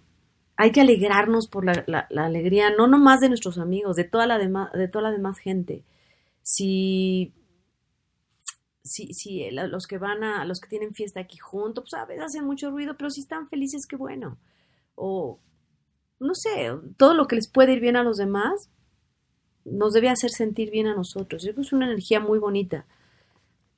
hay 0.55 0.71
que 0.71 0.81
alegrarnos 0.81 1.47
por 1.47 1.65
la, 1.65 2.07
alegría, 2.15 2.69
no 2.69 2.85
nomás 2.85 3.21
de 3.21 3.29
nuestros 3.29 3.57
amigos, 3.57 3.95
de 3.95 4.03
toda 4.03 4.27
la 4.27 4.37
demás, 4.37 4.71
de 4.73 4.87
toda 4.87 5.09
la 5.09 5.11
demás 5.11 5.39
gente. 5.39 5.81
Si, 6.43 7.33
si, 8.87 9.13
si 9.13 9.49
los 9.51 9.85
que 9.85 9.97
van 9.97 10.23
a, 10.23 10.45
los 10.45 10.59
que 10.59 10.69
tienen 10.69 10.93
fiesta 10.93 11.19
aquí 11.19 11.37
juntos, 11.37 11.85
pues 11.89 12.01
a 12.01 12.05
veces 12.05 12.25
hacen 12.25 12.45
mucho 12.45 12.71
ruido, 12.71 12.95
pero 12.97 13.09
si 13.09 13.21
están 13.21 13.47
felices, 13.47 13.85
qué 13.87 13.95
bueno. 13.95 14.37
O, 14.95 15.39
no 16.19 16.33
sé, 16.33 16.71
todo 16.97 17.13
lo 17.13 17.27
que 17.27 17.35
les 17.35 17.49
puede 17.49 17.73
ir 17.73 17.79
bien 17.79 17.95
a 17.95 18.03
los 18.03 18.17
demás, 18.17 18.69
nos 19.65 19.93
debe 19.93 20.09
hacer 20.09 20.31
sentir 20.31 20.71
bien 20.71 20.87
a 20.87 20.95
nosotros. 20.95 21.43
Yo 21.43 21.59
es 21.61 21.73
una 21.73 21.85
energía 21.85 22.19
muy 22.19 22.39
bonita, 22.39 22.85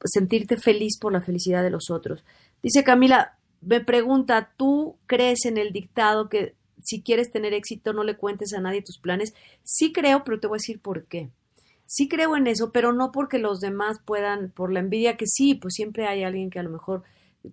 sentirte 0.05 0.57
feliz 0.57 0.97
por 0.99 1.11
la 1.11 1.21
felicidad 1.21 1.63
de 1.63 1.71
los 1.71 1.89
otros. 1.89 2.23
Dice 2.61 2.83
Camila, 2.83 3.37
me 3.61 3.81
pregunta, 3.81 4.53
¿tú 4.55 4.97
crees 5.07 5.45
en 5.45 5.57
el 5.57 5.73
dictado 5.73 6.29
que 6.29 6.55
si 6.81 7.01
quieres 7.01 7.31
tener 7.31 7.53
éxito 7.53 7.91
no 7.91 8.03
le 8.03 8.15
cuentes 8.15 8.53
a 8.53 8.61
nadie 8.61 8.81
tus 8.81 8.99
planes? 8.99 9.33
Sí 9.63 9.91
creo, 9.91 10.23
pero 10.23 10.39
te 10.39 10.47
voy 10.47 10.55
a 10.55 10.61
decir 10.61 10.79
por 10.79 11.05
qué. 11.05 11.29
Sí 11.91 12.07
creo 12.07 12.37
en 12.37 12.45
eso, 12.45 12.71
pero 12.71 12.93
no 12.93 13.11
porque 13.11 13.39
los 13.39 13.61
demás 13.61 13.99
puedan, 14.05 14.51
por 14.51 14.71
la 14.71 14.79
envidia 14.79 15.17
que 15.17 15.25
sí, 15.25 15.55
pues 15.55 15.73
siempre 15.73 16.05
hay 16.05 16.23
alguien 16.23 16.51
que 16.51 16.59
a 16.59 16.63
lo 16.63 16.69
mejor 16.69 17.01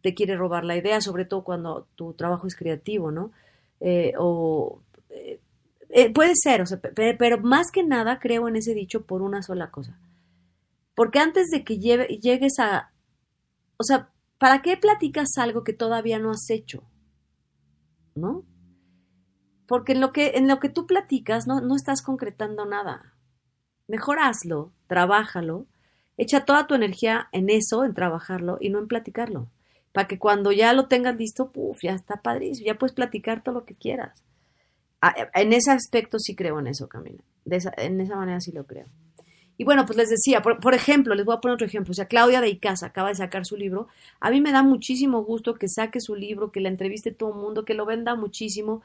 te 0.02 0.12
quiere 0.12 0.36
robar 0.36 0.62
la 0.62 0.76
idea, 0.76 1.00
sobre 1.00 1.24
todo 1.24 1.42
cuando 1.42 1.86
tu 1.96 2.12
trabajo 2.12 2.46
es 2.46 2.54
creativo, 2.54 3.10
¿no? 3.10 3.32
Eh, 3.80 4.12
o 4.18 4.82
eh, 5.08 5.40
eh, 5.88 6.12
puede 6.12 6.34
ser, 6.34 6.60
o 6.60 6.66
sea, 6.66 6.78
pero, 6.78 7.38
más 7.38 7.70
que 7.72 7.82
nada 7.82 8.18
creo 8.20 8.46
en 8.46 8.56
ese 8.56 8.74
dicho 8.74 9.06
por 9.06 9.22
una 9.22 9.42
sola 9.42 9.70
cosa. 9.70 9.98
Porque 10.94 11.18
antes 11.18 11.46
de 11.48 11.64
que 11.64 11.78
llegues 11.78 12.58
a, 12.58 12.92
o 13.78 13.84
sea, 13.84 14.10
¿para 14.36 14.60
qué 14.60 14.76
platicas 14.76 15.28
algo 15.38 15.64
que 15.64 15.72
todavía 15.72 16.18
no 16.18 16.30
has 16.30 16.50
hecho? 16.50 16.82
¿No? 18.14 18.44
Porque 19.66 19.92
en 19.92 20.02
lo 20.02 20.12
que, 20.12 20.32
en 20.34 20.46
lo 20.46 20.60
que 20.60 20.68
tú 20.68 20.86
platicas 20.86 21.46
no, 21.46 21.62
no 21.62 21.74
estás 21.74 22.02
concretando 22.02 22.66
nada. 22.66 23.15
Mejor 23.88 24.18
hazlo, 24.18 24.72
trabájalo, 24.88 25.66
echa 26.16 26.44
toda 26.44 26.66
tu 26.66 26.74
energía 26.74 27.28
en 27.32 27.50
eso, 27.50 27.84
en 27.84 27.94
trabajarlo 27.94 28.58
y 28.60 28.70
no 28.70 28.78
en 28.78 28.88
platicarlo. 28.88 29.48
Para 29.92 30.08
que 30.08 30.18
cuando 30.18 30.52
ya 30.52 30.72
lo 30.72 30.88
tengas 30.88 31.16
listo, 31.16 31.50
puf, 31.50 31.82
ya 31.82 31.92
está 31.92 32.20
padrísimo, 32.20 32.66
ya 32.66 32.78
puedes 32.78 32.94
platicar 32.94 33.42
todo 33.42 33.54
lo 33.54 33.64
que 33.64 33.74
quieras. 33.74 34.22
En 35.34 35.52
ese 35.52 35.70
aspecto 35.70 36.18
sí 36.18 36.34
creo 36.34 36.58
en 36.58 36.66
eso, 36.66 36.88
Camila. 36.88 37.22
De 37.44 37.56
esa, 37.56 37.72
en 37.76 38.00
esa 38.00 38.16
manera 38.16 38.40
sí 38.40 38.52
lo 38.52 38.66
creo. 38.66 38.86
Y 39.58 39.64
bueno, 39.64 39.86
pues 39.86 39.96
les 39.96 40.10
decía, 40.10 40.42
por, 40.42 40.60
por, 40.60 40.74
ejemplo, 40.74 41.14
les 41.14 41.24
voy 41.24 41.34
a 41.34 41.40
poner 41.40 41.54
otro 41.54 41.66
ejemplo. 41.66 41.92
O 41.92 41.94
sea, 41.94 42.06
Claudia 42.06 42.40
de 42.40 42.48
Icaza 42.48 42.86
acaba 42.86 43.08
de 43.08 43.14
sacar 43.14 43.46
su 43.46 43.56
libro. 43.56 43.88
A 44.20 44.30
mí 44.30 44.40
me 44.40 44.52
da 44.52 44.62
muchísimo 44.62 45.22
gusto 45.22 45.54
que 45.54 45.68
saque 45.68 46.00
su 46.00 46.14
libro, 46.14 46.50
que 46.52 46.60
la 46.60 46.68
entreviste 46.68 47.10
todo 47.10 47.30
el 47.30 47.36
mundo, 47.36 47.64
que 47.64 47.74
lo 47.74 47.86
venda 47.86 48.16
muchísimo 48.16 48.82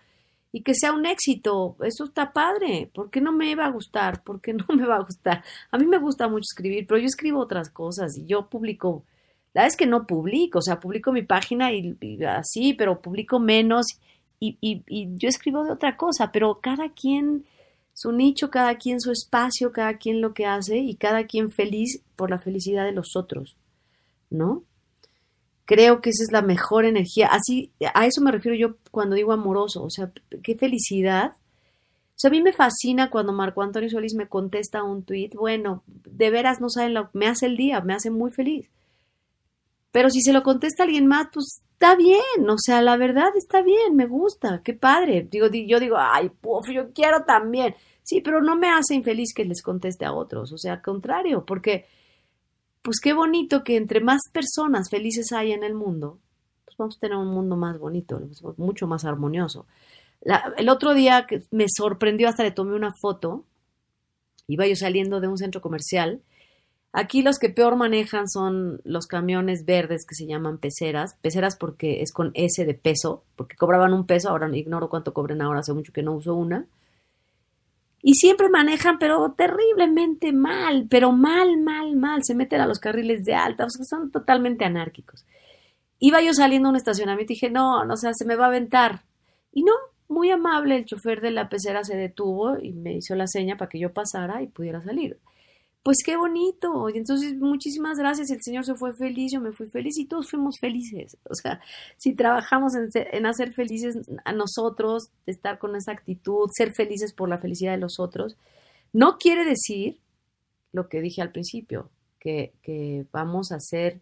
y 0.51 0.63
que 0.63 0.73
sea 0.75 0.93
un 0.93 1.05
éxito. 1.05 1.77
Eso 1.81 2.05
está 2.05 2.33
padre. 2.33 2.89
¿Por 2.93 3.09
qué 3.09 3.21
no 3.21 3.31
me 3.31 3.55
va 3.55 3.65
a 3.65 3.71
gustar? 3.71 4.23
¿Por 4.23 4.41
qué 4.41 4.53
no 4.53 4.65
me 4.75 4.85
va 4.85 4.97
a 4.97 5.03
gustar? 5.03 5.43
A 5.71 5.77
mí 5.77 5.85
me 5.85 5.97
gusta 5.97 6.27
mucho 6.27 6.45
escribir, 6.51 6.85
pero 6.87 6.99
yo 6.99 7.05
escribo 7.05 7.39
otras 7.39 7.69
cosas 7.69 8.17
y 8.17 8.25
yo 8.25 8.49
publico. 8.49 9.03
La 9.53 9.65
es 9.65 9.75
que 9.75 9.85
no 9.85 10.07
publico, 10.07 10.59
o 10.59 10.61
sea, 10.61 10.79
publico 10.79 11.11
mi 11.11 11.23
página 11.23 11.73
y, 11.73 11.97
y 11.99 12.23
así, 12.23 12.73
pero 12.73 13.01
publico 13.01 13.39
menos 13.39 13.85
y, 14.39 14.57
y, 14.61 14.83
y 14.87 15.09
yo 15.17 15.27
escribo 15.27 15.63
de 15.65 15.71
otra 15.71 15.97
cosa, 15.97 16.31
pero 16.31 16.59
cada 16.61 16.89
quien 16.89 17.45
su 17.93 18.11
nicho, 18.11 18.49
cada 18.49 18.75
quien 18.75 18.99
su 19.01 19.11
espacio, 19.11 19.71
cada 19.71 19.97
quien 19.97 20.21
lo 20.21 20.33
que 20.33 20.45
hace 20.45 20.77
y 20.77 20.95
cada 20.95 21.27
quien 21.27 21.51
feliz 21.51 22.01
por 22.15 22.29
la 22.29 22.39
felicidad 22.39 22.85
de 22.85 22.93
los 22.93 23.15
otros, 23.15 23.57
¿no? 24.29 24.63
Creo 25.65 26.01
que 26.01 26.09
esa 26.09 26.23
es 26.23 26.31
la 26.31 26.41
mejor 26.41 26.85
energía. 26.85 27.27
Así, 27.27 27.71
a 27.93 28.05
eso 28.05 28.21
me 28.21 28.31
refiero 28.31 28.57
yo 28.57 28.77
cuando 28.91 29.15
digo 29.15 29.31
amoroso, 29.31 29.83
o 29.83 29.89
sea, 29.89 30.11
qué 30.43 30.55
felicidad. 30.55 31.33
O 31.33 32.19
sea, 32.21 32.29
a 32.29 32.31
mí 32.31 32.41
me 32.41 32.53
fascina 32.53 33.09
cuando 33.09 33.33
Marco 33.33 33.61
Antonio 33.61 33.89
Solís 33.89 34.13
me 34.13 34.27
contesta 34.27 34.83
un 34.83 35.03
tweet, 35.03 35.31
bueno, 35.33 35.83
de 35.87 36.29
veras 36.29 36.61
no 36.61 36.69
saben 36.69 36.93
lo 36.93 37.09
me 37.13 37.27
hace 37.27 37.47
el 37.47 37.57
día, 37.57 37.81
me 37.81 37.93
hace 37.93 38.11
muy 38.11 38.31
feliz. 38.31 38.69
Pero 39.91 40.09
si 40.09 40.21
se 40.21 40.33
lo 40.33 40.43
contesta 40.43 40.83
alguien 40.83 41.07
más, 41.07 41.27
pues 41.33 41.61
está 41.73 41.95
bien, 41.95 42.47
o 42.47 42.57
sea, 42.57 42.81
la 42.81 42.95
verdad 42.95 43.35
está 43.35 43.61
bien, 43.61 43.95
me 43.95 44.05
gusta, 44.05 44.61
qué 44.63 44.73
padre. 44.73 45.27
Digo, 45.29 45.47
yo 45.47 45.79
digo, 45.79 45.97
ay, 45.97 46.29
puf, 46.29 46.69
yo 46.69 46.93
quiero 46.93 47.23
también. 47.23 47.75
Sí, 48.03 48.21
pero 48.21 48.41
no 48.41 48.55
me 48.55 48.69
hace 48.69 48.93
infeliz 48.93 49.33
que 49.33 49.45
les 49.45 49.61
conteste 49.61 50.05
a 50.05 50.13
otros, 50.13 50.51
o 50.53 50.57
sea, 50.57 50.73
al 50.73 50.81
contrario, 50.81 51.45
porque, 51.45 51.85
pues 52.81 52.99
qué 52.99 53.13
bonito 53.13 53.63
que 53.63 53.77
entre 53.77 54.01
más 54.01 54.21
personas 54.31 54.89
felices 54.89 55.31
hay 55.31 55.51
en 55.51 55.63
el 55.63 55.73
mundo, 55.73 56.19
pues 56.65 56.77
vamos 56.77 56.97
a 56.97 56.99
tener 56.99 57.17
un 57.17 57.27
mundo 57.27 57.55
más 57.55 57.77
bonito, 57.77 58.21
mucho 58.57 58.87
más 58.87 59.05
armonioso. 59.05 59.65
El 60.57 60.69
otro 60.69 60.93
día 60.93 61.25
me 61.51 61.65
sorprendió, 61.67 62.29
hasta 62.29 62.43
le 62.43 62.51
tomé 62.51 62.75
una 62.75 62.93
foto, 63.01 63.45
iba 64.47 64.67
yo 64.67 64.75
saliendo 64.75 65.19
de 65.19 65.27
un 65.27 65.37
centro 65.37 65.61
comercial, 65.61 66.21
Aquí 66.93 67.21
los 67.21 67.39
que 67.39 67.49
peor 67.49 67.77
manejan 67.77 68.27
son 68.27 68.81
los 68.83 69.07
camiones 69.07 69.63
verdes 69.63 70.05
que 70.05 70.15
se 70.15 70.27
llaman 70.27 70.57
peceras. 70.57 71.15
Peceras 71.21 71.55
porque 71.55 72.01
es 72.01 72.11
con 72.11 72.31
S 72.33 72.65
de 72.65 72.73
peso, 72.73 73.23
porque 73.37 73.55
cobraban 73.55 73.93
un 73.93 74.05
peso, 74.05 74.29
ahora 74.29 74.49
ignoro 74.55 74.89
cuánto 74.89 75.13
cobren 75.13 75.41
ahora, 75.41 75.61
hace 75.61 75.73
mucho 75.73 75.93
que 75.93 76.03
no 76.03 76.13
uso 76.13 76.35
una. 76.35 76.67
Y 78.03 78.15
siempre 78.15 78.49
manejan, 78.49 78.97
pero 78.99 79.33
terriblemente 79.33 80.33
mal, 80.33 80.87
pero 80.89 81.11
mal, 81.11 81.57
mal, 81.57 81.95
mal. 81.95 82.23
Se 82.23 82.35
meten 82.35 82.61
a 82.61 82.67
los 82.67 82.79
carriles 82.79 83.23
de 83.23 83.35
alta, 83.35 83.65
o 83.65 83.69
sea, 83.69 83.85
son 83.85 84.11
totalmente 84.11 84.65
anárquicos. 84.65 85.25
Iba 85.99 86.21
yo 86.21 86.33
saliendo 86.33 86.67
a 86.67 86.71
un 86.71 86.77
estacionamiento 86.77 87.33
y 87.33 87.35
dije, 87.35 87.51
no, 87.51 87.85
no, 87.85 87.93
o 87.93 87.97
sea, 87.97 88.13
se 88.13 88.25
me 88.25 88.35
va 88.35 88.45
a 88.45 88.47
aventar. 88.47 89.03
Y 89.51 89.63
no, 89.63 89.73
muy 90.07 90.31
amable, 90.31 90.77
el 90.77 90.85
chofer 90.85 91.21
de 91.21 91.31
la 91.31 91.47
pecera 91.47 91.83
se 91.83 91.95
detuvo 91.95 92.57
y 92.59 92.73
me 92.73 92.93
hizo 92.95 93.15
la 93.15 93.27
seña 93.27 93.57
para 93.57 93.69
que 93.69 93.79
yo 93.79 93.93
pasara 93.93 94.41
y 94.41 94.47
pudiera 94.47 94.81
salir. 94.81 95.19
Pues 95.83 95.97
qué 96.05 96.15
bonito. 96.15 96.89
Y 96.89 96.97
entonces, 96.97 97.35
muchísimas 97.35 97.97
gracias. 97.97 98.29
El 98.29 98.41
Señor 98.41 98.65
se 98.65 98.75
fue 98.75 98.93
feliz, 98.93 99.31
yo 99.31 99.41
me 99.41 99.51
fui 99.51 99.67
feliz 99.67 99.97
y 99.97 100.05
todos 100.05 100.29
fuimos 100.29 100.59
felices. 100.59 101.17
O 101.29 101.33
sea, 101.33 101.59
si 101.97 102.13
trabajamos 102.13 102.73
en, 102.75 102.89
en 102.93 103.25
hacer 103.25 103.53
felices 103.53 103.97
a 104.23 104.31
nosotros, 104.31 105.09
estar 105.25 105.57
con 105.57 105.75
esa 105.75 105.91
actitud, 105.91 106.49
ser 106.55 106.73
felices 106.73 107.13
por 107.13 107.29
la 107.29 107.39
felicidad 107.39 107.71
de 107.71 107.79
los 107.79 107.99
otros, 107.99 108.37
no 108.93 109.17
quiere 109.17 109.43
decir 109.45 109.97
lo 110.71 110.87
que 110.87 111.01
dije 111.01 111.21
al 111.21 111.31
principio, 111.31 111.89
que, 112.19 112.53
que 112.61 113.05
vamos 113.11 113.51
a 113.51 113.59
ser, 113.59 113.99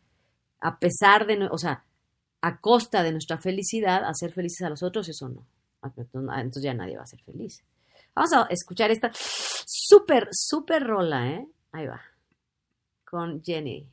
a 0.60 0.80
pesar 0.80 1.26
de, 1.26 1.48
o 1.50 1.58
sea, 1.58 1.86
a 2.42 2.60
costa 2.60 3.04
de 3.04 3.12
nuestra 3.12 3.38
felicidad, 3.38 4.04
hacer 4.06 4.34
felices 4.34 4.62
a 4.62 4.70
los 4.70 4.84
otros, 4.84 5.08
eso 5.10 5.30
no. 5.30 5.46
Entonces 5.82 6.64
ya 6.64 6.74
nadie 6.74 6.98
va 6.98 7.04
a 7.04 7.08
ser 7.08 7.22
feliz. 7.22 7.64
Vamos 8.14 8.34
a 8.34 8.48
escuchar 8.50 8.92
esta 8.92 9.12
súper, 9.14 10.28
súper 10.32 10.84
rola, 10.84 11.30
¿eh? 11.30 11.48
Ahí 11.72 11.88
va. 11.88 12.02
Con 13.06 13.44
Jenny. 13.44 13.88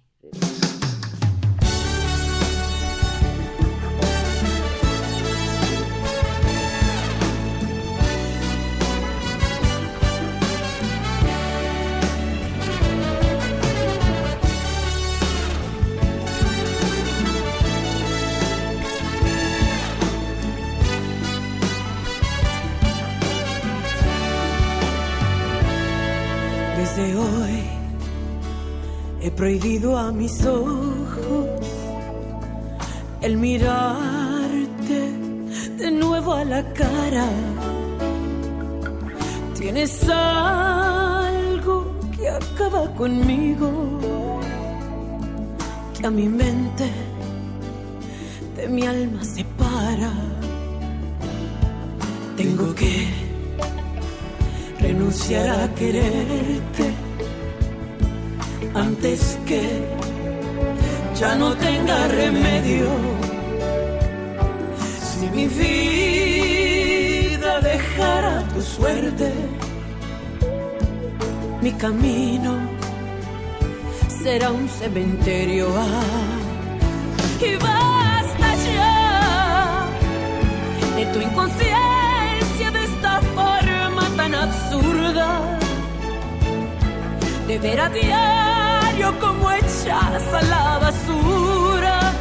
Prohibido 29.37 29.99
a 29.99 30.13
mis 30.13 30.45
ojos 30.47 31.47
el 33.21 33.37
mirarte 33.37 35.01
de 35.77 35.91
nuevo 35.91 36.33
a 36.33 36.45
la 36.45 36.63
cara. 36.73 37.29
Tienes 39.59 40.09
algo 40.09 41.95
que 42.17 42.29
acaba 42.29 42.91
conmigo, 42.95 43.91
que 45.99 46.07
a 46.07 46.11
mi 46.11 46.29
mente 46.29 46.91
de 48.57 48.69
mi 48.69 48.87
alma 48.87 49.23
separa. 49.23 50.13
Tengo 52.37 52.75
que 52.75 53.09
renunciar 54.81 55.49
a 55.61 55.75
quererte 55.75 56.96
antes 58.77 59.39
que 59.47 59.63
ya 61.19 61.35
no 61.35 61.55
tenga 61.57 62.09
remedio. 62.09 62.89
Si 65.01 65.27
mi 65.31 65.47
vida 65.47 66.01
dejara 67.61 68.45
tu 68.53 68.61
suerte, 68.61 69.33
mi 71.63 71.73
camino 71.73 72.53
será 74.23 74.51
un 74.51 74.69
cementerio. 74.69 75.69
Ah, 75.75 76.37
y 77.41 77.57
basta 77.57 78.49
ya 78.69 79.87
de 80.97 81.07
tu 81.13 81.19
inconsciencia, 81.21 82.71
de 82.77 82.85
esta 82.85 83.21
forma 83.35 84.05
tan 84.17 84.35
absurda, 84.35 85.29
de 87.49 87.59
ver 87.59 87.81
a 87.81 87.89
diario 88.97 89.19
como 89.21 89.51
echas 89.51 90.35
a 90.35 90.43
la 90.43 90.79
basura 90.79 92.13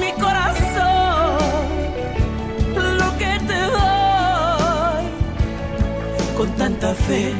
mi 0.00 0.12
corazón, 0.12 1.38
lo 2.74 3.18
que 3.18 3.38
te 3.48 3.60
doy, 3.76 5.04
con 6.36 6.50
tanta 6.56 6.94
fe 6.94 7.32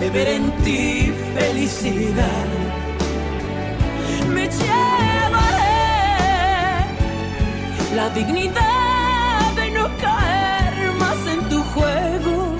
de 0.00 0.10
ver 0.10 0.28
en 0.28 0.50
ti 0.64 1.12
felicidad. 1.34 2.48
Me 4.34 4.48
llevaré 4.48 5.76
la 7.94 8.10
dignidad 8.10 9.52
de 9.56 9.70
no 9.70 9.88
caer 9.98 10.92
más 10.98 11.26
en 11.26 11.48
tu 11.48 11.62
juego. 11.62 12.54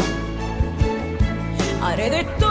Haré 1.82 2.10
de 2.10 2.24
todo 2.38 2.43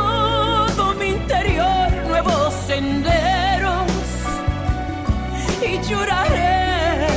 lloraré 5.90 7.08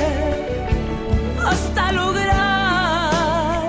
hasta 1.45 1.93
lograr 1.93 3.61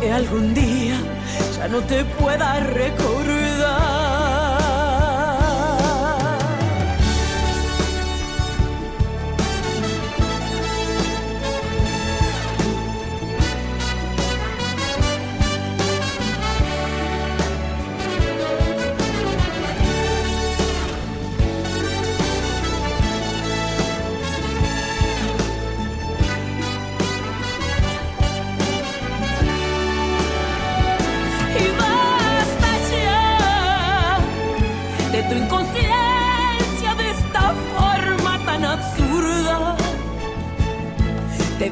que 0.00 0.12
algún 0.12 0.54
día 0.54 0.96
ya 1.56 1.68
no 1.68 1.80
te 1.80 2.04
pueda 2.04 2.60
recordar. 2.60 4.03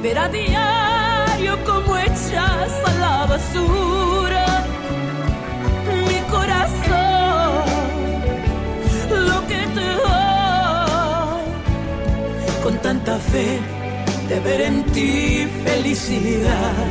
Ver 0.03 0.19
a 0.19 0.29
diario 0.29 1.65
como 1.65 1.97
echas 1.97 2.73
a 2.85 2.93
la 3.01 3.27
basura 3.27 4.47
mi 6.09 6.19
corazón, 6.29 7.65
lo 9.29 9.39
que 9.47 9.61
te 9.77 9.87
doy, 10.03 11.43
con 12.65 12.79
tanta 12.79 13.17
fe 13.19 13.61
de 14.29 14.41
ver 14.41 14.61
en 14.63 14.83
ti 14.93 15.49
felicidad 15.65 16.87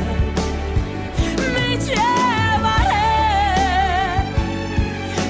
me 1.54 1.68
llevaré 1.86 3.08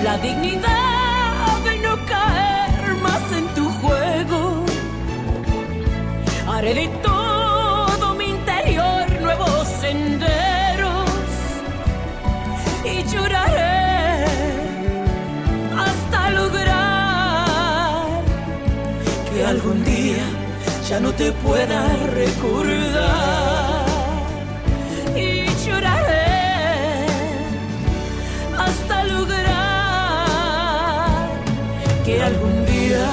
la 0.04 0.14
dignidad 0.18 1.58
de 1.64 1.78
no 1.78 1.94
caer 2.06 2.94
más 3.02 3.24
en 3.38 3.46
tu 3.56 3.64
juego. 3.80 4.64
Haré 6.46 6.74
de 6.74 6.88
todo 7.02 7.11
algún 19.52 19.84
día 19.84 20.24
ya 20.88 20.98
no 20.98 21.12
te 21.12 21.30
pueda 21.44 21.80
recordar 22.20 23.84
y 25.14 25.44
lloraré 25.64 27.06
hasta 28.66 29.04
lograr 29.04 29.42
que 32.04 32.22
algún 32.22 32.56
día 32.64 33.10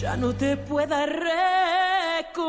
ya 0.00 0.16
no 0.16 0.32
te 0.34 0.56
pueda 0.56 1.04
recordar. 1.04 2.46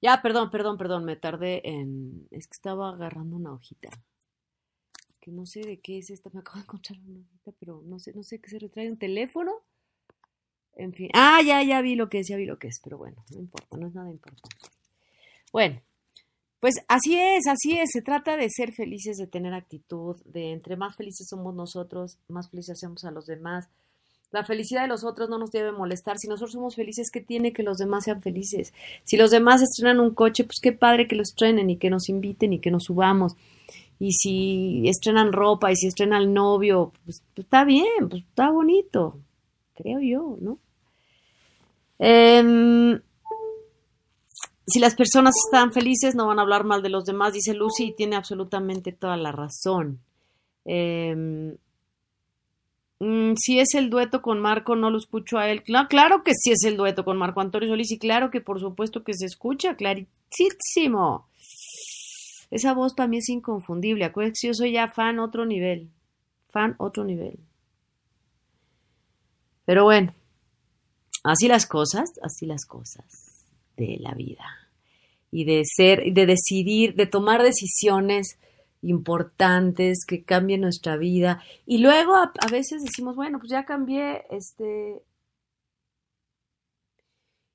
Ya, 0.00 0.22
perdón, 0.22 0.50
perdón, 0.50 0.78
perdón, 0.78 1.04
me 1.04 1.16
tardé 1.16 1.68
en... 1.68 2.28
Es 2.30 2.46
que 2.46 2.54
estaba 2.54 2.90
agarrando 2.90 3.36
una 3.36 3.52
hojita. 3.52 3.88
Que 5.20 5.32
no 5.32 5.44
sé 5.44 5.60
de 5.60 5.80
qué 5.80 5.98
es 5.98 6.10
esta, 6.10 6.30
me 6.32 6.40
acabo 6.40 6.58
de 6.58 6.62
encontrar 6.62 6.98
una 7.00 7.20
hojita, 7.20 7.52
pero 7.58 7.82
no 7.84 7.98
sé, 7.98 8.12
no 8.14 8.22
sé 8.22 8.40
qué 8.40 8.48
se 8.48 8.58
retrae 8.58 8.90
un 8.90 8.98
teléfono. 8.98 9.52
En 10.76 10.92
fin. 10.92 11.10
Ah, 11.14 11.42
ya, 11.44 11.62
ya 11.64 11.80
vi 11.82 11.96
lo 11.96 12.08
que 12.08 12.20
es, 12.20 12.28
ya 12.28 12.36
vi 12.36 12.46
lo 12.46 12.58
que 12.58 12.68
es, 12.68 12.80
pero 12.82 12.96
bueno, 12.96 13.24
no 13.32 13.40
importa, 13.40 13.76
no 13.76 13.88
es 13.88 13.94
nada 13.94 14.10
importante. 14.10 14.56
Bueno, 15.52 15.80
pues 16.60 16.76
así 16.88 17.16
es, 17.16 17.46
así 17.46 17.78
es, 17.78 17.90
se 17.92 18.02
trata 18.02 18.36
de 18.36 18.48
ser 18.50 18.72
felices, 18.72 19.16
de 19.16 19.26
tener 19.26 19.54
actitud, 19.54 20.16
de 20.24 20.52
entre 20.52 20.76
más 20.76 20.96
felices 20.96 21.26
somos 21.28 21.54
nosotros, 21.54 22.18
más 22.28 22.50
felices 22.50 22.76
hacemos 22.76 23.04
a 23.04 23.10
los 23.10 23.26
demás. 23.26 23.68
La 24.30 24.44
felicidad 24.44 24.82
de 24.82 24.88
los 24.88 25.04
otros 25.04 25.30
no 25.30 25.38
nos 25.38 25.50
debe 25.50 25.72
molestar. 25.72 26.18
Si 26.18 26.28
nosotros 26.28 26.52
somos 26.52 26.76
felices, 26.76 27.10
¿qué 27.10 27.20
tiene 27.20 27.52
que 27.52 27.62
los 27.62 27.78
demás 27.78 28.04
sean 28.04 28.20
felices? 28.20 28.74
Si 29.04 29.16
los 29.16 29.30
demás 29.30 29.62
estrenan 29.62 30.00
un 30.00 30.14
coche, 30.14 30.44
pues 30.44 30.58
qué 30.62 30.72
padre 30.72 31.08
que 31.08 31.16
lo 31.16 31.22
estrenen 31.22 31.70
y 31.70 31.78
que 31.78 31.88
nos 31.88 32.08
inviten 32.08 32.52
y 32.52 32.60
que 32.60 32.70
nos 32.70 32.84
subamos. 32.84 33.36
Y 33.98 34.12
si 34.12 34.88
estrenan 34.88 35.32
ropa 35.32 35.72
y 35.72 35.76
si 35.76 35.86
estrenan 35.86 36.22
al 36.22 36.34
novio, 36.34 36.92
pues, 37.04 37.22
pues 37.34 37.46
está 37.46 37.64
bien, 37.64 38.08
pues 38.08 38.22
está 38.22 38.50
bonito, 38.50 39.18
creo 39.74 40.00
yo, 40.00 40.36
¿no? 40.40 40.58
Em, 41.98 43.00
si 44.66 44.78
las 44.78 44.94
personas 44.94 45.34
están 45.46 45.72
felices, 45.72 46.14
no 46.14 46.26
van 46.26 46.38
a 46.38 46.42
hablar 46.42 46.64
mal 46.64 46.82
de 46.82 46.90
los 46.90 47.06
demás, 47.06 47.32
dice 47.32 47.54
Lucy, 47.54 47.86
y 47.86 47.94
tiene 47.94 48.16
absolutamente 48.16 48.92
toda 48.92 49.16
la 49.16 49.32
razón. 49.32 50.00
Em, 50.64 51.56
mm, 53.00 53.34
si 53.36 53.58
es 53.60 53.74
el 53.74 53.90
dueto 53.90 54.22
con 54.22 54.40
Marco, 54.40 54.76
no 54.76 54.90
lo 54.90 54.98
escucho 54.98 55.38
a 55.38 55.48
él. 55.50 55.62
Claro, 55.62 55.88
claro 55.88 56.24
que 56.24 56.32
sí 56.34 56.50
es 56.50 56.64
el 56.64 56.76
dueto 56.76 57.04
con 57.04 57.16
Marco 57.16 57.40
Antonio 57.40 57.68
Solís, 57.68 57.92
y 57.92 57.98
claro 57.98 58.30
que 58.30 58.40
por 58.40 58.60
supuesto 58.60 59.04
que 59.04 59.14
se 59.14 59.26
escucha, 59.26 59.76
clarísimo. 59.76 61.28
Esa 62.50 62.72
voz 62.72 62.94
para 62.94 63.08
mí 63.08 63.18
es 63.18 63.28
inconfundible. 63.28 64.04
Acuérdense 64.04 64.46
yo 64.46 64.54
soy 64.54 64.72
ya 64.72 64.88
fan 64.88 65.18
otro 65.18 65.44
nivel. 65.44 65.90
Fan 66.48 66.74
otro 66.78 67.04
nivel. 67.04 67.38
Pero 69.66 69.84
bueno, 69.84 70.14
así 71.24 71.46
las 71.46 71.66
cosas, 71.66 72.10
así 72.22 72.46
las 72.46 72.64
cosas 72.64 73.44
de 73.76 73.98
la 74.00 74.14
vida. 74.14 74.44
Y 75.30 75.44
de 75.44 75.62
ser, 75.64 76.12
de 76.12 76.24
decidir, 76.24 76.94
de 76.94 77.06
tomar 77.06 77.42
decisiones 77.42 78.38
importantes 78.82 80.04
que 80.06 80.22
cambien 80.22 80.60
nuestra 80.60 80.96
vida. 80.96 81.42
Y 81.66 81.78
luego 81.78 82.14
a, 82.14 82.32
veces 82.50 82.82
decimos, 82.82 83.16
bueno, 83.16 83.38
pues 83.38 83.50
ya 83.50 83.64
cambié, 83.64 84.24
este. 84.30 85.02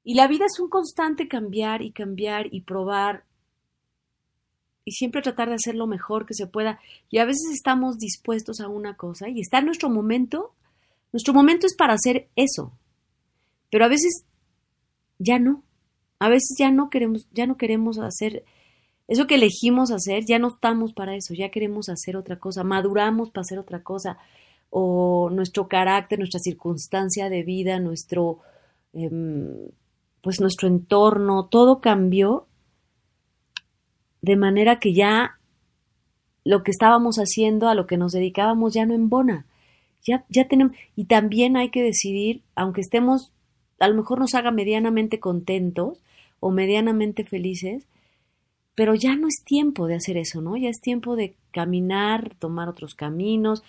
Y 0.04 0.16
la 0.16 0.28
vida 0.28 0.46
es 0.46 0.60
un 0.60 0.70
constante 0.70 1.28
cambiar 1.28 1.82
y 1.82 1.92
cambiar 1.92 2.54
y 2.54 2.62
probar 2.62 3.24
y 4.86 4.92
siempre 4.92 5.22
tratar 5.22 5.48
de 5.48 5.56
hacer 5.56 5.76
lo 5.76 5.88
mejor 5.88 6.26
que 6.26 6.34
se 6.34 6.48
pueda. 6.48 6.80
Y 7.10 7.20
a 7.20 7.26
veces 7.26 7.52
estamos 7.54 7.98
dispuestos 7.98 8.60
a 8.60 8.68
una 8.68 8.98
cosa 8.98 9.30
y 9.30 9.40
está 9.40 9.62
nuestro 9.62 9.90
momento. 9.90 10.54
Nuestro 11.14 11.34
momento 11.34 11.68
es 11.68 11.76
para 11.76 11.94
hacer 11.94 12.28
eso. 12.36 12.74
Pero 13.72 13.86
a 13.86 13.88
veces 13.88 14.26
ya 15.20 15.40
no. 15.40 15.64
A 16.20 16.30
veces 16.30 16.56
ya 16.58 16.72
no 16.72 16.90
queremos, 16.90 17.28
ya 17.32 17.48
no 17.48 17.58
queremos 17.58 17.98
hacer 18.00 18.44
eso 19.08 19.28
que 19.28 19.36
elegimos 19.36 19.92
hacer, 19.92 20.24
ya 20.26 20.40
no 20.40 20.48
estamos 20.48 20.94
para 20.94 21.16
eso, 21.16 21.34
ya 21.34 21.50
queremos 21.50 21.90
hacer 21.90 22.16
otra 22.16 22.40
cosa, 22.40 22.64
maduramos 22.64 23.32
para 23.32 23.42
hacer 23.42 23.60
otra 23.60 23.84
cosa, 23.84 24.18
o 24.70 25.30
nuestro 25.32 25.68
carácter, 25.68 26.20
nuestra 26.20 26.40
circunstancia 26.40 27.30
de 27.30 27.44
vida, 27.44 27.80
nuestro, 27.80 28.40
eh, 28.94 29.10
pues 30.22 30.40
nuestro 30.40 30.68
entorno, 30.68 31.46
todo 31.46 31.80
cambió 31.80 32.48
de 34.22 34.38
manera 34.38 34.80
que 34.80 34.94
ya 34.94 35.38
lo 36.46 36.64
que 36.64 36.72
estábamos 36.72 37.18
haciendo, 37.18 37.68
a 37.68 37.76
lo 37.76 37.88
que 37.88 37.98
nos 37.98 38.14
dedicábamos, 38.14 38.74
ya 38.74 38.86
no 38.86 38.94
embona. 38.94 39.46
Ya, 40.06 40.26
ya 40.30 40.48
tenemos, 40.48 40.76
y 40.96 41.06
también 41.06 41.56
hay 41.56 41.70
que 41.70 41.84
decidir, 41.84 42.42
aunque 42.56 42.82
estemos, 42.82 43.32
a 43.80 43.88
lo 43.88 43.96
mejor 43.96 44.20
nos 44.20 44.34
haga 44.34 44.52
medianamente 44.52 45.20
contentos 45.20 46.00
o 46.40 46.52
medianamente 46.52 47.24
felices, 47.24 47.86
pero 48.76 48.96
ya 48.96 49.16
no 49.16 49.28
es 49.28 49.44
tiempo 49.46 49.88
de 49.88 49.96
hacer 49.96 50.18
eso, 50.18 50.42
¿no? 50.42 50.58
Ya 50.58 50.70
es 50.70 50.82
tiempo 50.82 51.16
de 51.16 51.36
caminar, 51.52 52.34
tomar 52.40 52.70
otros 52.70 52.96
caminos, 52.96 53.64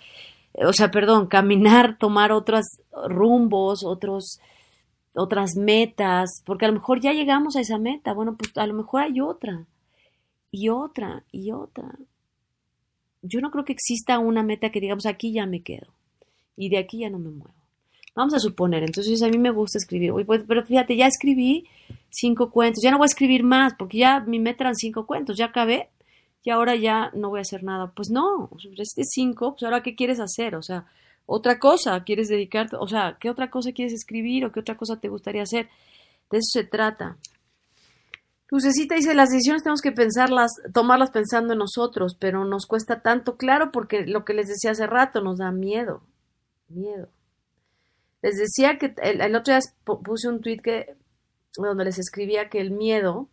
o 0.53 0.73
sea, 0.73 0.91
perdón, 0.91 1.27
caminar, 1.29 1.97
tomar 1.97 2.31
otros 2.31 2.65
rumbos, 3.07 3.83
otros, 3.83 4.39
otras 5.13 5.55
metas, 5.55 6.41
porque 6.45 6.65
a 6.65 6.69
lo 6.69 6.75
mejor 6.75 7.01
ya 7.01 7.13
llegamos 7.13 7.55
a 7.55 7.61
esa 7.61 7.77
meta, 7.77 8.13
bueno, 8.13 8.35
pues 8.35 8.55
a 8.57 8.65
lo 8.65 8.73
mejor 8.73 9.01
hay 9.01 9.21
otra 9.21 9.65
y 10.51 10.69
otra 10.69 11.23
y 11.31 11.51
otra. 11.51 11.95
Yo 13.21 13.41
no 13.41 13.51
creo 13.51 13.65
que 13.65 13.73
exista 13.73 14.19
una 14.19 14.43
meta 14.43 14.71
que 14.71 14.79
digamos 14.79 15.05
aquí 15.05 15.33
ya 15.33 15.45
me 15.45 15.61
quedo 15.61 15.87
y 16.55 16.69
de 16.69 16.77
aquí 16.77 16.99
ya 16.99 17.09
no 17.09 17.19
me 17.19 17.31
muevo. 17.31 17.64
Vamos 18.15 18.33
a 18.33 18.39
suponer, 18.39 18.83
entonces 18.83 19.21
a 19.21 19.27
mí 19.27 19.37
me 19.37 19.51
gusta 19.51 19.77
escribir, 19.77 20.13
pues, 20.25 20.43
pero 20.47 20.65
fíjate, 20.65 20.95
ya 20.95 21.05
escribí 21.05 21.67
cinco 22.09 22.49
cuentos, 22.49 22.81
ya 22.81 22.89
no 22.91 22.97
voy 22.97 23.05
a 23.05 23.07
escribir 23.07 23.43
más 23.43 23.73
porque 23.77 23.97
ya 23.97 24.21
mi 24.21 24.39
meta 24.39 24.63
eran 24.63 24.75
cinco 24.75 25.05
cuentos, 25.05 25.37
ya 25.37 25.47
acabé 25.47 25.89
y 26.41 26.49
ahora 26.49 26.75
ya 26.75 27.11
no 27.13 27.29
voy 27.29 27.39
a 27.39 27.41
hacer 27.41 27.63
nada. 27.63 27.91
Pues 27.93 28.09
no, 28.09 28.49
este 28.77 29.03
cinco, 29.03 29.51
pues 29.51 29.63
ahora 29.63 29.83
qué 29.83 29.95
quieres 29.95 30.21
hacer, 30.21 30.55
o 30.55 30.61
sea, 30.61 30.85
otra 31.25 31.59
cosa 31.59 32.03
quieres 32.05 32.29
dedicarte, 32.29 32.77
o 32.79 32.87
sea, 32.87 33.17
qué 33.19 33.29
otra 33.29 33.49
cosa 33.49 33.73
quieres 33.73 33.93
escribir 33.93 34.45
o 34.45 34.51
qué 34.51 34.61
otra 34.61 34.77
cosa 34.77 34.97
te 34.97 35.09
gustaría 35.09 35.43
hacer. 35.43 35.67
De 36.31 36.37
eso 36.37 36.59
se 36.59 36.63
trata. 36.63 37.17
Lucecita 38.49 38.95
dice, 38.95 39.13
las 39.15 39.31
decisiones 39.31 39.63
tenemos 39.63 39.81
que 39.81 39.91
pensarlas, 39.91 40.51
tomarlas 40.73 41.11
pensando 41.11 41.53
en 41.53 41.59
nosotros, 41.59 42.15
pero 42.17 42.45
nos 42.45 42.67
cuesta 42.67 43.01
tanto, 43.01 43.37
claro, 43.37 43.71
porque 43.71 44.05
lo 44.05 44.23
que 44.23 44.35
les 44.35 44.47
decía 44.47 44.71
hace 44.71 44.87
rato 44.87 45.21
nos 45.21 45.39
da 45.39 45.51
miedo, 45.51 46.01
miedo. 46.69 47.09
Les 48.25 48.37
decía 48.37 48.79
que 48.79 48.95
el, 49.03 49.35
otro 49.35 49.53
día 49.53 49.59
puse 49.83 50.27
un 50.27 50.41
tweet 50.41 50.57
que, 50.57 50.97
donde 51.55 51.85
les 51.85 51.99
escribía 51.99 52.49
que 52.49 52.59
el 52.59 52.71
miedo 52.71 53.29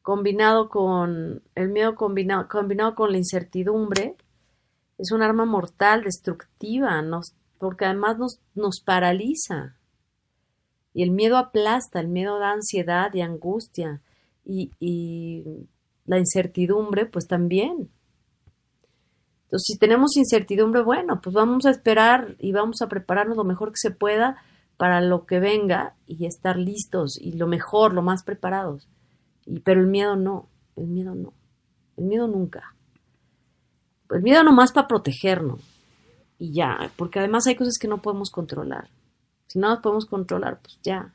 combinado 0.00 0.70
con, 0.70 1.42
el 1.54 1.68
miedo 1.68 1.96
combinado, 1.96 2.48
combinado 2.48 2.94
con 2.94 3.12
la 3.12 3.18
incertidumbre 3.18 4.16
es 4.96 5.12
un 5.12 5.20
arma 5.20 5.44
mortal, 5.44 6.02
destructiva, 6.02 7.02
nos, 7.02 7.34
porque 7.58 7.84
además 7.84 8.16
nos, 8.16 8.40
nos 8.54 8.80
paraliza. 8.80 9.76
Y 10.94 11.02
el 11.02 11.10
miedo 11.10 11.36
aplasta, 11.36 12.00
el 12.00 12.08
miedo 12.08 12.38
da 12.38 12.52
ansiedad 12.52 13.12
y 13.12 13.20
angustia 13.20 14.00
y, 14.46 14.70
y 14.80 15.68
la 16.06 16.18
incertidumbre, 16.18 17.04
pues 17.04 17.26
también. 17.26 17.90
Entonces, 19.50 19.66
si 19.66 19.78
tenemos 19.78 20.16
incertidumbre, 20.16 20.80
bueno, 20.82 21.20
pues 21.20 21.34
vamos 21.34 21.66
a 21.66 21.70
esperar 21.70 22.36
y 22.38 22.52
vamos 22.52 22.82
a 22.82 22.88
prepararnos 22.88 23.36
lo 23.36 23.42
mejor 23.42 23.70
que 23.70 23.78
se 23.78 23.90
pueda 23.90 24.36
para 24.76 25.00
lo 25.00 25.26
que 25.26 25.40
venga 25.40 25.96
y 26.06 26.24
estar 26.26 26.56
listos 26.56 27.18
y 27.20 27.32
lo 27.32 27.48
mejor, 27.48 27.92
lo 27.92 28.00
más 28.00 28.22
preparados. 28.22 28.88
Y, 29.46 29.58
pero 29.58 29.80
el 29.80 29.88
miedo 29.88 30.14
no, 30.14 30.48
el 30.76 30.86
miedo 30.86 31.16
no, 31.16 31.34
el 31.96 32.04
miedo 32.04 32.28
nunca. 32.28 32.76
El 34.08 34.22
miedo 34.22 34.44
nomás 34.44 34.70
para 34.70 34.86
protegernos 34.86 35.60
y 36.38 36.52
ya, 36.52 36.92
porque 36.96 37.18
además 37.18 37.48
hay 37.48 37.56
cosas 37.56 37.76
que 37.76 37.88
no 37.88 38.00
podemos 38.00 38.30
controlar. 38.30 38.88
Si 39.48 39.58
no 39.58 39.68
las 39.68 39.80
podemos 39.80 40.06
controlar, 40.06 40.60
pues 40.62 40.78
ya, 40.84 41.12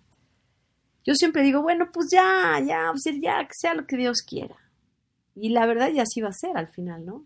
yo 1.06 1.14
siempre 1.14 1.42
digo, 1.42 1.62
bueno, 1.62 1.90
pues 1.94 2.08
ya, 2.12 2.60
ya, 2.60 2.92
pues 2.92 3.04
ya, 3.22 3.48
que 3.48 3.54
sea 3.54 3.76
lo 3.76 3.88
que 3.88 3.96
Dios 3.96 4.24
quiera. 4.24 4.58
Y 5.36 5.50
la 5.50 5.66
verdad 5.68 5.90
ya 5.90 6.02
así 6.02 6.20
va 6.20 6.30
a 6.30 6.34
ser 6.34 6.58
al 6.58 6.68
final, 6.68 7.06
¿no? 7.06 7.26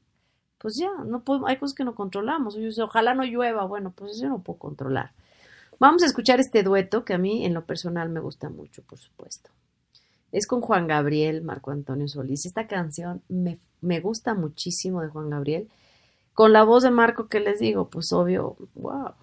Pues 0.60 0.76
ya, 0.76 0.90
no 1.06 1.22
puedo, 1.22 1.48
hay 1.48 1.58
cosas 1.58 1.76
que 1.76 1.84
no 1.84 1.96
controlamos. 1.96 2.58
ojalá 2.80 3.14
no 3.16 3.24
llueva, 3.24 3.66
bueno, 3.66 3.92
pues 3.96 4.14
eso 4.14 4.28
no 4.28 4.40
puedo 4.40 4.60
controlar. 4.60 5.12
Vamos 5.80 6.04
a 6.04 6.06
escuchar 6.06 6.40
este 6.40 6.62
dueto 6.64 7.06
que 7.06 7.14
a 7.14 7.18
mí 7.18 7.46
en 7.46 7.54
lo 7.54 7.64
personal 7.64 8.10
me 8.10 8.20
gusta 8.20 8.50
mucho, 8.50 8.84
por 8.84 9.00
supuesto. 9.00 9.50
Es 10.32 10.46
con 10.46 10.62
Juan 10.62 10.88
Gabriel, 10.88 11.42
Marco 11.42 11.72
Antonio 11.72 12.08
Solís. 12.08 12.46
Esta 12.46 12.68
canción 12.68 13.22
me, 13.30 13.58
me 13.82 14.02
gusta 14.02 14.34
muchísimo 14.34 15.02
de 15.02 15.08
Juan 15.08 15.30
Gabriel. 15.30 15.70
Con 16.34 16.54
la 16.54 16.64
voz 16.64 16.84
de 16.84 16.92
Marco, 16.92 17.28
que 17.28 17.40
les 17.40 17.60
digo? 17.60 17.90
Pues 17.90 18.12
obvio, 18.12 18.58
wow. 18.76 19.14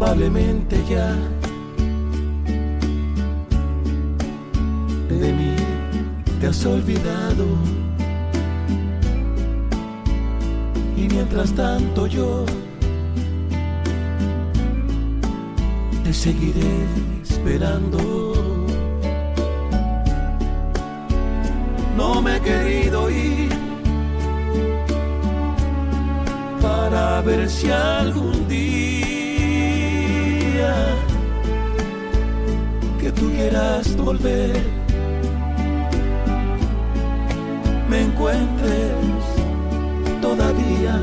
probablemente 0.00 0.82
ya 0.88 1.14
de 5.10 5.32
mí 5.32 5.54
te 6.40 6.46
has 6.46 6.64
olvidado. 6.64 7.44
Y 10.96 11.06
mientras 11.06 11.52
tanto 11.52 12.06
yo 12.06 12.46
te 16.02 16.14
seguiré 16.14 16.86
esperando. 17.22 18.32
No 21.98 22.22
me 22.22 22.36
he 22.36 22.40
querido 22.40 23.10
ir 23.10 23.50
para 26.62 27.20
ver 27.20 27.50
si 27.50 27.70
algún 27.70 28.48
día 28.48 29.19
que 33.00 33.10
tú 33.12 33.30
quieras 33.30 33.96
volver. 33.96 34.56
Me 37.88 38.02
encuentres 38.02 38.92
todavía. 40.20 41.00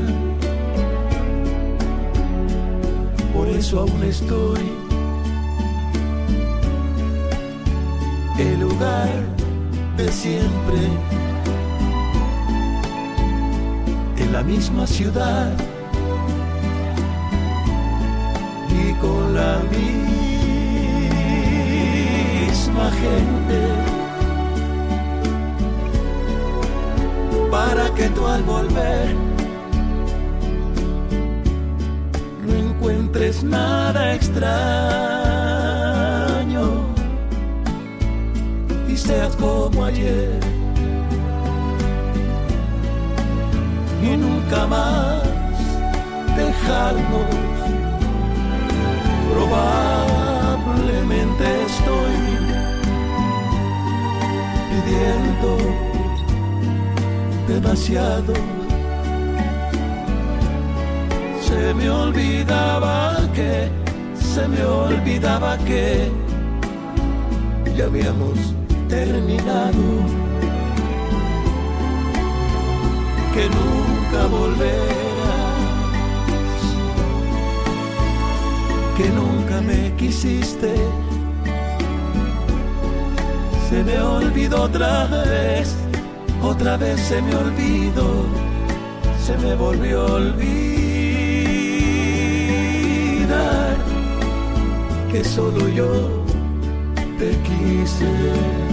Por 3.34 3.48
eso 3.48 3.80
aún 3.80 4.02
estoy 4.04 4.60
el 8.38 8.60
lugar 8.60 9.10
de 9.96 10.08
siempre. 10.12 10.80
En 14.16 14.32
la 14.32 14.42
misma 14.42 14.86
ciudad 14.86 15.52
con 19.00 19.34
la 19.34 19.58
misma 22.50 22.90
gente. 22.90 23.58
Para 27.50 27.88
que 27.94 28.08
tú 28.10 28.26
al 28.26 28.42
volver 28.42 29.16
no 32.46 32.54
encuentres 32.54 33.42
nada 33.42 34.14
extraño 34.14 34.48
y 38.88 38.96
seas 38.96 39.34
como 39.36 39.84
ayer. 39.84 40.38
Y 44.02 44.16
nunca 44.16 44.66
más 44.66 45.22
dejarnos 46.36 47.47
demasiado. 57.60 58.34
Se 61.46 61.74
me 61.74 61.90
olvidaba 61.90 63.16
que, 63.34 63.68
se 64.14 64.46
me 64.46 64.62
olvidaba 64.64 65.58
que 65.58 66.10
ya 67.76 67.84
habíamos 67.86 68.38
terminado, 68.88 69.84
que 73.34 73.44
nunca 73.58 74.20
volverás, 74.36 75.58
que 78.96 79.08
nunca 79.20 79.60
me 79.62 79.92
quisiste. 79.96 80.74
Se 83.68 83.82
me 83.84 84.00
olvidó 84.00 84.62
otra 84.62 85.06
vez 85.06 85.87
otra 86.42 86.76
vez 86.76 87.00
se 87.00 87.20
me 87.22 87.34
olvidó, 87.34 88.24
se 89.24 89.36
me 89.38 89.54
volvió 89.54 90.02
a 90.02 90.14
olvidar 90.14 90.48
que 95.10 95.24
solo 95.24 95.68
yo 95.68 96.24
te 97.18 97.30
quise. 97.42 98.67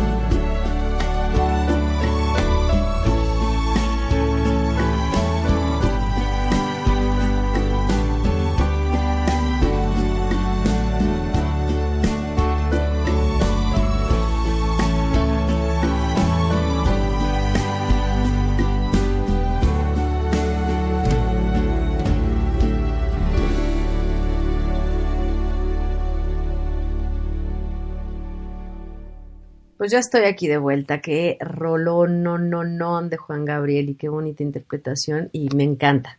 Pues 29.85 29.91
ya 29.91 29.99
estoy 29.99 30.23
aquí 30.23 30.47
de 30.47 30.57
vuelta. 30.57 30.99
Qué 30.99 31.37
rolón, 31.39 32.23
no, 32.23 32.39
no, 32.39 32.63
no 32.63 33.03
de 33.03 33.17
Juan 33.17 33.45
Gabriel 33.45 33.87
y 33.87 33.93
qué 33.93 34.09
bonita 34.09 34.41
interpretación 34.41 35.29
y 35.31 35.47
me 35.55 35.63
encanta. 35.63 36.17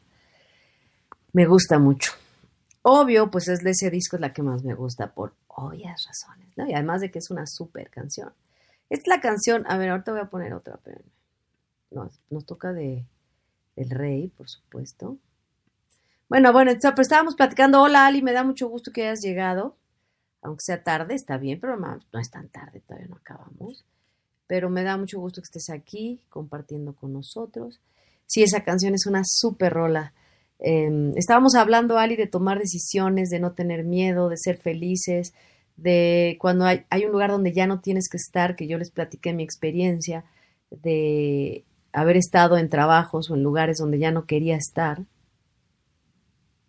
Me 1.32 1.46
gusta 1.46 1.80
mucho. 1.80 2.12
Obvio, 2.82 3.28
pues 3.28 3.48
es 3.48 3.64
de 3.64 3.70
ese 3.70 3.90
disco 3.90 4.14
es 4.14 4.20
la 4.20 4.32
que 4.32 4.42
más 4.42 4.62
me 4.62 4.74
gusta 4.74 5.12
por 5.12 5.34
obvias 5.48 6.06
razones, 6.06 6.56
¿no? 6.56 6.68
Y 6.68 6.74
además 6.74 7.00
de 7.00 7.10
que 7.10 7.18
es 7.18 7.28
una 7.28 7.44
súper 7.44 7.90
canción. 7.90 8.32
Es 8.88 9.04
la 9.08 9.20
canción, 9.20 9.64
a 9.66 9.76
ver, 9.78 9.90
ahorita 9.90 10.12
voy 10.12 10.20
a 10.20 10.30
poner 10.30 10.54
otra, 10.54 10.78
pero 10.84 11.00
no, 11.90 12.08
nos 12.30 12.46
toca 12.46 12.72
de 12.72 13.04
El 13.74 13.90
Rey, 13.90 14.28
por 14.28 14.48
supuesto. 14.48 15.18
Bueno, 16.28 16.52
bueno, 16.52 16.70
pues 16.80 16.98
estábamos 17.00 17.34
platicando. 17.34 17.82
Hola 17.82 18.06
Ali, 18.06 18.22
me 18.22 18.32
da 18.32 18.44
mucho 18.44 18.68
gusto 18.68 18.92
que 18.92 19.08
hayas 19.08 19.22
llegado 19.22 19.74
aunque 20.46 20.62
sea 20.62 20.82
tarde, 20.82 21.14
está 21.14 21.36
bien, 21.36 21.58
pero 21.60 21.76
no, 21.76 21.98
es 22.20 22.30
tan 22.30 22.48
tarde, 22.48 22.80
todavía 22.80 23.08
no 23.08 23.16
acabamos. 23.16 23.84
Pero 24.46 24.70
me 24.70 24.84
da 24.84 24.96
mucho 24.96 25.18
gusto 25.18 25.40
que 25.40 25.46
estés 25.46 25.70
aquí 25.70 26.20
compartiendo 26.28 26.94
con 26.94 27.12
nosotros. 27.12 27.80
Sí, 28.26 28.42
esa 28.42 28.62
canción 28.64 28.94
es 28.94 29.06
una 29.06 29.22
súper 29.24 29.72
rola. 29.72 30.12
Eh, 30.60 31.12
estábamos 31.16 31.54
hablando, 31.56 31.98
Ali, 31.98 32.16
de 32.16 32.28
tomar 32.28 32.58
decisiones, 32.58 33.28
de 33.28 33.40
no 33.40 33.52
tener 33.52 33.84
miedo, 33.84 34.28
de 34.28 34.36
ser 34.36 34.56
felices, 34.56 35.34
de 35.76 36.38
cuando 36.40 36.64
hay, 36.64 36.84
hay 36.90 37.04
un 37.04 37.12
lugar 37.12 37.30
donde 37.30 37.52
ya 37.52 37.66
no 37.66 37.80
tienes 37.80 38.08
que 38.08 38.16
estar, 38.16 38.54
que 38.54 38.68
yo 38.68 38.78
les 38.78 38.90
platiqué 38.90 39.32
mi 39.32 39.42
experiencia, 39.42 40.24
de 40.70 41.64
haber 41.92 42.16
estado 42.16 42.56
en 42.56 42.68
trabajos 42.68 43.30
o 43.30 43.34
en 43.34 43.42
lugares 43.42 43.78
donde 43.78 43.98
ya 43.98 44.12
no 44.12 44.26
quería 44.26 44.56
estar 44.56 45.02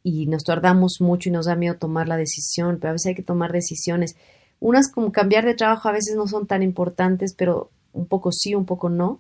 y 0.07 0.25
nos 0.25 0.45
tardamos 0.45 1.01
mucho 1.01 1.27
y 1.27 1.33
nos 1.33 1.47
da 1.47 1.57
miedo 1.57 1.75
tomar 1.75 2.07
la 2.07 2.15
decisión, 2.15 2.77
pero 2.79 2.91
a 2.91 2.93
veces 2.93 3.07
hay 3.07 3.15
que 3.15 3.23
tomar 3.23 3.51
decisiones. 3.51 4.15
Unas 4.61 4.89
como 4.89 5.11
cambiar 5.11 5.43
de 5.43 5.53
trabajo 5.53 5.89
a 5.89 5.91
veces 5.91 6.15
no 6.15 6.27
son 6.27 6.47
tan 6.47 6.63
importantes, 6.63 7.35
pero 7.37 7.71
un 7.91 8.05
poco 8.05 8.31
sí, 8.31 8.55
un 8.55 8.63
poco 8.63 8.87
no. 8.87 9.19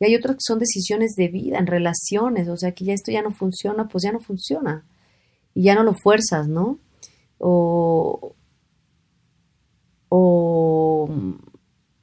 Y 0.00 0.06
hay 0.06 0.16
otras 0.16 0.34
que 0.34 0.40
son 0.40 0.58
decisiones 0.58 1.12
de 1.14 1.28
vida, 1.28 1.58
en 1.58 1.68
relaciones, 1.68 2.48
o 2.48 2.56
sea, 2.56 2.72
que 2.72 2.84
ya 2.84 2.92
esto 2.92 3.12
ya 3.12 3.22
no 3.22 3.30
funciona, 3.30 3.86
pues 3.86 4.02
ya 4.02 4.10
no 4.10 4.18
funciona. 4.18 4.84
Y 5.54 5.62
ya 5.62 5.76
no 5.76 5.84
lo 5.84 5.94
fuerzas, 5.94 6.48
¿no? 6.48 6.80
O, 7.38 8.34
o, 10.08 11.08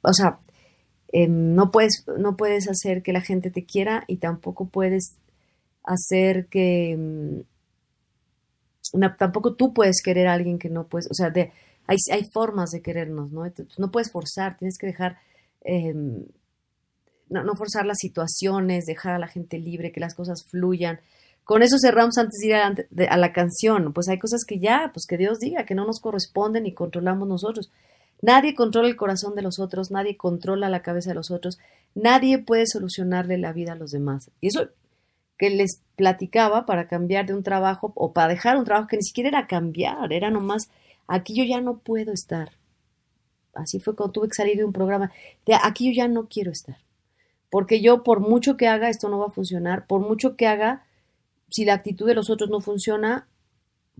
o 0.00 0.12
sea, 0.14 0.38
eh, 1.12 1.28
no, 1.28 1.70
puedes, 1.70 2.06
no 2.18 2.38
puedes 2.38 2.70
hacer 2.70 3.02
que 3.02 3.12
la 3.12 3.20
gente 3.20 3.50
te 3.50 3.66
quiera 3.66 4.04
y 4.06 4.16
tampoco 4.16 4.64
puedes 4.64 5.18
hacer 5.82 6.46
que 6.46 7.44
tampoco 9.18 9.54
tú 9.54 9.72
puedes 9.72 10.02
querer 10.02 10.28
a 10.28 10.34
alguien 10.34 10.58
que 10.58 10.70
no 10.70 10.86
puedes, 10.86 11.10
o 11.10 11.14
sea, 11.14 11.30
de, 11.30 11.52
hay, 11.86 11.96
hay 12.12 12.24
formas 12.24 12.70
de 12.70 12.82
querernos, 12.82 13.30
¿no? 13.30 13.44
No 13.78 13.90
puedes 13.90 14.10
forzar, 14.10 14.56
tienes 14.56 14.78
que 14.78 14.86
dejar, 14.86 15.18
no, 17.28 17.44
no, 17.44 17.56
forzar 17.56 17.86
las 17.86 17.98
situaciones, 17.98 18.86
dejar 18.86 19.14
a 19.14 19.18
la 19.18 19.28
gente 19.28 19.58
libre, 19.58 19.92
que 19.92 20.00
las 20.00 20.14
cosas 20.14 20.44
fluyan. 20.44 21.00
Con 21.44 21.62
eso 21.62 21.76
cerramos 21.78 22.16
antes 22.16 22.38
de 22.40 22.46
ir 22.46 22.54
a, 22.54 22.74
de, 22.90 23.06
a 23.06 23.16
la 23.16 23.32
canción, 23.32 23.92
pues 23.92 24.08
hay 24.08 24.18
cosas 24.18 24.44
que 24.46 24.58
ya, 24.58 24.90
pues 24.94 25.06
que 25.06 25.18
Dios 25.18 25.38
diga, 25.40 25.66
que 25.66 25.74
no 25.74 25.84
nos 25.84 26.00
corresponden 26.00 26.66
y 26.66 26.72
controlamos 26.72 27.28
nosotros. 27.28 27.70
Nadie 28.22 28.54
controla 28.54 28.88
el 28.88 28.96
corazón 28.96 29.34
de 29.34 29.42
los 29.42 29.58
otros, 29.58 29.90
nadie 29.90 30.16
controla 30.16 30.70
la 30.70 30.80
cabeza 30.80 31.10
de 31.10 31.16
los 31.16 31.30
otros, 31.30 31.58
nadie 31.94 32.38
puede 32.38 32.64
solucionarle 32.66 33.36
la 33.36 33.52
vida 33.52 33.72
a 33.72 33.76
los 33.76 33.90
demás. 33.90 34.30
Y 34.40 34.46
eso 34.46 34.70
les 35.50 35.80
platicaba 35.96 36.66
para 36.66 36.88
cambiar 36.88 37.26
de 37.26 37.34
un 37.34 37.42
trabajo 37.42 37.92
o 37.94 38.12
para 38.12 38.28
dejar 38.28 38.56
un 38.56 38.64
trabajo 38.64 38.88
que 38.88 38.96
ni 38.96 39.02
siquiera 39.02 39.28
era 39.28 39.46
cambiar, 39.46 40.12
era 40.12 40.30
nomás, 40.30 40.70
aquí 41.06 41.34
yo 41.34 41.44
ya 41.44 41.60
no 41.60 41.78
puedo 41.78 42.12
estar. 42.12 42.50
Así 43.54 43.78
fue 43.78 43.94
cuando 43.94 44.12
tuve 44.12 44.28
que 44.28 44.34
salir 44.34 44.56
de 44.56 44.64
un 44.64 44.72
programa, 44.72 45.12
de 45.46 45.54
aquí 45.54 45.86
yo 45.86 45.96
ya 45.96 46.08
no 46.08 46.28
quiero 46.28 46.50
estar. 46.50 46.78
Porque 47.50 47.80
yo, 47.80 48.02
por 48.02 48.20
mucho 48.20 48.56
que 48.56 48.66
haga, 48.66 48.88
esto 48.88 49.08
no 49.08 49.18
va 49.18 49.26
a 49.26 49.30
funcionar, 49.30 49.86
por 49.86 50.00
mucho 50.00 50.36
que 50.36 50.46
haga, 50.46 50.84
si 51.50 51.64
la 51.64 51.74
actitud 51.74 52.06
de 52.06 52.14
los 52.14 52.30
otros 52.30 52.50
no 52.50 52.60
funciona, 52.60 53.28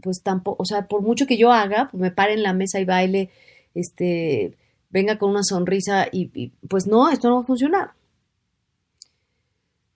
pues 0.02 0.22
tampoco, 0.22 0.60
o 0.60 0.66
sea, 0.66 0.88
por 0.88 1.02
mucho 1.02 1.26
que 1.26 1.36
yo 1.36 1.52
haga, 1.52 1.88
pues 1.90 2.00
me 2.00 2.10
pare 2.10 2.32
en 2.34 2.42
la 2.42 2.52
mesa 2.52 2.80
y 2.80 2.84
baile, 2.84 3.30
este, 3.74 4.56
venga 4.90 5.18
con 5.18 5.30
una 5.30 5.44
sonrisa 5.44 6.08
y 6.10 6.48
pues 6.68 6.86
no, 6.88 7.10
esto 7.10 7.28
no 7.28 7.36
va 7.36 7.42
a 7.42 7.46
funcionar. 7.46 7.92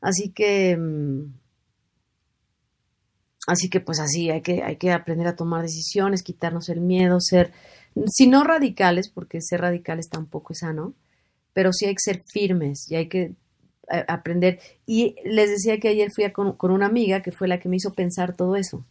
Así 0.00 0.30
que 0.30 0.76
Así 3.48 3.70
que 3.70 3.80
pues 3.80 3.98
así 3.98 4.28
hay 4.30 4.42
que, 4.42 4.62
hay 4.62 4.76
que 4.76 4.92
aprender 4.92 5.26
a 5.26 5.34
tomar 5.34 5.62
decisiones, 5.62 6.22
quitarnos 6.22 6.68
el 6.68 6.82
miedo, 6.82 7.16
ser, 7.18 7.50
si 8.06 8.26
no 8.26 8.44
radicales, 8.44 9.08
porque 9.08 9.40
ser 9.40 9.62
radicales 9.62 10.10
tampoco 10.10 10.52
es 10.52 10.58
sano, 10.58 10.92
pero 11.54 11.72
sí 11.72 11.86
hay 11.86 11.94
que 11.94 12.12
ser 12.12 12.22
firmes 12.30 12.90
y 12.90 12.96
hay 12.96 13.08
que 13.08 13.32
eh, 13.90 14.04
aprender. 14.06 14.60
Y 14.84 15.16
les 15.24 15.48
decía 15.48 15.80
que 15.80 15.88
ayer 15.88 16.10
fui 16.14 16.24
a 16.24 16.32
con, 16.34 16.58
con 16.58 16.72
una 16.72 16.84
amiga 16.84 17.22
que 17.22 17.32
fue 17.32 17.48
la 17.48 17.58
que 17.58 17.70
me 17.70 17.76
hizo 17.76 17.94
pensar 17.94 18.36
todo 18.36 18.54
eso. 18.54 18.84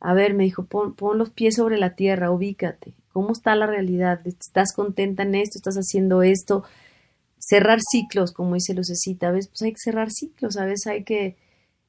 A 0.00 0.14
ver, 0.14 0.32
me 0.32 0.44
dijo, 0.44 0.64
pon, 0.64 0.94
pon 0.94 1.18
los 1.18 1.28
pies 1.28 1.56
sobre 1.56 1.76
la 1.76 1.94
tierra, 1.94 2.30
ubícate. 2.30 2.94
¿Cómo 3.12 3.32
está 3.32 3.54
la 3.54 3.66
realidad? 3.66 4.26
¿Estás 4.26 4.72
contenta 4.72 5.24
en 5.24 5.34
esto? 5.34 5.58
¿Estás 5.58 5.76
haciendo 5.76 6.22
esto? 6.22 6.64
Cerrar 7.46 7.80
ciclos, 7.82 8.32
como 8.32 8.54
dice 8.54 8.74
Lucecita, 8.74 9.30
¿ves? 9.30 9.48
Pues 9.48 9.62
hay 9.62 9.72
que 9.72 9.78
cerrar 9.82 10.10
ciclos, 10.10 10.56
a 10.56 10.64
veces 10.64 10.86
hay 10.88 11.04
que, 11.04 11.36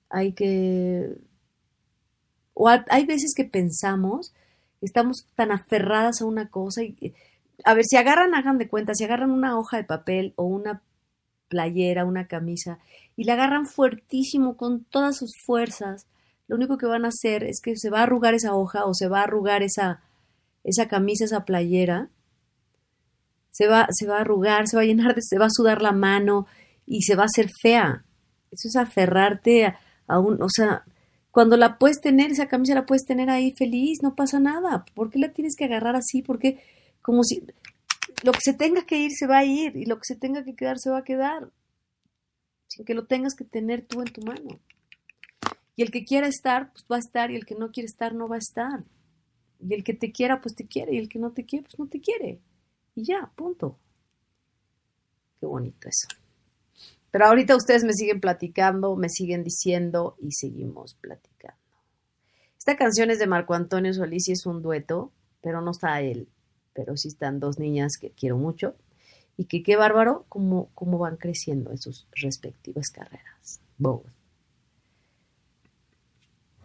hay 0.09 0.33
que 0.33 1.17
o 2.53 2.69
ha- 2.69 2.85
hay 2.89 3.05
veces 3.05 3.33
que 3.35 3.45
pensamos, 3.45 4.33
estamos 4.81 5.27
tan 5.35 5.51
aferradas 5.51 6.21
a 6.21 6.25
una 6.25 6.49
cosa 6.49 6.83
y, 6.83 7.13
a 7.63 7.73
ver, 7.73 7.85
si 7.85 7.97
agarran, 7.97 8.35
hagan 8.35 8.57
de 8.57 8.67
cuenta, 8.67 8.93
si 8.93 9.03
agarran 9.03 9.31
una 9.31 9.57
hoja 9.57 9.77
de 9.77 9.83
papel 9.83 10.33
o 10.35 10.43
una 10.45 10.81
playera, 11.49 12.05
una 12.05 12.27
camisa, 12.27 12.79
y 13.15 13.25
la 13.25 13.33
agarran 13.33 13.65
fuertísimo 13.67 14.57
con 14.57 14.83
todas 14.85 15.17
sus 15.17 15.33
fuerzas, 15.45 16.07
lo 16.47 16.55
único 16.57 16.77
que 16.77 16.85
van 16.87 17.05
a 17.05 17.09
hacer 17.09 17.43
es 17.43 17.61
que 17.61 17.75
se 17.77 17.89
va 17.89 17.99
a 18.01 18.03
arrugar 18.03 18.33
esa 18.35 18.55
hoja 18.55 18.85
o 18.85 18.93
se 18.93 19.07
va 19.07 19.21
a 19.21 19.23
arrugar 19.23 19.63
esa, 19.63 20.01
esa 20.63 20.87
camisa, 20.87 21.25
esa 21.25 21.45
playera, 21.45 22.09
se 23.55 23.67
va, 23.67 23.87
se 23.89 24.05
va 24.05 24.17
a 24.17 24.21
arrugar, 24.21 24.67
se 24.67 24.75
va 24.75 24.81
a 24.81 24.85
llenar 24.85 25.15
de, 25.15 25.21
se 25.21 25.39
va 25.39 25.45
a 25.45 25.49
sudar 25.49 25.81
la 25.81 25.93
mano 25.93 26.45
y 26.85 27.03
se 27.03 27.15
va 27.15 27.23
a 27.23 27.27
hacer 27.27 27.49
fea. 27.61 28.03
Eso 28.51 28.67
es 28.67 28.75
aferrarte 28.75 29.65
a, 29.65 29.79
a 30.07 30.19
un, 30.19 30.41
o 30.41 30.49
sea, 30.49 30.83
cuando 31.31 31.55
la 31.55 31.77
puedes 31.77 32.01
tener, 32.01 32.31
esa 32.31 32.49
camisa 32.49 32.75
la 32.75 32.85
puedes 32.85 33.05
tener 33.05 33.29
ahí 33.29 33.53
feliz, 33.57 33.99
no 34.03 34.13
pasa 34.13 34.41
nada. 34.41 34.83
¿Por 34.93 35.09
qué 35.09 35.19
la 35.19 35.31
tienes 35.31 35.55
que 35.55 35.63
agarrar 35.63 35.95
así? 35.95 36.21
Porque 36.21 36.59
como 37.01 37.23
si 37.23 37.45
lo 38.23 38.33
que 38.33 38.41
se 38.41 38.53
tenga 38.53 38.85
que 38.85 38.97
ir 38.97 39.11
se 39.13 39.25
va 39.25 39.37
a 39.37 39.45
ir 39.45 39.77
y 39.77 39.85
lo 39.85 39.95
que 39.99 40.05
se 40.05 40.17
tenga 40.17 40.43
que 40.43 40.55
quedar 40.55 40.77
se 40.77 40.89
va 40.89 40.97
a 40.97 41.03
quedar 41.05 41.49
sin 42.67 42.83
que 42.83 42.93
lo 42.93 43.05
tengas 43.05 43.35
que 43.35 43.45
tener 43.45 43.85
tú 43.85 44.01
en 44.01 44.11
tu 44.11 44.21
mano. 44.21 44.59
Y 45.77 45.83
el 45.83 45.91
que 45.91 46.03
quiera 46.03 46.27
estar, 46.27 46.73
pues 46.73 46.85
va 46.91 46.97
a 46.97 46.99
estar 46.99 47.31
y 47.31 47.37
el 47.37 47.45
que 47.45 47.55
no 47.55 47.71
quiere 47.71 47.87
estar 47.87 48.13
no 48.13 48.27
va 48.27 48.35
a 48.35 48.39
estar. 48.39 48.83
Y 49.61 49.73
el 49.73 49.85
que 49.85 49.93
te 49.93 50.11
quiera, 50.11 50.41
pues 50.41 50.55
te 50.55 50.67
quiere 50.67 50.93
y 50.95 50.97
el 50.97 51.07
que 51.07 51.19
no 51.19 51.31
te 51.31 51.45
quiere, 51.45 51.63
pues 51.63 51.79
no 51.79 51.87
te 51.87 52.01
quiere. 52.01 52.41
Y 52.95 53.05
ya, 53.05 53.31
punto. 53.35 53.77
Qué 55.39 55.45
bonito 55.45 55.87
eso. 55.87 56.07
Pero 57.11 57.27
ahorita 57.27 57.55
ustedes 57.55 57.83
me 57.83 57.93
siguen 57.93 58.19
platicando, 58.19 58.95
me 58.95 59.09
siguen 59.09 59.43
diciendo 59.43 60.15
y 60.19 60.31
seguimos 60.31 60.95
platicando. 60.95 61.59
Esta 62.57 62.75
canción 62.75 63.11
es 63.11 63.19
de 63.19 63.27
Marco 63.27 63.53
Antonio 63.53 63.93
Solís 63.93 64.27
y 64.27 64.31
es 64.31 64.45
un 64.45 64.61
dueto, 64.61 65.11
pero 65.41 65.61
no 65.61 65.71
está 65.71 66.01
él, 66.01 66.27
pero 66.73 66.97
sí 66.97 67.09
están 67.09 67.39
dos 67.39 67.59
niñas 67.59 67.93
que 67.99 68.11
quiero 68.11 68.37
mucho 68.37 68.75
y 69.37 69.45
que 69.45 69.61
qué 69.61 69.75
bárbaro 69.75 70.25
cómo, 70.29 70.69
cómo 70.73 70.97
van 70.97 71.17
creciendo 71.17 71.71
en 71.71 71.77
sus 71.77 72.07
respectivas 72.13 72.89
carreras. 72.89 73.61
Both. 73.77 74.07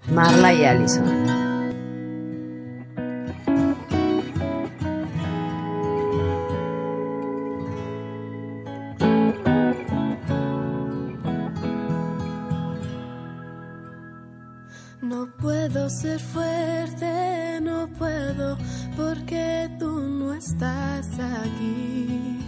Marla 0.09 0.55
y 0.55 0.65
Allison. 0.65 1.60
Ser 15.91 16.21
fuerte, 16.21 17.61
no 17.61 17.89
puedo, 17.99 18.57
porque 18.97 19.69
tú 19.79 19.91
no 20.01 20.35
estás 20.35 21.07
aquí. 21.19 22.39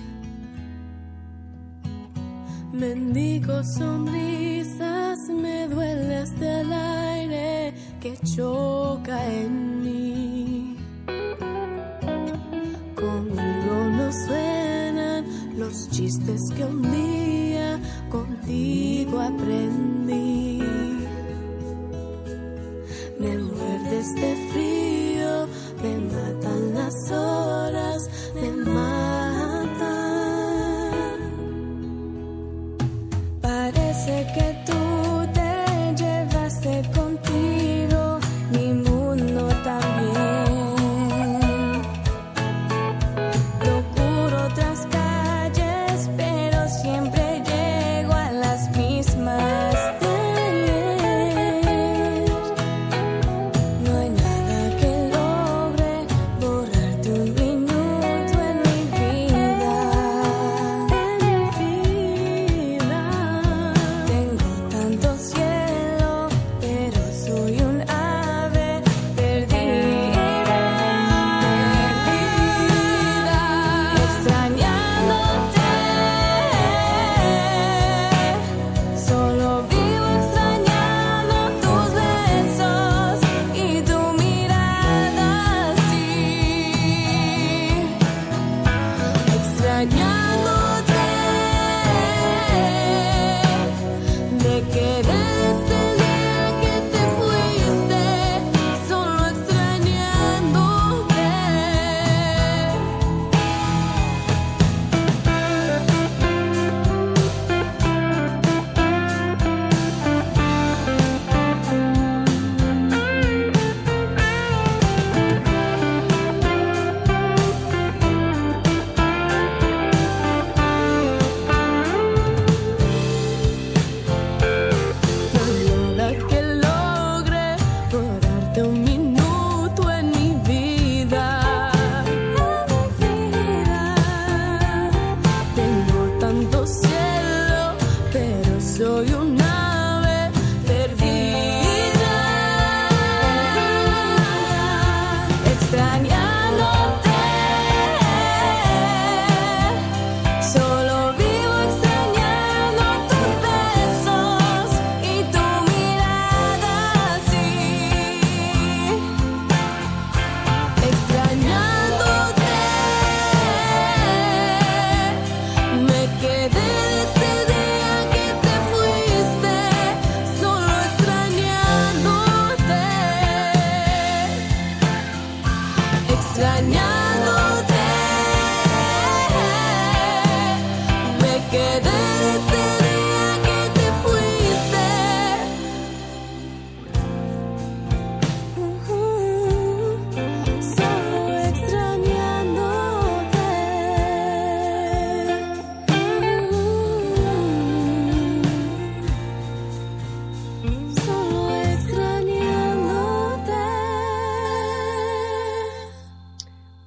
Mendigo 2.73 3.63
sonrisas, 3.65 5.19
me 5.29 5.69
duele 5.69 6.17
hasta 6.17 6.61
el 6.61 6.73
aire 6.73 7.75
que 8.01 8.17
choca 8.35 9.27
en 9.27 9.83
mí. 9.83 10.77
Conmigo 12.95 13.75
no 13.99 14.13
suenan 14.27 15.25
los 15.59 15.91
chistes 15.91 16.41
que 16.57 16.65
un 16.65 16.83
día 16.83 17.81
contigo 18.09 19.21
aprendí. 19.21 20.42
Este 24.03 24.35
frío, 24.53 25.47
me 25.81 25.97
matan 26.13 26.75
las 26.75 27.11
horas, 27.13 28.11
me 28.35 28.51
matan. 28.51 28.92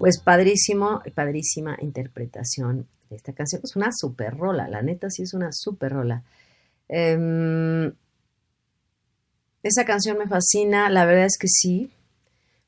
Pues 0.06 0.20
padrísimo, 0.20 1.02
padrísima 1.16 1.78
interpretación 1.82 2.88
de 3.10 3.16
esta 3.16 3.34
canción. 3.34 3.62
Es 3.64 3.76
una 3.76 3.90
super 3.92 4.38
rola, 4.38 4.68
la 4.68 4.84
neta 4.84 5.10
sí 5.10 5.24
es 5.24 5.34
una 5.34 5.50
super 5.52 5.94
rola. 5.94 6.22
Em, 6.88 7.92
esa 9.64 9.84
canción 9.84 10.20
me 10.20 10.28
fascina, 10.28 10.92
la 10.92 11.06
verdad 11.06 11.26
es 11.26 11.40
que 11.40 11.48
sí. 11.48 11.90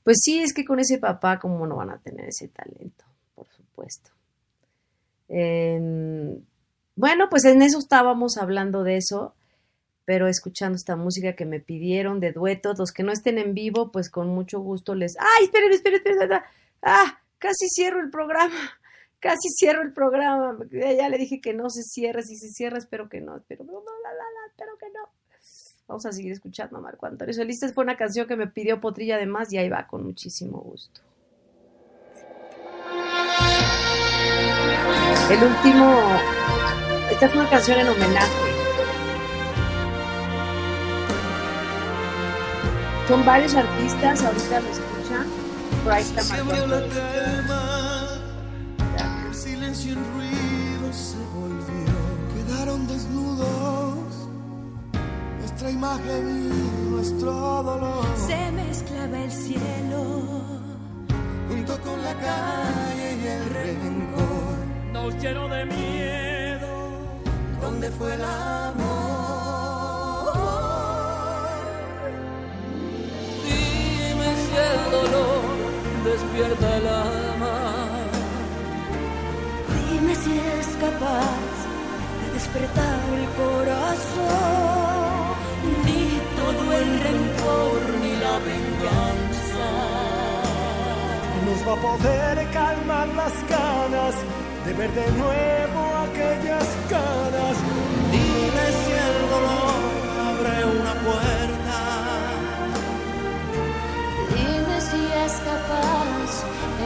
Pues 0.04 0.18
sí, 0.24 0.40
es 0.40 0.52
que 0.52 0.66
con 0.66 0.80
ese 0.80 0.98
papá, 0.98 1.38
¿cómo 1.38 1.68
no 1.68 1.76
van 1.76 1.92
a 1.92 2.00
tener 2.00 2.26
ese 2.26 2.48
talento? 2.48 3.06
Por 3.36 3.48
supuesto. 3.50 4.10
Em, 5.30 6.42
bueno, 6.96 7.30
pues 7.30 7.46
en 7.46 7.62
eso 7.62 7.78
estábamos 7.78 8.38
hablando 8.38 8.82
de 8.84 8.98
eso, 8.98 9.36
pero 10.06 10.28
escuchando 10.28 10.76
esta 10.76 10.96
música 10.96 11.36
que 11.36 11.46
me 11.46 11.60
pidieron 11.60 12.20
de 12.20 12.32
duetos, 12.32 12.80
los 12.80 12.92
que 12.92 13.04
no 13.04 13.12
estén 13.12 13.38
en 13.38 13.54
vivo, 13.54 13.92
pues 13.92 14.10
con 14.10 14.28
mucho 14.30 14.60
gusto 14.60 14.96
les... 14.96 15.16
¡Ay, 15.20 15.46
esperen, 15.46 15.72
esperen, 15.72 15.98
esperen! 15.98 16.20
esperen! 16.24 16.42
¡Ah! 16.82 17.20
Casi 17.40 17.68
cierro 17.70 18.02
el 18.02 18.10
programa. 18.10 18.56
Casi 19.20 19.50
cierro 19.50 19.82
el 19.82 19.94
programa. 19.94 20.58
Ya 20.72 21.10
le 21.10 21.18
dije 21.18 21.42
que 21.42 21.54
no 21.54 21.70
se 21.70 21.84
cierre. 21.84 22.24
Si 22.24 22.36
se 22.36 22.50
cierra, 22.50 22.78
espero 22.78 23.10
que 23.10 23.22
no. 23.22 23.38
Espero, 23.38 23.64
no, 23.64 23.74
la, 23.74 24.12
la, 24.12 24.18
la, 24.18 24.48
espero 24.50 24.78
que 24.78 24.88
no. 24.88 25.10
Vamos 25.88 26.06
a 26.06 26.12
seguir 26.12 26.34
escuchando 26.34 26.78
a 26.78 26.82
Marco 26.82 27.06
Antonio 27.06 27.34
Solís. 27.34 27.60
Fue 27.74 27.84
una 27.84 27.96
canción 27.96 28.28
que 28.28 28.36
me 28.36 28.48
pidió 28.48 28.82
Potrilla 28.82 29.16
además 29.16 29.52
y 29.54 29.58
ahí 29.58 29.70
va 29.70 29.88
con 29.88 30.04
muchísimo 30.04 30.60
gusto. 30.60 31.02
El 35.32 35.44
último. 35.44 36.02
Esta 37.10 37.30
fue 37.30 37.40
una 37.40 37.50
canción 37.50 37.80
en 37.80 37.88
homenaje. 37.88 38.58
Son 43.08 43.26
varios 43.26 43.56
artistas, 43.56 44.22
ahorita 44.24 44.60
lo 44.60 44.70
escuchan. 44.70 45.47
Marco 45.86 46.22
Siempre 46.22 46.68
la 46.68 46.82
calma, 46.90 47.64
el 49.28 49.34
silencio 49.36 49.94
en 49.94 50.04
ruido 50.14 50.94
se 50.94 51.18
volvió. 51.34 51.94
Quedaron 52.36 52.88
desnudos, 52.88 54.30
nuestra 55.40 55.72
imagen 55.72 56.24
y 56.30 56.90
nuestro 56.92 57.32
dolor. 57.32 58.06
Se 58.28 58.52
mezclaba 58.52 59.24
el 59.24 59.32
cielo. 59.32 60.02
Junto 61.50 61.82
con 61.82 62.02
la 62.04 62.14
calle 62.16 63.18
y 63.22 63.28
el 63.28 63.46
rencor. 63.50 64.58
Nos 64.92 65.16
llenó 65.22 65.48
de 65.48 65.66
miedo. 65.66 66.68
¿Dónde 67.62 67.90
fue 67.92 68.14
el 68.14 68.22
amor? 68.24 68.98
Dime 73.46 74.36
si 74.36 74.56
el 74.58 74.92
dolor 74.92 75.37
despierta 76.18 76.78
el 76.78 76.88
alma. 76.88 77.56
Dime 79.90 80.14
si 80.16 80.34
es 80.60 80.68
capaz 80.86 81.56
de 82.20 82.28
despertar 82.34 83.00
el 83.20 83.26
corazón. 83.42 84.68
Ni 85.86 86.04
todo 86.40 86.64
el 86.82 86.90
rencor 87.08 87.80
ni 88.04 88.14
la 88.26 88.36
venganza. 88.52 89.70
Nos 91.46 91.60
va 91.68 91.74
a 91.74 91.82
poder 91.88 92.36
calmar 92.52 93.08
las 93.22 93.36
ganas 93.56 94.16
de 94.66 94.72
ver 94.74 94.92
de 95.02 95.08
nuevo 95.22 95.82
aquellas 96.08 96.68
caras. 96.94 97.56
Dime 98.12 98.66
si 98.80 98.92
el 99.08 99.18
dolor 99.34 99.82
abre 100.30 100.56
una 100.78 100.94
puerta. 101.06 101.80
Dime 104.36 104.76
si 104.90 105.02
es 105.26 105.34
capaz 105.50 106.07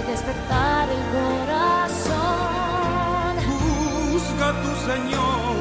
despertar 0.03 0.90
el 0.90 1.03
corazón. 1.18 2.22
Busca 4.11 4.48
tu 4.64 4.72
Señor 4.90 5.56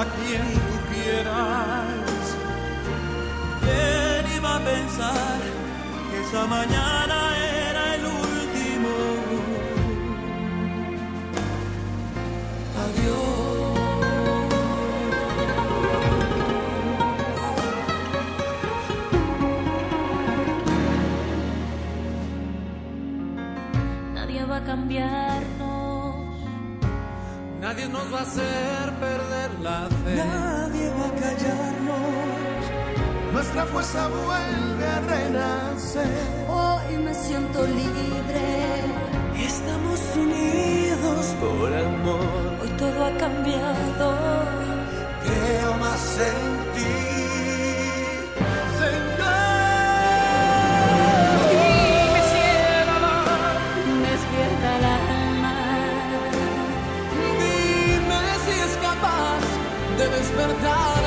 a 0.00 0.04
quien 0.16 0.44
tú 0.66 0.76
quieras. 0.92 2.24
¿Quién 3.62 4.22
iba 4.36 4.50
a 4.56 4.60
pensar 4.60 5.40
que 6.10 6.16
esa 6.20 6.42
mañana 6.46 6.97
cambiarnos. 24.88 26.14
Nadie 27.60 27.88
nos 27.88 28.12
va 28.12 28.20
a 28.20 28.22
hacer 28.22 28.92
perder 29.00 29.50
la 29.60 29.88
fe. 30.04 30.14
Nadie 30.16 30.90
va 30.90 31.06
a 31.06 31.14
callarnos. 31.22 32.62
Nuestra 33.32 33.66
fuerza 33.66 34.08
vuelve 34.08 34.86
a 34.86 35.00
renacer. 35.00 36.08
Hoy 36.48 36.96
me 37.04 37.14
siento 37.14 37.66
libre. 37.66 38.46
Estamos 39.36 40.00
unidos 40.16 41.26
por 41.40 41.74
amor. 41.74 42.58
Hoy 42.62 42.68
todo 42.78 43.04
ha 43.04 43.16
cambiado. 43.18 44.14
Creo 45.24 45.74
más 45.74 46.18
en 46.18 46.74
ti. 46.74 47.17
De 60.38 60.97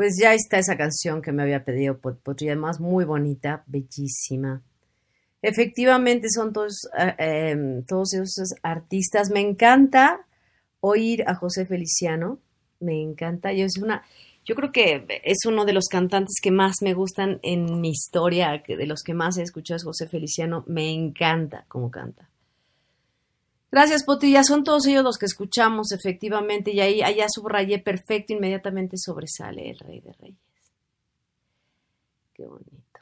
Pues 0.00 0.16
ya 0.18 0.32
está 0.32 0.58
esa 0.58 0.78
canción 0.78 1.20
que 1.20 1.30
me 1.30 1.42
había 1.42 1.62
pedido 1.62 1.98
Pot 1.98 2.22
Potri, 2.22 2.48
además 2.48 2.80
muy 2.80 3.04
bonita, 3.04 3.64
bellísima. 3.66 4.62
Efectivamente 5.42 6.28
son 6.34 6.54
todos, 6.54 6.88
eh, 6.98 7.50
em, 7.50 7.84
todos 7.84 8.14
esos 8.14 8.54
artistas. 8.62 9.28
Me 9.28 9.40
encanta 9.40 10.26
oír 10.80 11.22
a 11.26 11.34
José 11.34 11.66
Feliciano, 11.66 12.38
me 12.78 13.02
encanta. 13.02 13.52
Yo 13.52 13.66
es 13.66 13.76
una, 13.76 14.02
Yo 14.42 14.54
creo 14.54 14.72
que 14.72 15.20
es 15.22 15.44
uno 15.44 15.66
de 15.66 15.74
los 15.74 15.86
cantantes 15.88 16.36
que 16.42 16.50
más 16.50 16.76
me 16.80 16.94
gustan 16.94 17.38
en 17.42 17.82
mi 17.82 17.90
historia, 17.90 18.62
de 18.66 18.86
los 18.86 19.02
que 19.02 19.12
más 19.12 19.36
he 19.36 19.42
escuchado 19.42 19.76
es 19.76 19.84
José 19.84 20.08
Feliciano. 20.08 20.64
Me 20.66 20.90
encanta 20.90 21.66
cómo 21.68 21.90
canta. 21.90 22.30
Gracias, 23.70 24.04
Potilla. 24.04 24.42
Son 24.42 24.64
todos 24.64 24.86
ellos 24.86 25.04
los 25.04 25.16
que 25.16 25.26
escuchamos, 25.26 25.92
efectivamente. 25.92 26.72
Y 26.72 26.80
ahí 26.80 27.02
allá 27.02 27.26
subrayé 27.32 27.78
perfecto, 27.78 28.32
inmediatamente 28.32 28.96
sobresale 28.98 29.70
el 29.70 29.78
Rey 29.78 30.00
de 30.00 30.12
Reyes. 30.12 30.38
Qué 32.34 32.46
bonito. 32.46 33.00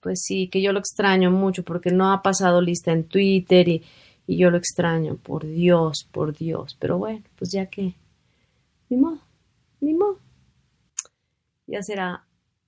Pues 0.00 0.20
sí, 0.22 0.48
que 0.48 0.60
yo 0.60 0.72
lo 0.72 0.78
extraño 0.78 1.30
mucho 1.30 1.64
porque 1.64 1.90
no 1.90 2.12
ha 2.12 2.22
pasado 2.22 2.60
lista 2.60 2.92
en 2.92 3.04
Twitter 3.04 3.68
y, 3.68 3.82
y 4.26 4.36
yo 4.36 4.50
lo 4.50 4.58
extraño. 4.58 5.16
Por 5.16 5.46
Dios, 5.46 6.06
por 6.12 6.36
Dios. 6.36 6.76
Pero 6.78 6.98
bueno, 6.98 7.24
pues 7.36 7.50
ya 7.50 7.66
que. 7.66 7.94
Ni 8.90 8.96
modo, 8.96 9.20
ni 9.80 9.94
modo. 9.94 10.18
Ya 11.66 11.82
será 11.82 12.24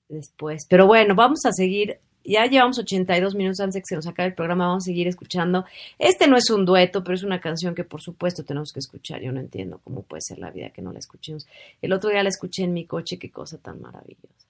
después. 0.08 0.66
Pero 0.68 0.86
bueno, 0.86 1.14
vamos 1.14 1.44
a 1.44 1.52
seguir 1.52 1.98
ya 2.30 2.46
llevamos 2.46 2.78
82 2.78 3.34
minutos 3.34 3.60
antes 3.60 3.74
de 3.74 3.80
que 3.80 3.86
se 3.86 3.96
nos 3.96 4.06
acabe 4.06 4.28
el 4.28 4.34
programa, 4.34 4.68
vamos 4.68 4.84
a 4.84 4.86
seguir 4.86 5.08
escuchando. 5.08 5.64
Este 5.98 6.28
no 6.28 6.36
es 6.36 6.48
un 6.50 6.64
dueto, 6.64 7.02
pero 7.02 7.14
es 7.14 7.22
una 7.22 7.40
canción 7.40 7.74
que 7.74 7.84
por 7.84 8.00
supuesto 8.00 8.44
tenemos 8.44 8.72
que 8.72 8.78
escuchar. 8.78 9.20
Yo 9.20 9.32
no 9.32 9.40
entiendo 9.40 9.80
cómo 9.82 10.02
puede 10.02 10.20
ser 10.20 10.38
la 10.38 10.50
vida 10.50 10.70
que 10.70 10.80
no 10.80 10.92
la 10.92 11.00
escuchemos. 11.00 11.48
El 11.82 11.92
otro 11.92 12.10
día 12.10 12.22
la 12.22 12.28
escuché 12.28 12.64
en 12.64 12.72
mi 12.72 12.86
coche, 12.86 13.18
qué 13.18 13.30
cosa 13.30 13.58
tan 13.58 13.80
maravillosa. 13.80 14.46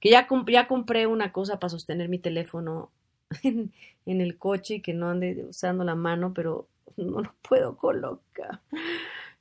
Que 0.00 0.10
ya, 0.10 0.26
ya 0.48 0.68
compré 0.68 1.06
una 1.06 1.32
cosa 1.32 1.58
para 1.58 1.70
sostener 1.70 2.08
mi 2.10 2.18
teléfono 2.18 2.90
en, 3.42 3.70
el 4.04 4.36
coche 4.36 4.74
y 4.74 4.80
que 4.80 4.92
no 4.92 5.08
ande 5.08 5.46
usando 5.48 5.82
la 5.82 5.94
mano, 5.94 6.32
pero 6.34 6.68
no 6.98 7.22
lo 7.22 7.34
puedo 7.48 7.76
colocar. 7.76 8.60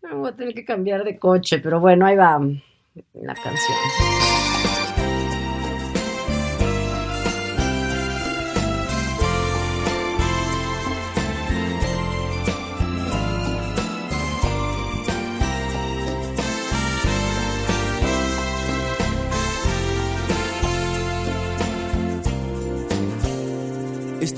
Me 0.01 0.13
voy 0.13 0.29
a 0.29 0.35
tener 0.35 0.53
que 0.53 0.63
cambiar 0.63 1.03
de 1.03 1.19
coche, 1.19 1.59
pero 1.59 1.79
bueno, 1.79 2.05
ahí 2.05 2.15
va 2.15 2.39
la 3.13 3.35
canción. 3.35 4.72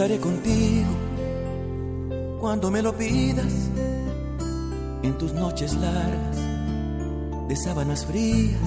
Estaré 0.05 0.21
contigo 0.21 0.91
cuando 2.39 2.69
me 2.69 2.83
lo 2.83 2.95
pidas, 2.95 3.71
en 5.01 5.17
tus 5.17 5.33
noches 5.33 5.73
largas 5.73 6.37
de 7.47 7.55
sábanas 7.55 8.05
frías, 8.05 8.61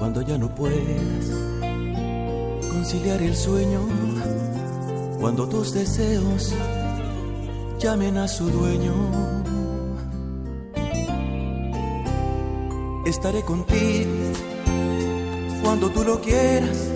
cuando 0.00 0.22
ya 0.22 0.36
no 0.36 0.52
puedas 0.52 1.30
conciliar 2.72 3.22
el 3.22 3.36
sueño, 3.36 3.78
cuando 5.20 5.48
tus 5.48 5.72
deseos 5.72 6.52
llamen 7.78 8.16
a 8.16 8.26
su 8.26 8.50
dueño. 8.50 8.94
Estaré 13.06 13.42
contigo 13.42 14.10
cuando 15.62 15.88
tú 15.90 16.02
lo 16.02 16.20
quieras 16.20 16.88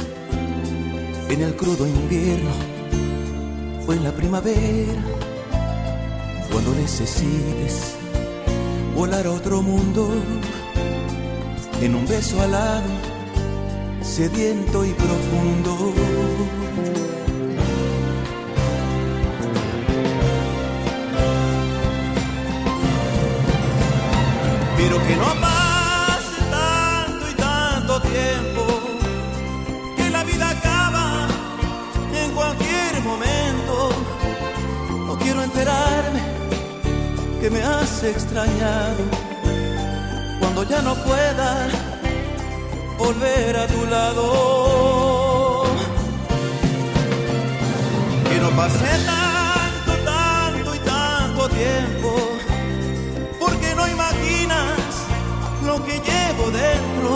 en 1.29 1.43
el 1.43 1.55
crudo 1.55 1.87
invierno 1.87 2.72
en 3.93 4.05
la 4.05 4.13
primavera, 4.13 5.03
cuando 6.51 6.75
necesites 6.75 7.95
volar 8.95 9.27
a 9.27 9.31
otro 9.31 9.61
mundo, 9.63 10.09
en 11.81 11.95
un 11.95 12.07
beso 12.07 12.41
alado, 12.41 12.89
sediento 14.03 14.85
y 14.85 14.93
profundo. 14.93 15.95
Pero 24.77 25.07
que 25.07 25.17
no 25.17 25.27
enterarme 35.53 36.21
que 37.41 37.51
me 37.51 37.63
has 37.63 38.03
extrañado 38.03 39.05
cuando 40.41 40.63
ya 40.65 40.81
no 40.81 40.95
pueda 40.95 41.69
volver 42.99 43.57
a 43.57 43.67
tu 43.67 43.85
lado. 43.87 45.65
Que 48.29 48.39
no 48.41 48.51
pase 48.51 48.91
tanto, 49.05 49.93
tanto 50.05 50.75
y 50.75 50.79
tanto 50.79 51.49
tiempo, 51.49 52.11
porque 53.39 53.75
no 53.75 53.87
imaginas 53.89 54.79
lo 55.67 55.85
que 55.85 56.01
llevo 56.09 56.51
dentro. 56.51 57.11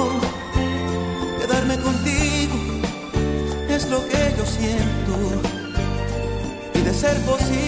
Quedarme 1.41 1.79
contigo 1.79 2.57
es 3.69 3.89
lo 3.89 4.07
que 4.07 4.35
yo 4.37 4.45
siento 4.45 5.15
y 6.75 6.81
de 6.81 6.93
ser 6.93 7.17
posible 7.23 7.66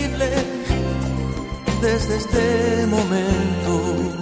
desde 1.81 2.17
este 2.17 2.87
momento. 2.87 4.19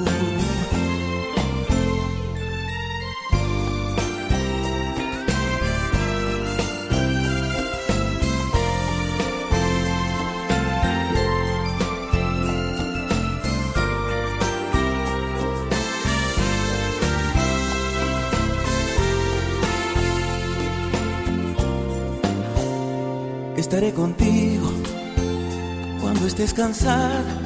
Estaré 23.57 23.93
contigo 23.93 24.71
cuando 26.01 26.27
estés 26.27 26.55
cansada 26.55 27.46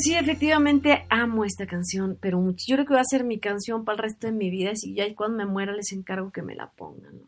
Pues 0.00 0.14
sí, 0.14 0.14
efectivamente 0.14 1.04
amo 1.10 1.44
esta 1.44 1.66
canción, 1.66 2.16
pero 2.18 2.40
mucho. 2.40 2.64
Yo 2.66 2.76
creo 2.76 2.86
que 2.86 2.94
va 2.94 3.00
a 3.00 3.04
ser 3.04 3.22
mi 3.22 3.38
canción 3.38 3.84
para 3.84 3.96
el 3.96 4.02
resto 4.04 4.28
de 4.28 4.32
mi 4.32 4.48
vida. 4.48 4.70
Y 4.82 4.94
ya 4.94 5.14
cuando 5.14 5.36
me 5.36 5.44
muera 5.44 5.74
les 5.74 5.92
encargo 5.92 6.32
que 6.32 6.40
me 6.40 6.54
la 6.54 6.70
pongan. 6.70 7.18
¿no? 7.18 7.26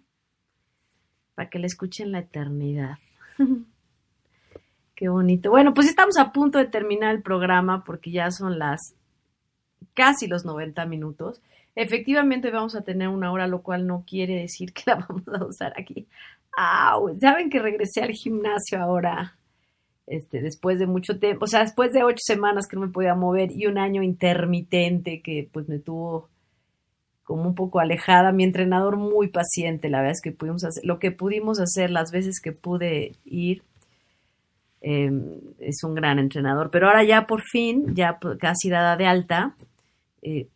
para 1.34 1.50
que 1.50 1.58
la 1.58 1.66
escuchen 1.66 2.12
la 2.12 2.20
eternidad. 2.20 2.96
Qué 4.94 5.10
bonito. 5.10 5.50
Bueno, 5.50 5.74
pues 5.74 5.86
estamos 5.86 6.16
a 6.16 6.32
punto 6.32 6.56
de 6.56 6.64
terminar 6.64 7.14
el 7.14 7.20
programa 7.20 7.84
porque 7.84 8.10
ya 8.10 8.30
son 8.30 8.58
las 8.58 8.94
casi 9.92 10.26
los 10.26 10.46
90 10.46 10.86
minutos. 10.86 11.42
Efectivamente 11.74 12.50
vamos 12.50 12.74
a 12.74 12.84
tener 12.84 13.08
una 13.08 13.32
hora, 13.32 13.48
lo 13.48 13.60
cual 13.60 13.86
no 13.86 14.02
quiere 14.06 14.36
decir 14.36 14.72
que 14.72 14.84
la 14.86 14.94
vamos 15.08 15.28
a 15.28 15.44
usar 15.44 15.74
aquí. 15.76 16.06
¡Au! 16.56 17.18
Saben 17.20 17.50
que 17.50 17.58
regresé 17.58 18.00
al 18.00 18.12
gimnasio 18.12 18.80
ahora, 18.80 19.36
este, 20.06 20.42
después 20.42 20.78
de 20.78 20.86
mucho 20.86 21.18
tiempo, 21.18 21.44
o 21.44 21.48
sea, 21.48 21.60
después 21.60 21.92
de 21.92 22.02
ocho 22.02 22.20
semanas 22.20 22.66
que 22.66 22.76
no 22.76 22.82
me 22.82 22.92
podía 22.92 23.14
mover 23.14 23.52
y 23.52 23.66
un 23.66 23.78
año 23.78 24.02
intermitente 24.02 25.22
que 25.22 25.48
pues 25.52 25.68
me 25.68 25.78
tuvo 25.78 26.28
como 27.24 27.44
un 27.44 27.54
poco 27.54 27.80
alejada. 27.80 28.32
Mi 28.32 28.44
entrenador 28.44 28.96
muy 28.96 29.28
paciente, 29.28 29.88
la 29.88 29.98
verdad 29.98 30.12
es 30.12 30.20
que 30.20 30.32
pudimos 30.32 30.64
hacer, 30.64 30.84
lo 30.84 30.98
que 30.98 31.12
pudimos 31.12 31.60
hacer 31.60 31.90
las 31.90 32.10
veces 32.10 32.40
que 32.40 32.52
pude 32.52 33.12
ir, 33.24 33.62
eh, 34.80 35.10
es 35.58 35.84
un 35.84 35.94
gran 35.94 36.18
entrenador. 36.18 36.70
Pero 36.70 36.88
ahora 36.88 37.04
ya 37.04 37.26
por 37.26 37.42
fin, 37.42 37.94
ya 37.94 38.18
casi 38.38 38.68
dada 38.68 38.96
de 38.96 39.06
alta, 39.06 39.56
eh, 40.22 40.48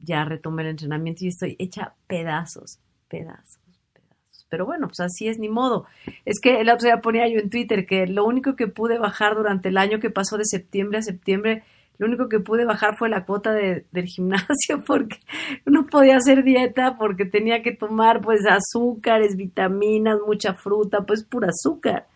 ya 0.00 0.24
retomé 0.24 0.62
el 0.62 0.70
entrenamiento 0.70 1.24
y 1.24 1.28
estoy 1.28 1.56
hecha 1.58 1.94
pedazos, 2.06 2.78
pedazos. 3.08 3.61
Pero 4.52 4.66
bueno, 4.66 4.88
pues 4.88 5.00
así 5.00 5.28
es, 5.28 5.38
ni 5.38 5.48
modo. 5.48 5.86
Es 6.26 6.38
que 6.38 6.60
el 6.60 6.68
otro 6.68 6.84
día 6.84 7.00
ponía 7.00 7.26
yo 7.26 7.38
en 7.38 7.48
Twitter 7.48 7.86
que 7.86 8.06
lo 8.06 8.26
único 8.26 8.54
que 8.54 8.68
pude 8.68 8.98
bajar 8.98 9.34
durante 9.34 9.70
el 9.70 9.78
año 9.78 9.98
que 9.98 10.10
pasó 10.10 10.36
de 10.36 10.44
septiembre 10.44 10.98
a 10.98 11.02
septiembre, 11.02 11.62
lo 11.96 12.06
único 12.06 12.28
que 12.28 12.38
pude 12.38 12.66
bajar 12.66 12.98
fue 12.98 13.08
la 13.08 13.24
cuota 13.24 13.54
de, 13.54 13.86
del 13.92 14.04
gimnasio 14.04 14.84
porque 14.86 15.16
no 15.64 15.86
podía 15.86 16.18
hacer 16.18 16.44
dieta 16.44 16.98
porque 16.98 17.24
tenía 17.24 17.62
que 17.62 17.72
tomar 17.72 18.20
pues 18.20 18.42
azúcares, 18.46 19.36
vitaminas, 19.36 20.18
mucha 20.26 20.52
fruta, 20.52 21.06
pues 21.06 21.24
pura 21.24 21.48
azúcar. 21.48 22.08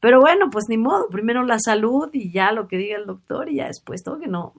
Pero 0.00 0.18
bueno, 0.18 0.50
pues 0.50 0.64
ni 0.68 0.78
modo, 0.78 1.08
primero 1.10 1.44
la 1.44 1.60
salud 1.60 2.10
y 2.12 2.32
ya 2.32 2.50
lo 2.50 2.66
que 2.66 2.76
diga 2.76 2.96
el 2.96 3.06
doctor 3.06 3.48
y 3.48 3.58
ya 3.58 3.68
después 3.68 4.02
todo 4.02 4.18
que 4.18 4.26
no, 4.26 4.54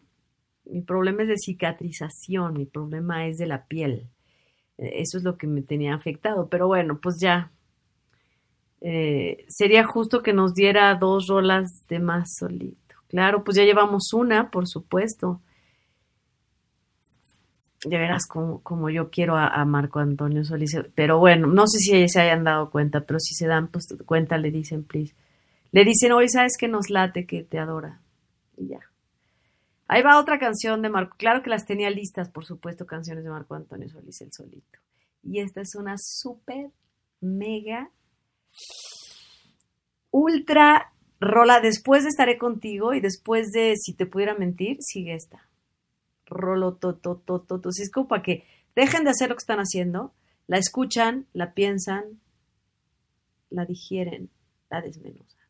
mi 0.64 0.80
problema 0.80 1.24
es 1.24 1.28
de 1.28 1.36
cicatrización, 1.38 2.54
mi 2.54 2.66
problema 2.66 3.28
es 3.28 3.38
de 3.38 3.48
la 3.48 3.66
piel. 3.66 4.08
Eso 4.82 5.18
es 5.18 5.24
lo 5.24 5.38
que 5.38 5.48
me 5.48 5.62
tenía 5.62 5.94
afectado. 5.94 6.50
Pero 6.50 6.68
bueno, 6.68 7.00
pues 7.00 7.18
ya. 7.20 7.52
Eh, 8.82 9.46
sería 9.48 9.86
justo 9.86 10.24
que 10.24 10.34
nos 10.34 10.56
diera 10.56 10.96
dos 10.96 11.28
rolas 11.28 11.86
de 11.88 12.00
más 12.00 12.36
solito. 12.40 12.96
Claro, 13.08 13.44
pues 13.44 13.58
ya 13.58 13.64
llevamos 13.64 14.12
una, 14.14 14.50
por 14.50 14.68
supuesto. 14.68 15.42
Ya 17.86 18.00
verás 18.00 18.28
como, 18.28 18.62
como 18.62 18.90
yo 18.90 19.10
quiero 19.10 19.36
a, 19.38 19.64
Marco 19.66 20.00
Antonio 20.00 20.44
Solís. 20.44 20.78
Pero 20.96 21.20
bueno, 21.20 21.48
no 21.48 21.68
sé 21.68 21.80
si 21.80 22.08
se 22.08 22.22
hayan 22.22 22.44
dado 22.44 22.70
cuenta, 22.72 23.02
pero 23.02 23.20
si 23.20 23.34
se 23.36 23.48
dan 23.48 23.68
pues, 23.68 23.88
cuenta, 24.06 24.38
le 24.38 24.52
dicen, 24.52 24.84
please. 24.84 25.14
Le 25.72 25.86
dicen, 25.86 26.12
hoy 26.12 26.28
sabes 26.30 26.58
que 26.58 26.68
nos 26.68 26.90
late, 26.90 27.26
que 27.26 27.44
te 27.44 27.60
adora. 27.60 28.00
Y 28.58 28.68
ya. 28.70 28.80
Ahí 29.92 30.04
va 30.04 30.22
otra 30.22 30.40
canción 30.40 30.82
de 30.82 30.88
Marco. 30.88 31.18
Claro 31.18 31.44
que 31.44 31.50
las 31.50 31.66
tenía 31.66 31.90
listas, 31.90 32.30
por 32.30 32.46
supuesto, 32.46 32.86
canciones 32.86 33.26
de 33.26 33.30
Marco 33.30 33.56
Antonio 33.56 33.90
Solís 33.90 34.22
el 34.22 34.32
solito. 34.32 34.80
Y 35.22 35.42
esta 35.42 35.60
es 35.60 35.76
una 35.76 35.96
súper, 35.98 36.72
mega, 37.20 37.92
ultra 40.10 40.94
rola. 41.20 41.60
Después 41.60 42.04
de 42.04 42.10
Estaré 42.10 42.38
contigo 42.38 42.94
y 42.94 43.02
después 43.02 43.52
de 43.52 43.74
Si 43.76 43.94
te 43.94 44.06
pudiera 44.06 44.34
mentir, 44.34 44.78
sigue 44.80 45.14
esta. 45.14 45.50
Rolo, 46.26 46.76
to, 46.76 46.96
to, 46.96 47.44
es 47.78 47.92
como 47.92 48.08
para 48.08 48.24
que 48.24 48.46
dejen 48.74 49.04
de 49.04 49.10
hacer 49.10 49.28
lo 49.28 49.36
que 49.36 49.44
están 49.44 49.60
haciendo, 49.60 50.14
la 50.48 50.58
escuchan, 50.58 51.28
la 51.34 51.54
piensan, 51.54 52.22
la 53.50 53.66
digieren, 53.66 54.30
la 54.70 54.82
desmenuzan. 54.82 55.41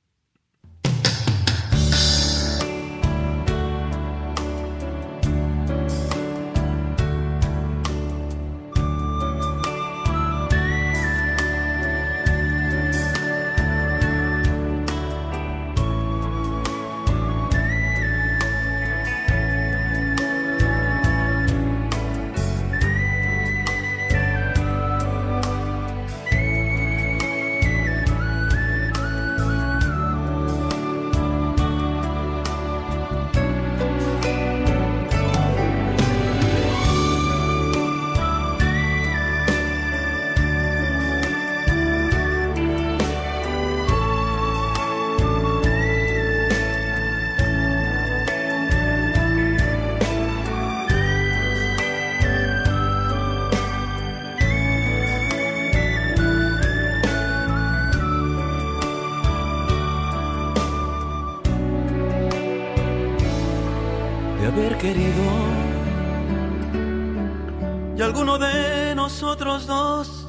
Nosotros 69.21 69.67
dos 69.67 70.27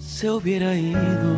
se 0.00 0.28
hubiera 0.28 0.74
ido. 0.74 1.36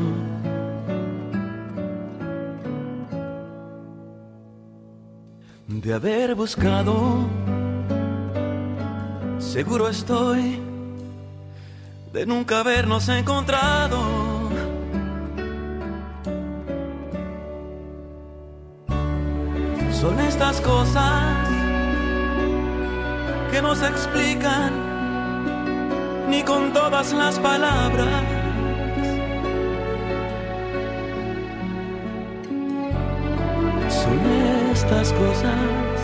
De 5.69 5.93
haber 5.93 6.35
buscado, 6.35 7.19
seguro 9.39 9.91
estoy 9.91 10.59
de 12.15 12.25
nunca 12.25 12.61
habernos 12.61 13.11
encontrado. 13.11 13.99
Son 20.01 20.19
estas 20.21 20.63
cosas 20.63 21.47
que 23.51 23.61
nos 23.61 23.83
explican 23.83 24.90
ni 26.31 26.43
con 26.43 26.73
todas 26.73 27.13
las 27.13 27.39
palabras. 27.41 28.25
Son 33.89 34.21
estas 34.73 35.13
cosas 35.13 35.97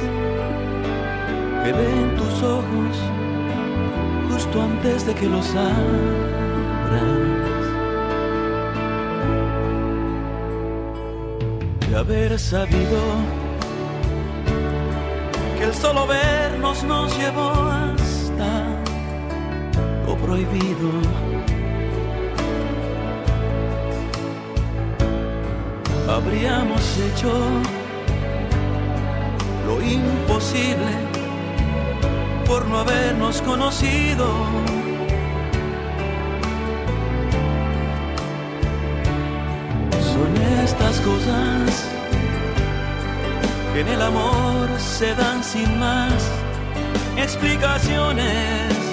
que 1.62 1.73
ven 1.73 2.16
tus 2.16 2.43
ojos 2.43 2.94
justo 4.28 4.62
antes 4.62 5.07
de 5.07 5.15
que 5.15 5.27
los 5.27 5.48
abras. 5.51 5.86
De 11.89 11.97
haber 11.97 12.39
sabido 12.39 13.01
que 15.57 15.65
el 15.65 15.74
solo 15.74 16.07
vernos 16.07 16.82
nos 16.85 17.16
llevó 17.16 17.51
hasta 17.51 17.95
prohibido. 20.23 20.91
Habríamos 26.09 26.99
hecho 26.99 27.33
lo 29.67 29.83
imposible 29.83 30.93
por 32.47 32.67
no 32.67 32.79
habernos 32.79 33.43
conocido. 33.43 34.27
Son 40.13 40.37
estas 40.65 41.01
cosas 41.01 41.89
que 43.73 43.81
en 43.81 43.89
el 43.89 44.03
amor 44.03 44.69
se 44.79 45.15
dan 45.15 45.43
sin 45.43 45.79
más 45.79 46.15
explicaciones 47.17 48.86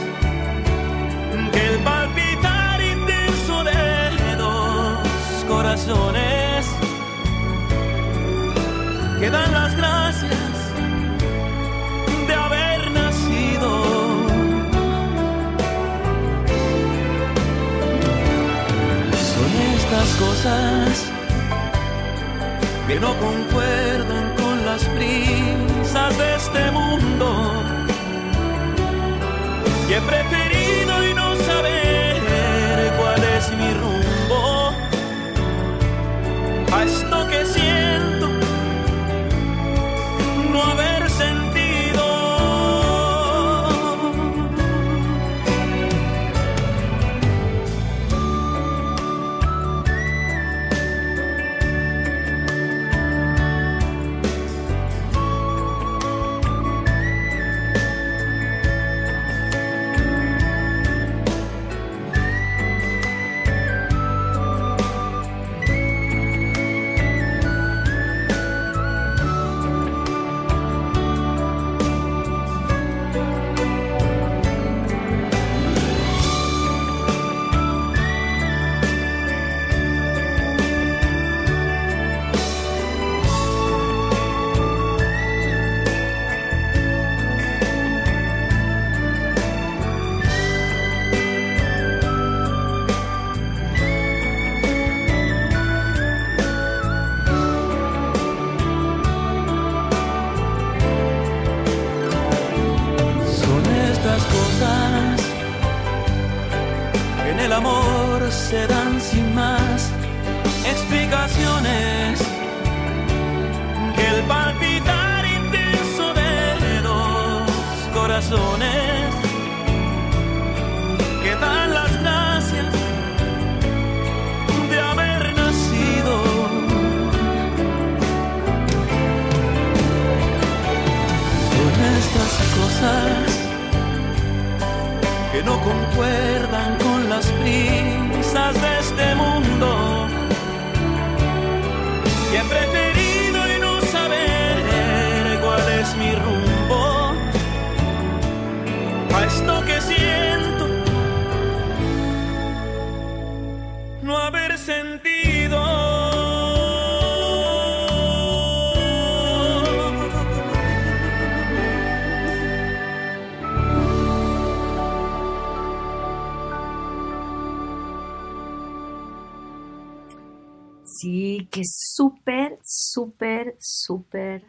súper 173.85 174.45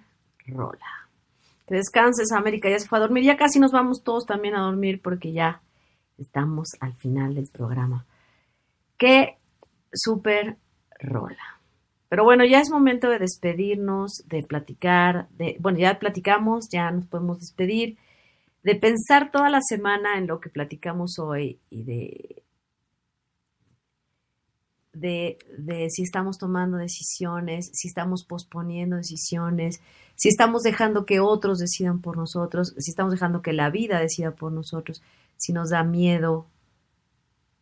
rola. 0.47 1.09
Que 1.67 1.77
descanses, 1.77 2.33
América. 2.33 2.69
Ya 2.69 2.79
se 2.79 2.89
fue 2.89 2.99
a 2.99 3.03
dormir. 3.03 3.25
Ya 3.25 3.37
casi 3.37 3.59
nos 3.59 3.73
vamos 3.73 4.03
todos 4.03 4.27
también 4.27 4.55
a 4.55 4.63
dormir 4.63 5.01
porque 5.03 5.33
ya 5.33 5.63
estamos 6.19 6.69
al 6.81 6.95
final 6.95 7.35
del 7.35 7.49
programa. 7.49 8.07
Qué 8.97 9.39
súper 9.93 10.59
rola. 11.01 11.61
Pero 12.09 12.25
bueno, 12.25 12.45
ya 12.45 12.61
es 12.61 12.71
momento 12.71 13.09
de 13.09 13.19
despedirnos, 13.19 14.23
de 14.27 14.45
platicar, 14.45 15.29
de, 15.31 15.57
bueno, 15.59 15.79
ya 15.79 15.99
platicamos, 15.99 16.69
ya 16.71 16.91
nos 16.91 17.07
podemos 17.07 17.41
despedir, 17.41 17.99
de 18.63 18.77
pensar 18.77 19.33
toda 19.33 19.51
la 19.51 19.61
semana 19.61 20.17
en 20.17 20.29
lo 20.29 20.39
que 20.39 20.49
platicamos 20.49 21.19
hoy 21.19 21.59
y 21.71 21.83
de 21.83 22.44
de, 24.95 25.39
si 25.91 26.03
estamos 26.03 26.39
tomando 26.39 26.79
decisiones, 26.79 27.71
si 27.73 27.89
estamos 27.89 28.25
posponiendo 28.25 28.97
decisiones, 28.97 29.81
si 30.17 30.29
estamos 30.29 30.63
dejando 30.63 31.05
que 31.05 31.21
otros 31.21 31.59
decidan 31.59 32.01
por 32.01 32.17
nosotros, 32.17 32.75
si 32.79 32.91
estamos 32.91 33.13
dejando 33.13 33.43
que 33.43 33.53
la 33.53 33.71
vida 33.71 33.99
decida 33.99 34.31
por 34.31 34.53
nosotros, 34.53 35.03
si 35.37 35.53
nos 35.53 35.71
da 35.71 35.83
miedo, 35.83 36.47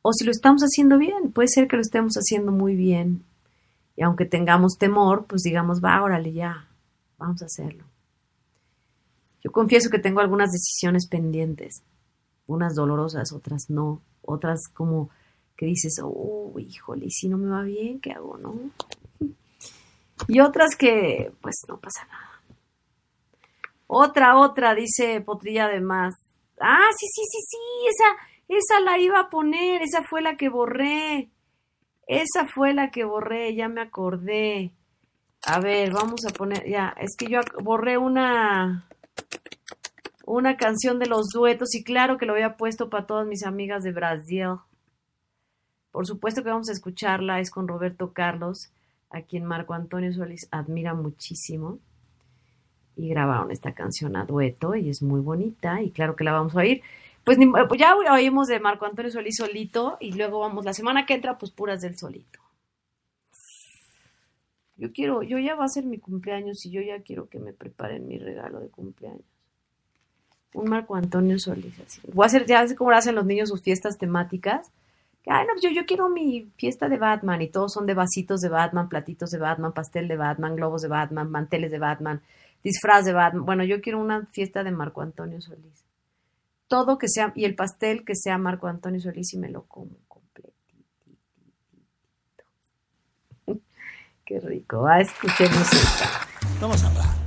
o 0.03 0.13
si 0.13 0.25
lo 0.25 0.31
estamos 0.31 0.63
haciendo 0.63 0.99
bien. 0.99 1.33
Puede 1.33 1.49
ser 1.49 1.69
que 1.69 1.77
lo 1.77 1.83
estemos 1.83 2.15
haciendo 2.15 2.53
muy 2.53 2.77
bien. 2.77 3.25
Y 3.97 4.03
aunque 4.03 4.25
tengamos 4.25 4.77
temor, 4.79 5.27
pues 5.27 5.43
digamos, 5.43 5.83
va, 5.83 6.03
órale, 6.03 6.33
ya, 6.33 6.69
vamos 7.19 7.43
a 7.43 7.47
hacerlo. 7.47 7.85
Yo 9.43 9.51
confieso 9.53 9.91
que 9.91 9.99
tengo 9.99 10.21
algunas 10.21 10.51
decisiones 10.51 11.09
pendientes, 11.09 11.83
unas 12.47 12.75
dolorosas, 12.75 13.33
otras 13.33 13.71
no, 13.71 14.01
otras 14.23 14.69
como 14.73 15.11
que 15.63 15.67
dices, 15.67 16.01
oh, 16.03 16.53
híjole, 16.59 17.09
si 17.09 17.29
no 17.29 17.39
me 17.39 17.49
va 17.49 17.63
bien, 17.63 18.01
¿qué 18.01 18.11
hago, 18.11 18.37
no? 18.37 18.59
Y 20.27 20.41
otras 20.41 20.75
que, 20.75 21.31
pues, 21.41 21.55
no 21.69 21.79
pasa 21.79 22.05
nada. 22.07 22.43
Otra, 23.87 24.37
otra, 24.41 24.75
dice 24.75 25.21
Potrilla 25.21 25.67
además. 25.67 26.17
Ah, 26.61 26.89
sí, 26.99 27.07
sí, 27.07 27.23
sí, 27.31 27.39
sí, 27.49 27.59
esa, 27.87 28.59
esa 28.59 28.81
la 28.81 28.99
iba 28.99 29.21
a 29.21 29.31
poner, 29.31 29.83
esa 29.83 30.03
fue 30.03 30.21
la 30.21 30.37
que 30.37 30.49
borré. 30.49 31.31
Esa 32.09 32.49
fue 32.49 32.75
la 32.75 32.91
que 32.91 33.05
borré, 33.05 33.55
ya 33.55 33.69
me 33.69 33.83
acordé. 33.83 34.73
A 35.47 35.61
ver, 35.61 35.93
vamos 35.93 36.27
a 36.27 36.33
poner, 36.33 36.69
ya, 36.69 36.93
es 37.01 37.15
que 37.17 37.27
yo 37.27 37.39
borré 37.63 37.99
una, 37.99 38.89
una 40.27 40.57
canción 40.57 40.99
de 40.99 41.07
los 41.07 41.29
duetos 41.29 41.73
y 41.77 41.85
claro 41.85 42.19
que 42.19 42.27
lo 42.27 42.33
había 42.33 42.57
puesto 42.57 42.91
para 42.91 43.07
todas 43.07 43.29
mis 43.29 43.45
amigas 43.45 43.85
de 43.85 43.93
Brasil. 43.93 44.59
Por 45.93 46.07
supuesto 46.07 46.43
que 46.43 46.51
vamos 46.51 46.71
a 46.71 46.73
escucharla, 46.73 47.39
es 47.39 47.51
con 47.51 47.69
Roberto 47.69 48.13
Carlos, 48.13 48.71
a 49.11 49.21
quien 49.23 49.45
Marco 49.45 49.75
Antonio 49.75 50.13
Solís 50.13 50.49
admira 50.51 50.95
muchísimo. 50.95 51.79
Y 52.97 53.09
grabaron 53.09 53.51
esta 53.51 53.73
canción 53.73 54.17
a 54.17 54.25
dueto 54.25 54.75
y 54.75 54.91
es 54.91 55.03
muy 55.03 55.21
bonita 55.21 55.81
y 55.81 55.91
claro 55.91 56.17
que 56.17 56.25
la 56.25 56.33
vamos 56.33 56.55
a 56.55 56.59
oír. 56.59 56.83
Pues, 57.25 57.39
pues 57.69 57.81
ya 57.81 57.95
oímos 57.95 58.49
de 58.49 58.59
Marco 58.59 58.85
Antonio 58.87 59.11
Solís 59.11 59.37
solito 59.37 59.97
y 60.01 60.13
luego 60.13 60.41
vamos 60.41 60.65
la 60.65 60.75
semana 60.75 61.07
que 61.07 61.15
entra, 61.15 61.39
pues 61.39 61.53
puras 61.53 61.81
del 61.81 61.97
solito. 61.97 62.41
Yo 64.77 64.93
quiero, 64.93 65.23
yo 65.23 65.39
ya 65.39 65.55
va 65.55 65.65
a 65.65 65.69
ser 65.69 65.85
mi 65.85 65.99
cumpleaños 65.99 66.67
y 66.67 66.71
yo 66.71 66.81
ya 66.81 67.03
quiero 67.03 67.29
que 67.29 67.39
me 67.39 67.53
preparen 67.53 68.09
mi 68.09 68.19
regalo 68.19 68.61
de 68.61 68.69
cumpleaños. 68.69 69.23
Un 70.55 70.69
Marco 70.69 70.97
Antonio 70.97 71.39
Solís 71.39 71.79
así. 71.81 72.01
Voy 72.13 72.25
a 72.25 72.27
hacer, 72.27 72.47
ya 72.47 72.67
sé 72.67 72.75
cómo 72.75 72.91
hacen 72.91 73.15
los 73.15 73.25
niños 73.25 73.49
sus 73.49 73.63
fiestas 73.63 73.97
temáticas. 73.97 74.71
Ay, 75.27 75.47
no, 75.47 75.53
pues 75.53 75.73
yo, 75.73 75.87
quiero 75.87 76.09
mi 76.09 76.51
fiesta 76.57 76.89
de 76.89 76.99
Batman 76.99 77.43
y 77.43 77.49
todos 77.49 77.73
son 77.73 77.87
de 77.87 77.95
vasitos 77.95 78.41
de 78.41 78.49
Batman, 78.49 78.89
platitos 78.89 79.31
de 79.31 79.39
Batman, 79.39 79.73
pastel 79.73 80.09
de 80.09 80.17
Batman, 80.17 80.57
globos 80.57 80.83
de 80.83 80.89
Batman, 80.89 81.31
manteles 81.31 81.71
de 81.71 81.79
Batman, 81.79 82.23
disfraz 82.63 83.05
de 83.05 83.13
Batman. 83.13 83.45
Bueno, 83.45 83.63
yo 83.63 83.81
quiero 83.81 84.01
una 84.01 84.27
fiesta 84.27 84.65
de 84.65 84.73
Marco 84.73 85.01
Antonio 85.01 85.41
Solís. 85.41 85.85
Todo 86.67 86.99
que 86.99 87.09
sea, 87.09 87.33
y 87.37 87.45
el 87.45 87.55
pastel 87.55 88.05
que 88.05 88.17
sea 88.17 88.37
Marco 88.37 88.67
Antonio 88.67 89.01
Solís 89.01 89.33
y 89.35 89.39
me 89.39 89.49
lo 89.49 89.63
como 89.65 89.97
completito. 90.09 90.57
Qué 94.25 94.41
rico. 94.41 94.87
Ah, 94.87 95.01
escuchemos 95.01 95.73
esta. 95.73 96.27
Vamos 96.61 96.83
a 96.83 96.89
hablar. 96.89 97.22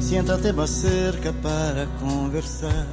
Siéntate 0.00 0.52
más 0.52 0.70
cerca 0.70 1.32
para 1.32 1.86
conversar. 2.00 2.86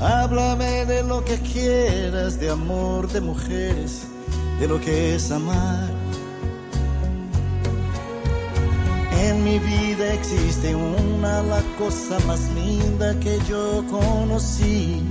Háblame 0.00 0.84
de 0.86 1.04
lo 1.04 1.24
que 1.24 1.38
quieras, 1.38 2.40
de 2.40 2.50
amor, 2.50 3.08
de 3.08 3.20
mujeres, 3.20 4.02
de 4.58 4.66
lo 4.66 4.80
que 4.80 5.14
es 5.14 5.30
amar. 5.30 5.88
En 9.24 9.44
mi 9.44 9.60
vida 9.60 10.12
existe 10.12 10.74
una, 10.74 11.42
la 11.42 11.62
cosa 11.78 12.18
más 12.26 12.40
linda 12.54 13.14
que 13.20 13.38
yo 13.48 13.84
conocí. 13.88 15.02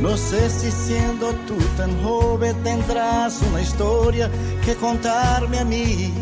No 0.00 0.16
sé 0.16 0.50
si 0.50 0.70
siendo 0.70 1.32
tú 1.46 1.56
tan 1.76 2.02
joven 2.02 2.54
tendrás 2.62 3.40
una 3.50 3.62
historia 3.62 4.30
que 4.64 4.74
contarme 4.76 5.58
a 5.58 5.64
mí. 5.64 6.12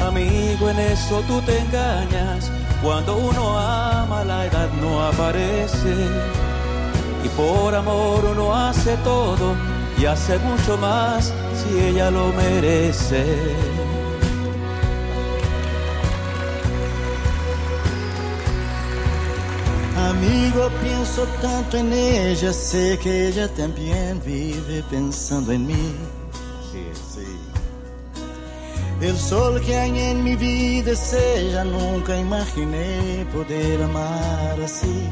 Amigo, 0.00 0.70
en 0.70 0.78
eso 0.78 1.22
tú 1.26 1.40
te 1.42 1.58
engañas. 1.58 2.50
Cuando 2.82 3.16
uno 3.16 3.58
ama, 3.58 4.22
la 4.24 4.46
edad 4.46 4.68
no 4.80 5.02
aparece. 5.02 5.94
Y 7.24 7.28
por 7.30 7.74
amor 7.74 8.24
uno 8.24 8.54
hace 8.54 8.96
todo 8.98 9.54
y 9.98 10.04
hace 10.04 10.38
mucho 10.38 10.76
más 10.76 11.32
si 11.54 11.80
ella 11.80 12.10
lo 12.10 12.28
merece. 12.34 13.24
Amigo, 20.16 20.70
pienso 20.82 21.24
tanto 21.42 21.76
en 21.76 21.92
ella, 21.92 22.50
sé 22.50 22.98
que 23.02 23.28
ella 23.28 23.48
también 23.48 24.20
vive 24.24 24.82
pensando 24.88 25.52
en 25.52 25.66
mí. 25.66 25.92
Sí, 26.72 26.84
sí. 27.12 27.26
El 29.02 29.16
sol 29.18 29.60
que 29.60 29.76
hay 29.76 29.98
en 29.98 30.24
mi 30.24 30.34
vida 30.34 30.92
es 30.92 31.12
ella, 31.12 31.64
nunca 31.64 32.18
imaginé 32.18 33.26
poder 33.30 33.82
amar 33.82 34.58
así. 34.64 35.06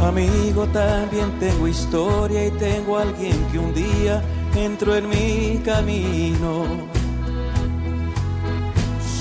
Amigo, 0.00 0.68
también 0.68 1.36
tengo 1.40 1.66
historia 1.66 2.46
y 2.46 2.50
tengo 2.52 2.96
alguien 2.96 3.44
que 3.50 3.58
un 3.58 3.74
día 3.74 4.22
entró 4.54 4.94
en 4.94 5.08
mi 5.08 5.60
camino. 5.64 6.97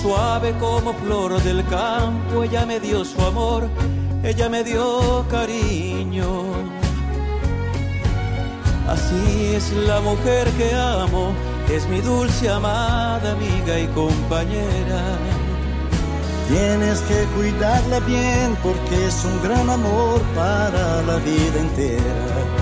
Suave 0.01 0.53
como 0.59 0.93
flor 0.93 1.41
del 1.41 1.65
campo, 1.65 2.43
ella 2.43 2.65
me 2.65 2.79
dio 2.79 3.03
su 3.03 3.19
amor, 3.21 3.67
ella 4.23 4.47
me 4.47 4.63
dio 4.63 5.25
cariño. 5.29 6.27
Así 8.87 9.55
es 9.55 9.73
la 9.73 9.99
mujer 9.99 10.47
que 10.51 10.73
amo, 10.73 11.33
es 11.69 11.87
mi 11.87 11.99
dulce 12.01 12.47
amada 12.47 13.31
amiga 13.31 13.79
y 13.79 13.87
compañera. 13.87 15.01
Tienes 16.47 16.99
que 17.01 17.25
cuidarla 17.35 17.99
bien 18.01 18.55
porque 18.63 19.07
es 19.07 19.25
un 19.25 19.41
gran 19.41 19.69
amor 19.69 20.21
para 20.35 21.01
la 21.01 21.17
vida 21.17 21.59
entera. 21.59 22.57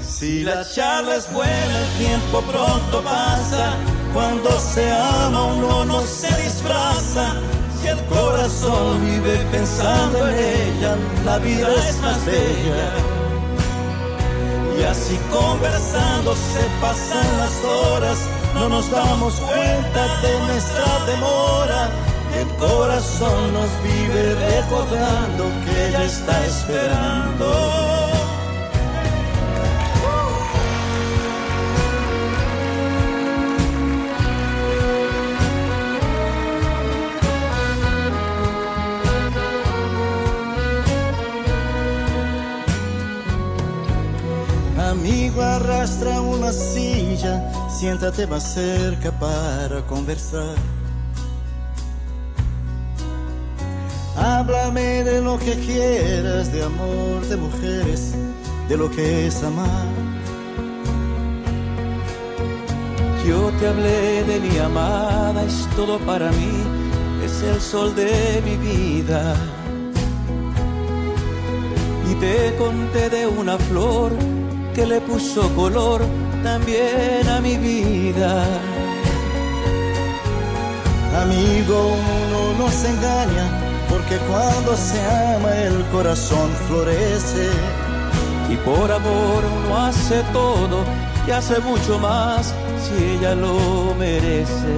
Si 0.00 0.44
la 0.44 0.64
charla 0.64 1.16
es 1.16 1.30
buena, 1.32 1.78
el 1.80 1.88
tiempo 1.98 2.40
pronto 2.42 3.02
pasa. 3.02 3.76
Cuando 4.12 4.50
se 4.60 4.92
ama 4.92 5.44
uno 5.44 5.84
no 5.86 6.00
se 6.02 6.28
disfraza. 6.42 7.34
Si 7.80 7.88
el 7.88 7.98
corazón 8.04 9.00
vive 9.00 9.38
pensando 9.50 10.28
en 10.28 10.36
ella, 10.38 10.96
la 11.24 11.38
vida 11.38 11.68
es 11.88 12.00
más 12.00 12.24
bella. 12.26 12.92
Y 14.78 14.82
así 14.84 15.18
conversando 15.30 16.34
se 16.34 16.64
pasan 16.80 17.38
las 17.38 17.64
horas, 17.64 18.18
no 18.54 18.68
nos 18.68 18.90
damos 18.90 19.34
cuenta 19.34 20.20
de 20.22 20.40
nuestra 20.46 21.06
demora. 21.06 21.90
El 22.38 22.48
corazón 22.56 23.52
nos 23.52 23.70
vive 23.82 24.34
recordando 24.34 25.44
que 25.64 25.88
ella 25.88 26.04
está 26.04 26.46
esperando. 26.46 28.21
Amigo, 45.02 45.42
arrastra 45.42 46.20
una 46.20 46.52
silla, 46.52 47.52
siéntate 47.68 48.24
más 48.24 48.54
cerca 48.54 49.10
para 49.10 49.84
conversar. 49.88 50.54
Háblame 54.16 55.02
de 55.02 55.20
lo 55.20 55.40
que 55.40 55.56
quieras, 55.56 56.52
de 56.52 56.62
amor, 56.62 57.20
de 57.28 57.36
mujeres, 57.36 58.14
de 58.68 58.76
lo 58.76 58.88
que 58.92 59.26
es 59.26 59.42
amar. 59.42 59.88
Yo 63.26 63.50
te 63.58 63.66
hablé 63.66 64.22
de 64.22 64.38
mi 64.38 64.56
amada, 64.58 65.42
es 65.42 65.66
todo 65.74 65.98
para 66.06 66.30
mí, 66.30 66.62
es 67.24 67.42
el 67.42 67.60
sol 67.60 67.92
de 67.96 68.40
mi 68.44 68.54
vida. 68.56 69.34
Y 72.08 72.14
te 72.14 72.54
conté 72.56 73.10
de 73.10 73.26
una 73.26 73.58
flor 73.58 74.12
que 74.74 74.86
le 74.86 75.00
puso 75.00 75.48
color 75.54 76.02
también 76.42 77.28
a 77.28 77.40
mi 77.40 77.56
vida. 77.56 78.44
Amigo, 81.20 81.94
uno 82.26 82.58
no 82.58 82.70
se 82.70 82.88
engaña, 82.88 83.50
porque 83.88 84.16
cuando 84.30 84.76
se 84.76 85.00
ama 85.36 85.54
el 85.56 85.84
corazón 85.92 86.50
florece. 86.68 87.50
Y 88.48 88.56
por 88.56 88.90
amor 88.90 89.44
uno 89.64 89.78
hace 89.78 90.22
todo 90.32 90.84
y 91.26 91.30
hace 91.30 91.58
mucho 91.60 91.98
más 91.98 92.54
si 92.82 93.04
ella 93.16 93.34
lo 93.34 93.94
merece. 93.98 94.74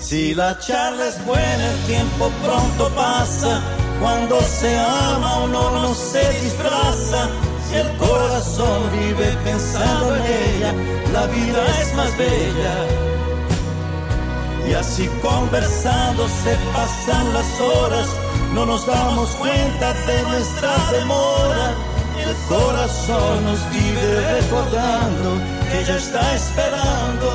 Si 0.00 0.34
la 0.34 0.58
charla 0.58 1.08
es 1.08 1.24
buena, 1.24 1.72
el 1.72 1.78
tiempo 1.86 2.30
pronto 2.42 2.88
pasa. 2.94 3.60
Cuando 4.00 4.40
se 4.42 4.78
ama 4.78 5.44
uno 5.44 5.70
no 5.70 5.94
se 5.94 6.28
disfraza. 6.42 7.28
El 7.76 7.88
corazón 7.98 8.80
vive 8.92 9.36
pensando 9.44 10.16
en 10.16 10.22
ella, 10.24 10.72
la 11.12 11.26
vida 11.26 11.62
es 11.82 11.94
más 11.94 12.16
bella. 12.16 12.74
Y 14.66 14.72
así 14.72 15.08
conversando 15.20 16.26
se 16.42 16.56
pasan 16.72 17.34
las 17.34 17.60
horas, 17.60 18.08
no 18.54 18.64
nos 18.64 18.86
damos 18.86 19.28
cuenta 19.36 19.92
de 19.92 20.22
nuestra 20.22 20.74
demora. 20.90 21.74
El 22.18 22.34
corazón 22.48 23.44
nos 23.44 23.60
vive 23.70 24.40
recordando 24.40 25.28
que 25.70 25.80
ella 25.82 25.96
está 25.96 26.34
esperando. 26.34 27.28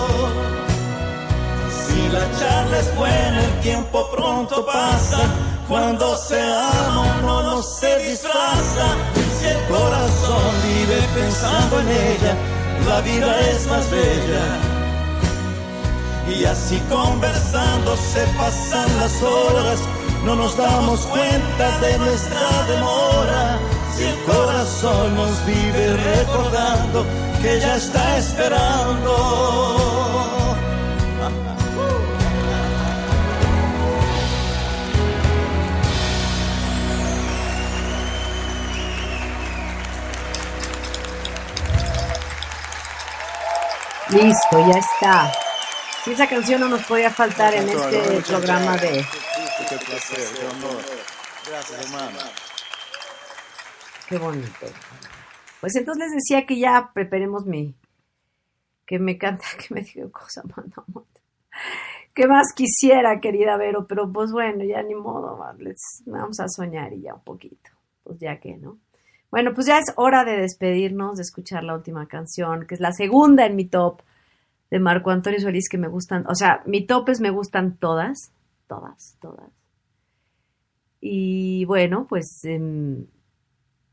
Si 1.85 2.09
la 2.09 2.25
charla 2.39 2.79
es 2.79 2.95
buena, 2.95 3.45
el 3.45 3.59
tiempo 3.59 4.09
pronto 4.09 4.65
pasa. 4.65 5.21
Cuando 5.71 6.17
se 6.17 6.37
ama 6.37 7.15
uno 7.21 7.43
no 7.43 7.63
se 7.63 7.97
disfraza. 7.99 8.87
Si 9.39 9.45
el 9.45 9.65
corazón 9.67 10.51
vive 10.67 10.99
pensando 11.15 11.79
en 11.79 11.87
ella, 11.87 12.35
la 12.89 12.99
vida 12.99 13.39
es 13.51 13.67
más 13.67 13.89
bella. 13.89 14.45
Y 16.27 16.43
así 16.43 16.77
conversando 16.89 17.95
se 17.95 18.19
pasan 18.37 18.97
las 18.99 19.23
horas, 19.23 19.79
no 20.25 20.35
nos 20.35 20.57
damos 20.57 21.05
cuenta 21.05 21.79
de 21.79 21.97
nuestra 21.99 22.63
demora. 22.67 23.57
Si 23.95 24.03
el 24.03 24.17
corazón 24.25 25.15
nos 25.15 25.45
vive 25.45 25.95
recordando 25.95 27.05
que 27.41 27.61
ya 27.61 27.77
está 27.77 28.17
esperando. 28.17 29.61
Listo, 44.11 44.59
ya 44.67 44.77
está. 44.77 45.31
Si 46.03 46.11
esa 46.11 46.27
canción 46.27 46.59
no 46.59 46.67
nos 46.67 46.83
podía 46.83 47.09
faltar 47.09 47.53
en 47.53 47.69
este 47.69 48.21
programa 48.21 48.75
de... 48.77 49.05
Qué. 49.69 49.77
Gracias. 51.47 51.87
Qué 54.09 54.17
bonito. 54.17 54.67
Pues 55.61 55.75
entonces 55.75 56.05
les 56.05 56.13
decía 56.15 56.45
que 56.45 56.59
ya 56.59 56.91
preparemos 56.93 57.45
mi... 57.45 57.73
Que 58.85 58.99
me 58.99 59.17
canta, 59.17 59.45
que 59.57 59.73
me 59.73 59.81
diga 59.81 60.09
cosa, 60.09 60.43
mano. 60.43 61.05
¿Qué 62.13 62.27
más 62.27 62.47
quisiera, 62.53 63.21
querida 63.21 63.55
Vero? 63.55 63.87
Pero 63.87 64.11
pues 64.11 64.33
bueno, 64.33 64.65
ya 64.65 64.83
ni 64.83 64.95
modo, 64.95 65.37
vamos 66.05 66.39
a 66.41 66.47
soñar 66.49 66.91
y 66.91 67.03
ya 67.03 67.13
un 67.13 67.23
poquito. 67.23 67.69
Pues 68.03 68.19
ya 68.19 68.39
que, 68.39 68.57
¿no? 68.57 68.79
Bueno, 69.31 69.53
pues 69.53 69.65
ya 69.65 69.79
es 69.79 69.93
hora 69.95 70.25
de 70.25 70.37
despedirnos, 70.37 71.15
de 71.15 71.23
escuchar 71.23 71.63
la 71.63 71.75
última 71.75 72.05
canción, 72.07 72.67
que 72.67 72.75
es 72.75 72.81
la 72.81 72.91
segunda 72.91 73.45
en 73.45 73.55
mi 73.55 73.65
top 73.65 74.01
de 74.69 74.79
Marco 74.79 75.09
Antonio 75.09 75.39
Solís, 75.39 75.69
que 75.69 75.77
me 75.77 75.87
gustan, 75.87 76.25
o 76.27 76.35
sea, 76.35 76.61
mi 76.65 76.85
top 76.85 77.09
es 77.09 77.21
me 77.21 77.29
gustan 77.29 77.77
todas, 77.77 78.33
todas, 78.67 79.17
todas. 79.21 79.49
Y 80.99 81.65
bueno, 81.65 82.07
pues 82.07 82.43
em, 82.43 83.07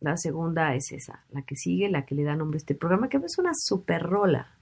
la 0.00 0.16
segunda 0.16 0.74
es 0.74 0.90
esa, 0.92 1.24
la 1.30 1.42
que 1.42 1.54
sigue, 1.54 1.88
la 1.88 2.04
que 2.04 2.16
le 2.16 2.24
da 2.24 2.34
nombre 2.36 2.56
a 2.56 2.58
este 2.58 2.74
programa, 2.74 3.08
que 3.08 3.18
es 3.18 3.38
una 3.38 3.52
super 3.54 4.02
rola, 4.02 4.58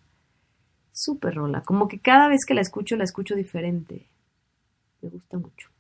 super 0.92 1.34
rola, 1.34 1.62
como 1.62 1.88
que 1.88 2.00
cada 2.00 2.28
vez 2.28 2.44
que 2.46 2.54
la 2.54 2.60
escucho, 2.60 2.96
la 2.96 3.04
escucho 3.04 3.34
diferente. 3.34 4.08
Me 5.00 5.08
gusta 5.08 5.38
mucho. 5.38 5.75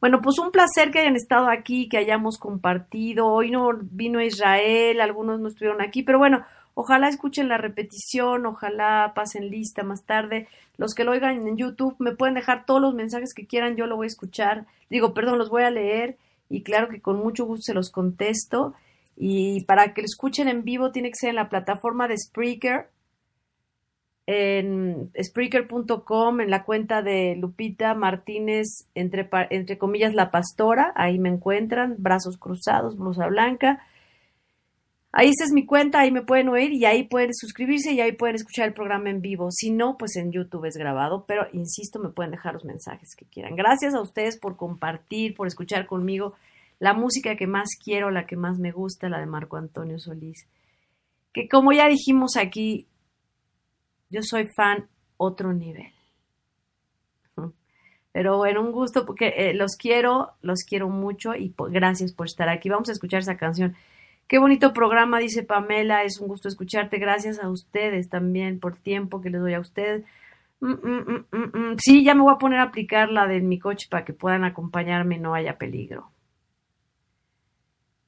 Bueno, 0.00 0.20
pues 0.20 0.38
un 0.38 0.52
placer 0.52 0.92
que 0.92 1.00
hayan 1.00 1.16
estado 1.16 1.50
aquí, 1.50 1.88
que 1.88 1.98
hayamos 1.98 2.38
compartido. 2.38 3.26
Hoy 3.26 3.50
no 3.50 3.70
vino 3.82 4.20
Israel, 4.20 5.00
algunos 5.00 5.40
no 5.40 5.48
estuvieron 5.48 5.82
aquí, 5.82 6.04
pero 6.04 6.18
bueno, 6.18 6.44
ojalá 6.74 7.08
escuchen 7.08 7.48
la 7.48 7.58
repetición, 7.58 8.46
ojalá 8.46 9.12
pasen 9.16 9.50
lista 9.50 9.82
más 9.82 10.04
tarde. 10.04 10.46
Los 10.76 10.94
que 10.94 11.02
lo 11.02 11.10
oigan 11.10 11.48
en 11.48 11.56
YouTube 11.56 11.96
me 11.98 12.14
pueden 12.14 12.36
dejar 12.36 12.64
todos 12.64 12.80
los 12.80 12.94
mensajes 12.94 13.34
que 13.34 13.46
quieran, 13.48 13.74
yo 13.74 13.86
lo 13.86 13.96
voy 13.96 14.06
a 14.06 14.14
escuchar. 14.14 14.66
Digo, 14.88 15.14
perdón, 15.14 15.38
los 15.38 15.50
voy 15.50 15.64
a 15.64 15.70
leer 15.70 16.16
y 16.48 16.62
claro 16.62 16.88
que 16.88 17.00
con 17.00 17.18
mucho 17.18 17.44
gusto 17.44 17.62
se 17.62 17.74
los 17.74 17.90
contesto. 17.90 18.74
Y 19.16 19.64
para 19.64 19.94
que 19.94 20.02
lo 20.02 20.06
escuchen 20.06 20.46
en 20.46 20.62
vivo 20.62 20.92
tiene 20.92 21.10
que 21.10 21.16
ser 21.16 21.30
en 21.30 21.36
la 21.36 21.48
plataforma 21.48 22.06
de 22.06 22.16
Spreaker 22.16 22.88
en 24.30 25.10
Spreaker.com, 25.18 26.42
en 26.42 26.50
la 26.50 26.64
cuenta 26.64 27.00
de 27.00 27.34
Lupita 27.34 27.94
Martínez, 27.94 28.86
entre, 28.94 29.26
entre 29.48 29.78
comillas, 29.78 30.12
la 30.12 30.30
pastora, 30.30 30.92
ahí 30.96 31.18
me 31.18 31.30
encuentran, 31.30 31.94
brazos 31.96 32.36
cruzados, 32.36 32.98
blusa 32.98 33.26
blanca. 33.26 33.82
Ahí 35.12 35.30
esa 35.30 35.44
es 35.46 35.52
mi 35.52 35.64
cuenta, 35.64 36.00
ahí 36.00 36.12
me 36.12 36.20
pueden 36.20 36.50
oír 36.50 36.74
y 36.74 36.84
ahí 36.84 37.04
pueden 37.04 37.32
suscribirse 37.32 37.94
y 37.94 38.02
ahí 38.02 38.12
pueden 38.12 38.36
escuchar 38.36 38.68
el 38.68 38.74
programa 38.74 39.08
en 39.08 39.22
vivo. 39.22 39.50
Si 39.50 39.70
no, 39.70 39.96
pues 39.96 40.14
en 40.16 40.30
YouTube 40.30 40.66
es 40.66 40.76
grabado, 40.76 41.24
pero 41.26 41.46
insisto, 41.54 41.98
me 41.98 42.10
pueden 42.10 42.32
dejar 42.32 42.52
los 42.52 42.66
mensajes 42.66 43.14
que 43.16 43.24
quieran. 43.24 43.56
Gracias 43.56 43.94
a 43.94 44.02
ustedes 44.02 44.36
por 44.36 44.58
compartir, 44.58 45.34
por 45.34 45.46
escuchar 45.46 45.86
conmigo 45.86 46.34
la 46.80 46.92
música 46.92 47.34
que 47.34 47.46
más 47.46 47.70
quiero, 47.82 48.10
la 48.10 48.26
que 48.26 48.36
más 48.36 48.58
me 48.58 48.72
gusta, 48.72 49.08
la 49.08 49.20
de 49.20 49.26
Marco 49.26 49.56
Antonio 49.56 49.98
Solís. 49.98 50.46
Que 51.32 51.48
como 51.48 51.72
ya 51.72 51.88
dijimos 51.88 52.36
aquí, 52.36 52.86
yo 54.10 54.22
soy 54.22 54.46
fan 54.46 54.88
otro 55.16 55.52
nivel. 55.52 55.92
Pero 58.12 58.36
bueno, 58.36 58.60
un 58.62 58.72
gusto 58.72 59.04
porque 59.04 59.34
eh, 59.36 59.54
los 59.54 59.76
quiero, 59.76 60.32
los 60.42 60.64
quiero 60.64 60.88
mucho 60.88 61.34
y 61.34 61.54
gracias 61.70 62.12
por 62.12 62.26
estar 62.26 62.48
aquí. 62.48 62.68
Vamos 62.68 62.88
a 62.88 62.92
escuchar 62.92 63.20
esa 63.20 63.36
canción. 63.36 63.76
Qué 64.26 64.38
bonito 64.38 64.72
programa, 64.72 65.18
dice 65.18 65.42
Pamela. 65.42 66.02
Es 66.04 66.20
un 66.20 66.28
gusto 66.28 66.48
escucharte. 66.48 66.98
Gracias 66.98 67.38
a 67.38 67.48
ustedes 67.48 68.08
también 68.08 68.60
por 68.60 68.76
tiempo 68.76 69.20
que 69.20 69.30
les 69.30 69.40
doy 69.40 69.54
a 69.54 69.60
ustedes. 69.60 70.04
Mm, 70.60 70.72
mm, 70.72 71.24
mm, 71.32 71.76
sí, 71.78 72.04
ya 72.04 72.14
me 72.14 72.22
voy 72.22 72.34
a 72.34 72.38
poner 72.38 72.60
a 72.60 72.64
aplicar 72.64 73.10
la 73.10 73.26
de 73.26 73.40
mi 73.40 73.58
coche 73.58 73.86
para 73.88 74.04
que 74.04 74.12
puedan 74.12 74.44
acompañarme 74.44 75.16
y 75.16 75.20
no 75.20 75.34
haya 75.34 75.56
peligro. 75.56 76.10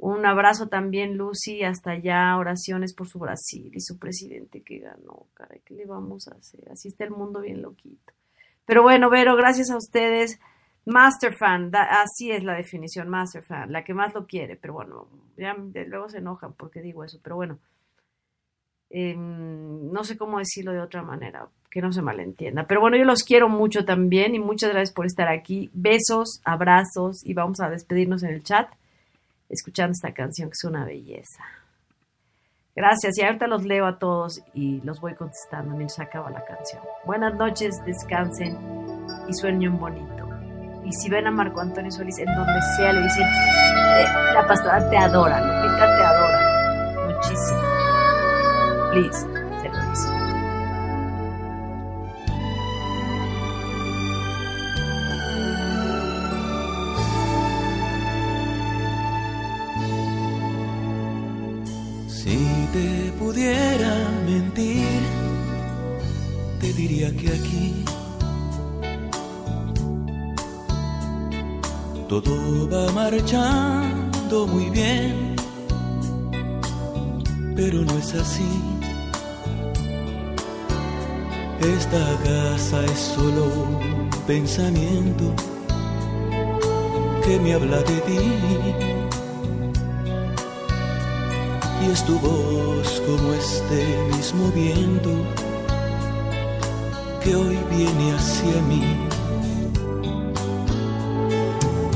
Un 0.03 0.25
abrazo 0.25 0.69
también, 0.69 1.19
Lucy, 1.19 1.63
hasta 1.63 1.91
allá. 1.91 2.35
Oraciones 2.39 2.95
por 2.95 3.07
su 3.07 3.19
Brasil 3.19 3.71
y 3.75 3.81
su 3.81 3.99
presidente 3.99 4.63
que 4.63 4.79
ganó. 4.79 5.27
Caray, 5.35 5.61
¿qué 5.63 5.75
le 5.75 5.85
vamos 5.85 6.27
a 6.27 6.37
hacer? 6.37 6.71
Así 6.73 6.89
está 6.89 7.05
el 7.05 7.11
mundo 7.11 7.43
bien 7.43 7.61
loquito. 7.61 8.15
Pero 8.65 8.83
bueno, 8.83 9.11
Vero, 9.11 9.37
gracias 9.37 9.71
a 9.71 9.77
ustedes. 9.77 10.41
Master 10.87 11.35
fan, 11.37 11.71
así 11.75 12.31
es 12.31 12.45
la 12.45 12.55
definición, 12.55 13.11
master 13.11 13.43
fan, 13.43 13.71
la 13.73 13.85
que 13.85 13.93
más 13.93 14.15
lo 14.15 14.27
quiere. 14.27 14.57
Pero 14.57 14.73
bueno, 14.73 15.07
ya 15.37 15.55
luego 15.55 16.09
se 16.09 16.19
enojan 16.19 16.55
porque 16.55 16.81
digo 16.81 17.05
eso. 17.05 17.21
Pero 17.23 17.37
bueno, 17.37 17.59
em, 18.89 19.93
no 19.93 20.03
sé 20.05 20.17
cómo 20.17 20.39
decirlo 20.39 20.73
de 20.73 20.81
otra 20.81 21.03
manera, 21.03 21.47
que 21.71 21.83
no 21.83 21.93
se 21.93 22.01
malentienda. 22.01 22.67
Pero 22.67 22.81
bueno, 22.81 22.97
yo 22.97 23.05
los 23.05 23.23
quiero 23.23 23.51
mucho 23.51 23.85
también 23.85 24.35
y 24.35 24.39
muchas 24.39 24.71
gracias 24.71 24.95
por 24.95 25.05
estar 25.05 25.29
aquí. 25.29 25.69
Besos, 25.75 26.41
abrazos 26.43 27.21
y 27.23 27.35
vamos 27.35 27.61
a 27.61 27.69
despedirnos 27.69 28.23
en 28.23 28.31
el 28.31 28.43
chat 28.43 28.71
escuchando 29.51 29.93
esta 29.93 30.15
canción 30.15 30.49
que 30.49 30.55
es 30.55 30.65
una 30.65 30.85
belleza. 30.85 31.45
Gracias 32.75 33.19
y 33.19 33.23
ahorita 33.23 33.47
los 33.47 33.65
leo 33.65 33.85
a 33.87 33.99
todos 33.99 34.41
y 34.55 34.81
los 34.83 35.01
voy 35.01 35.15
contestando 35.15 35.75
mientras 35.75 36.01
acaba 36.01 36.31
la 36.31 36.45
canción. 36.45 36.81
Buenas 37.05 37.35
noches, 37.35 37.85
descansen 37.85 38.57
y 39.29 39.35
sueñen 39.35 39.79
bonito. 39.79 40.29
Y 40.85 40.93
si 40.93 41.11
ven 41.11 41.27
a 41.27 41.31
Marco 41.31 41.61
Antonio 41.61 41.91
Solís 41.91 42.19
en 42.19 42.27
donde 42.27 42.61
sea, 42.77 42.93
le 42.93 43.03
dicen, 43.03 43.23
eh, 43.23 44.07
la 44.35 44.47
pastora 44.47 44.89
te 44.89 44.97
adora, 44.97 45.41
Lupita 45.41 45.97
te 45.97 46.05
adora 46.05 46.51
muchísimo. 47.13 47.61
Please. 48.93 49.40
Te 62.73 63.13
pudiera 63.19 63.95
mentir, 64.27 65.01
te 66.61 66.73
diría 66.73 67.11
que 67.17 67.29
aquí 67.29 67.85
todo 72.09 72.69
va 72.69 72.93
marchando 72.93 74.47
muy 74.47 74.71
bien, 74.71 75.35
pero 77.57 77.85
no 77.85 77.99
es 77.99 78.15
así. 78.15 78.51
Esta 81.61 82.17
casa 82.25 82.85
es 82.85 82.99
solo 82.99 83.45
un 83.45 84.11
pensamiento 84.27 85.35
que 87.25 87.39
me 87.41 87.55
habla 87.55 87.79
de 87.79 88.01
ti 88.01 88.90
y 91.83 91.91
es 91.91 92.05
tu 92.05 92.19
voz 92.19 93.03
como 93.07 93.33
este 93.33 93.83
mismo 94.15 94.51
viento 94.53 95.11
que 97.23 97.35
hoy 97.35 97.59
viene 97.71 98.13
hacia 98.13 98.63
mí. 98.63 98.83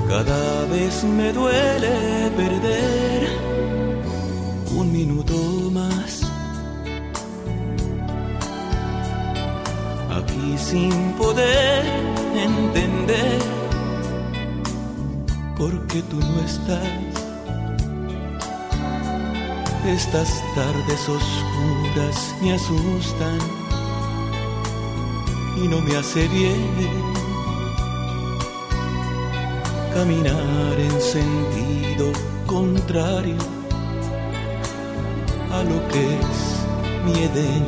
Cada 0.09 0.65
vez 0.66 1.05
me 1.05 1.32
duele 1.32 2.31
perder 2.36 3.28
un 4.77 4.93
minuto 4.93 5.35
más. 5.73 6.23
Aquí 10.19 10.56
sin 10.59 11.12
poder 11.12 11.85
entender 12.36 13.40
por 15.56 15.86
qué 15.86 16.02
tú 16.02 16.19
no 16.20 16.40
estás 16.44 17.13
estas 19.86 20.43
tardes 20.55 21.09
oscuras 21.09 22.35
me 22.40 22.55
asustan 22.55 23.39
y 25.62 25.69
no 25.69 25.81
me 25.81 25.97
hace 25.97 26.27
bien 26.28 27.15
caminar 29.93 30.78
en 30.78 31.01
sentido 31.01 32.12
contrario 32.47 33.36
a 35.52 35.62
lo 35.62 35.89
que 35.89 36.19
es 36.19 36.55
mi 37.05 37.24
Edén. 37.24 37.66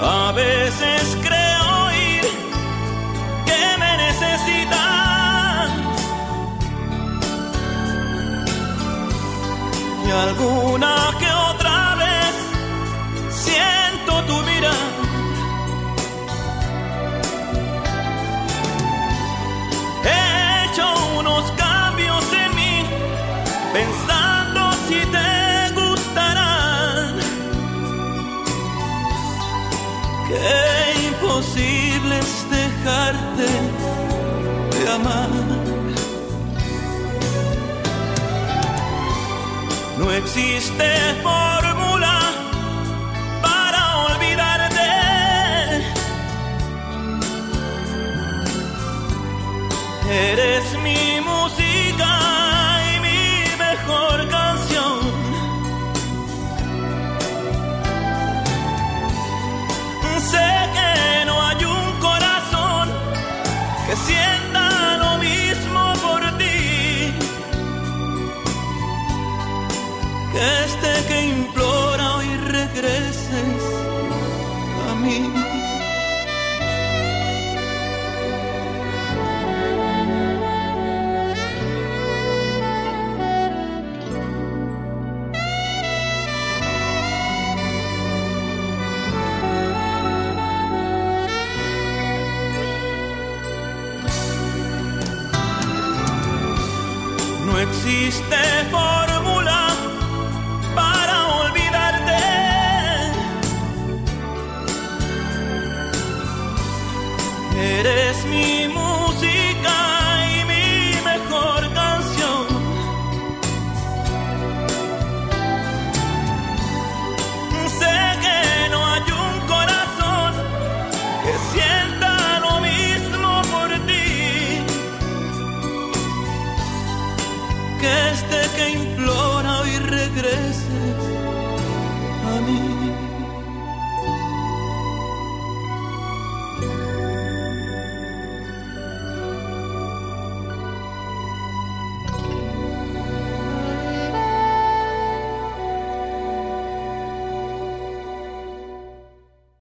A 0.00 0.32
veces 0.32 1.16
y 10.08 10.10
alguna 10.10 11.14
que 11.18 11.30
otra 11.52 11.94
vez 11.96 12.34
siento 13.44 14.12
tu 14.26 14.36
mirar. 14.44 14.74
He 20.04 20.64
hecho 20.64 20.86
unos 21.18 21.50
cambios 21.52 22.24
en 22.32 22.54
mí, 22.56 22.84
pensando 23.74 24.72
si 24.86 25.00
te 25.16 25.80
gustarán. 25.80 27.16
Qué 30.28 31.08
imposible 31.08 32.18
es 32.18 32.50
dejarte 32.50 33.46
existe 40.18 41.18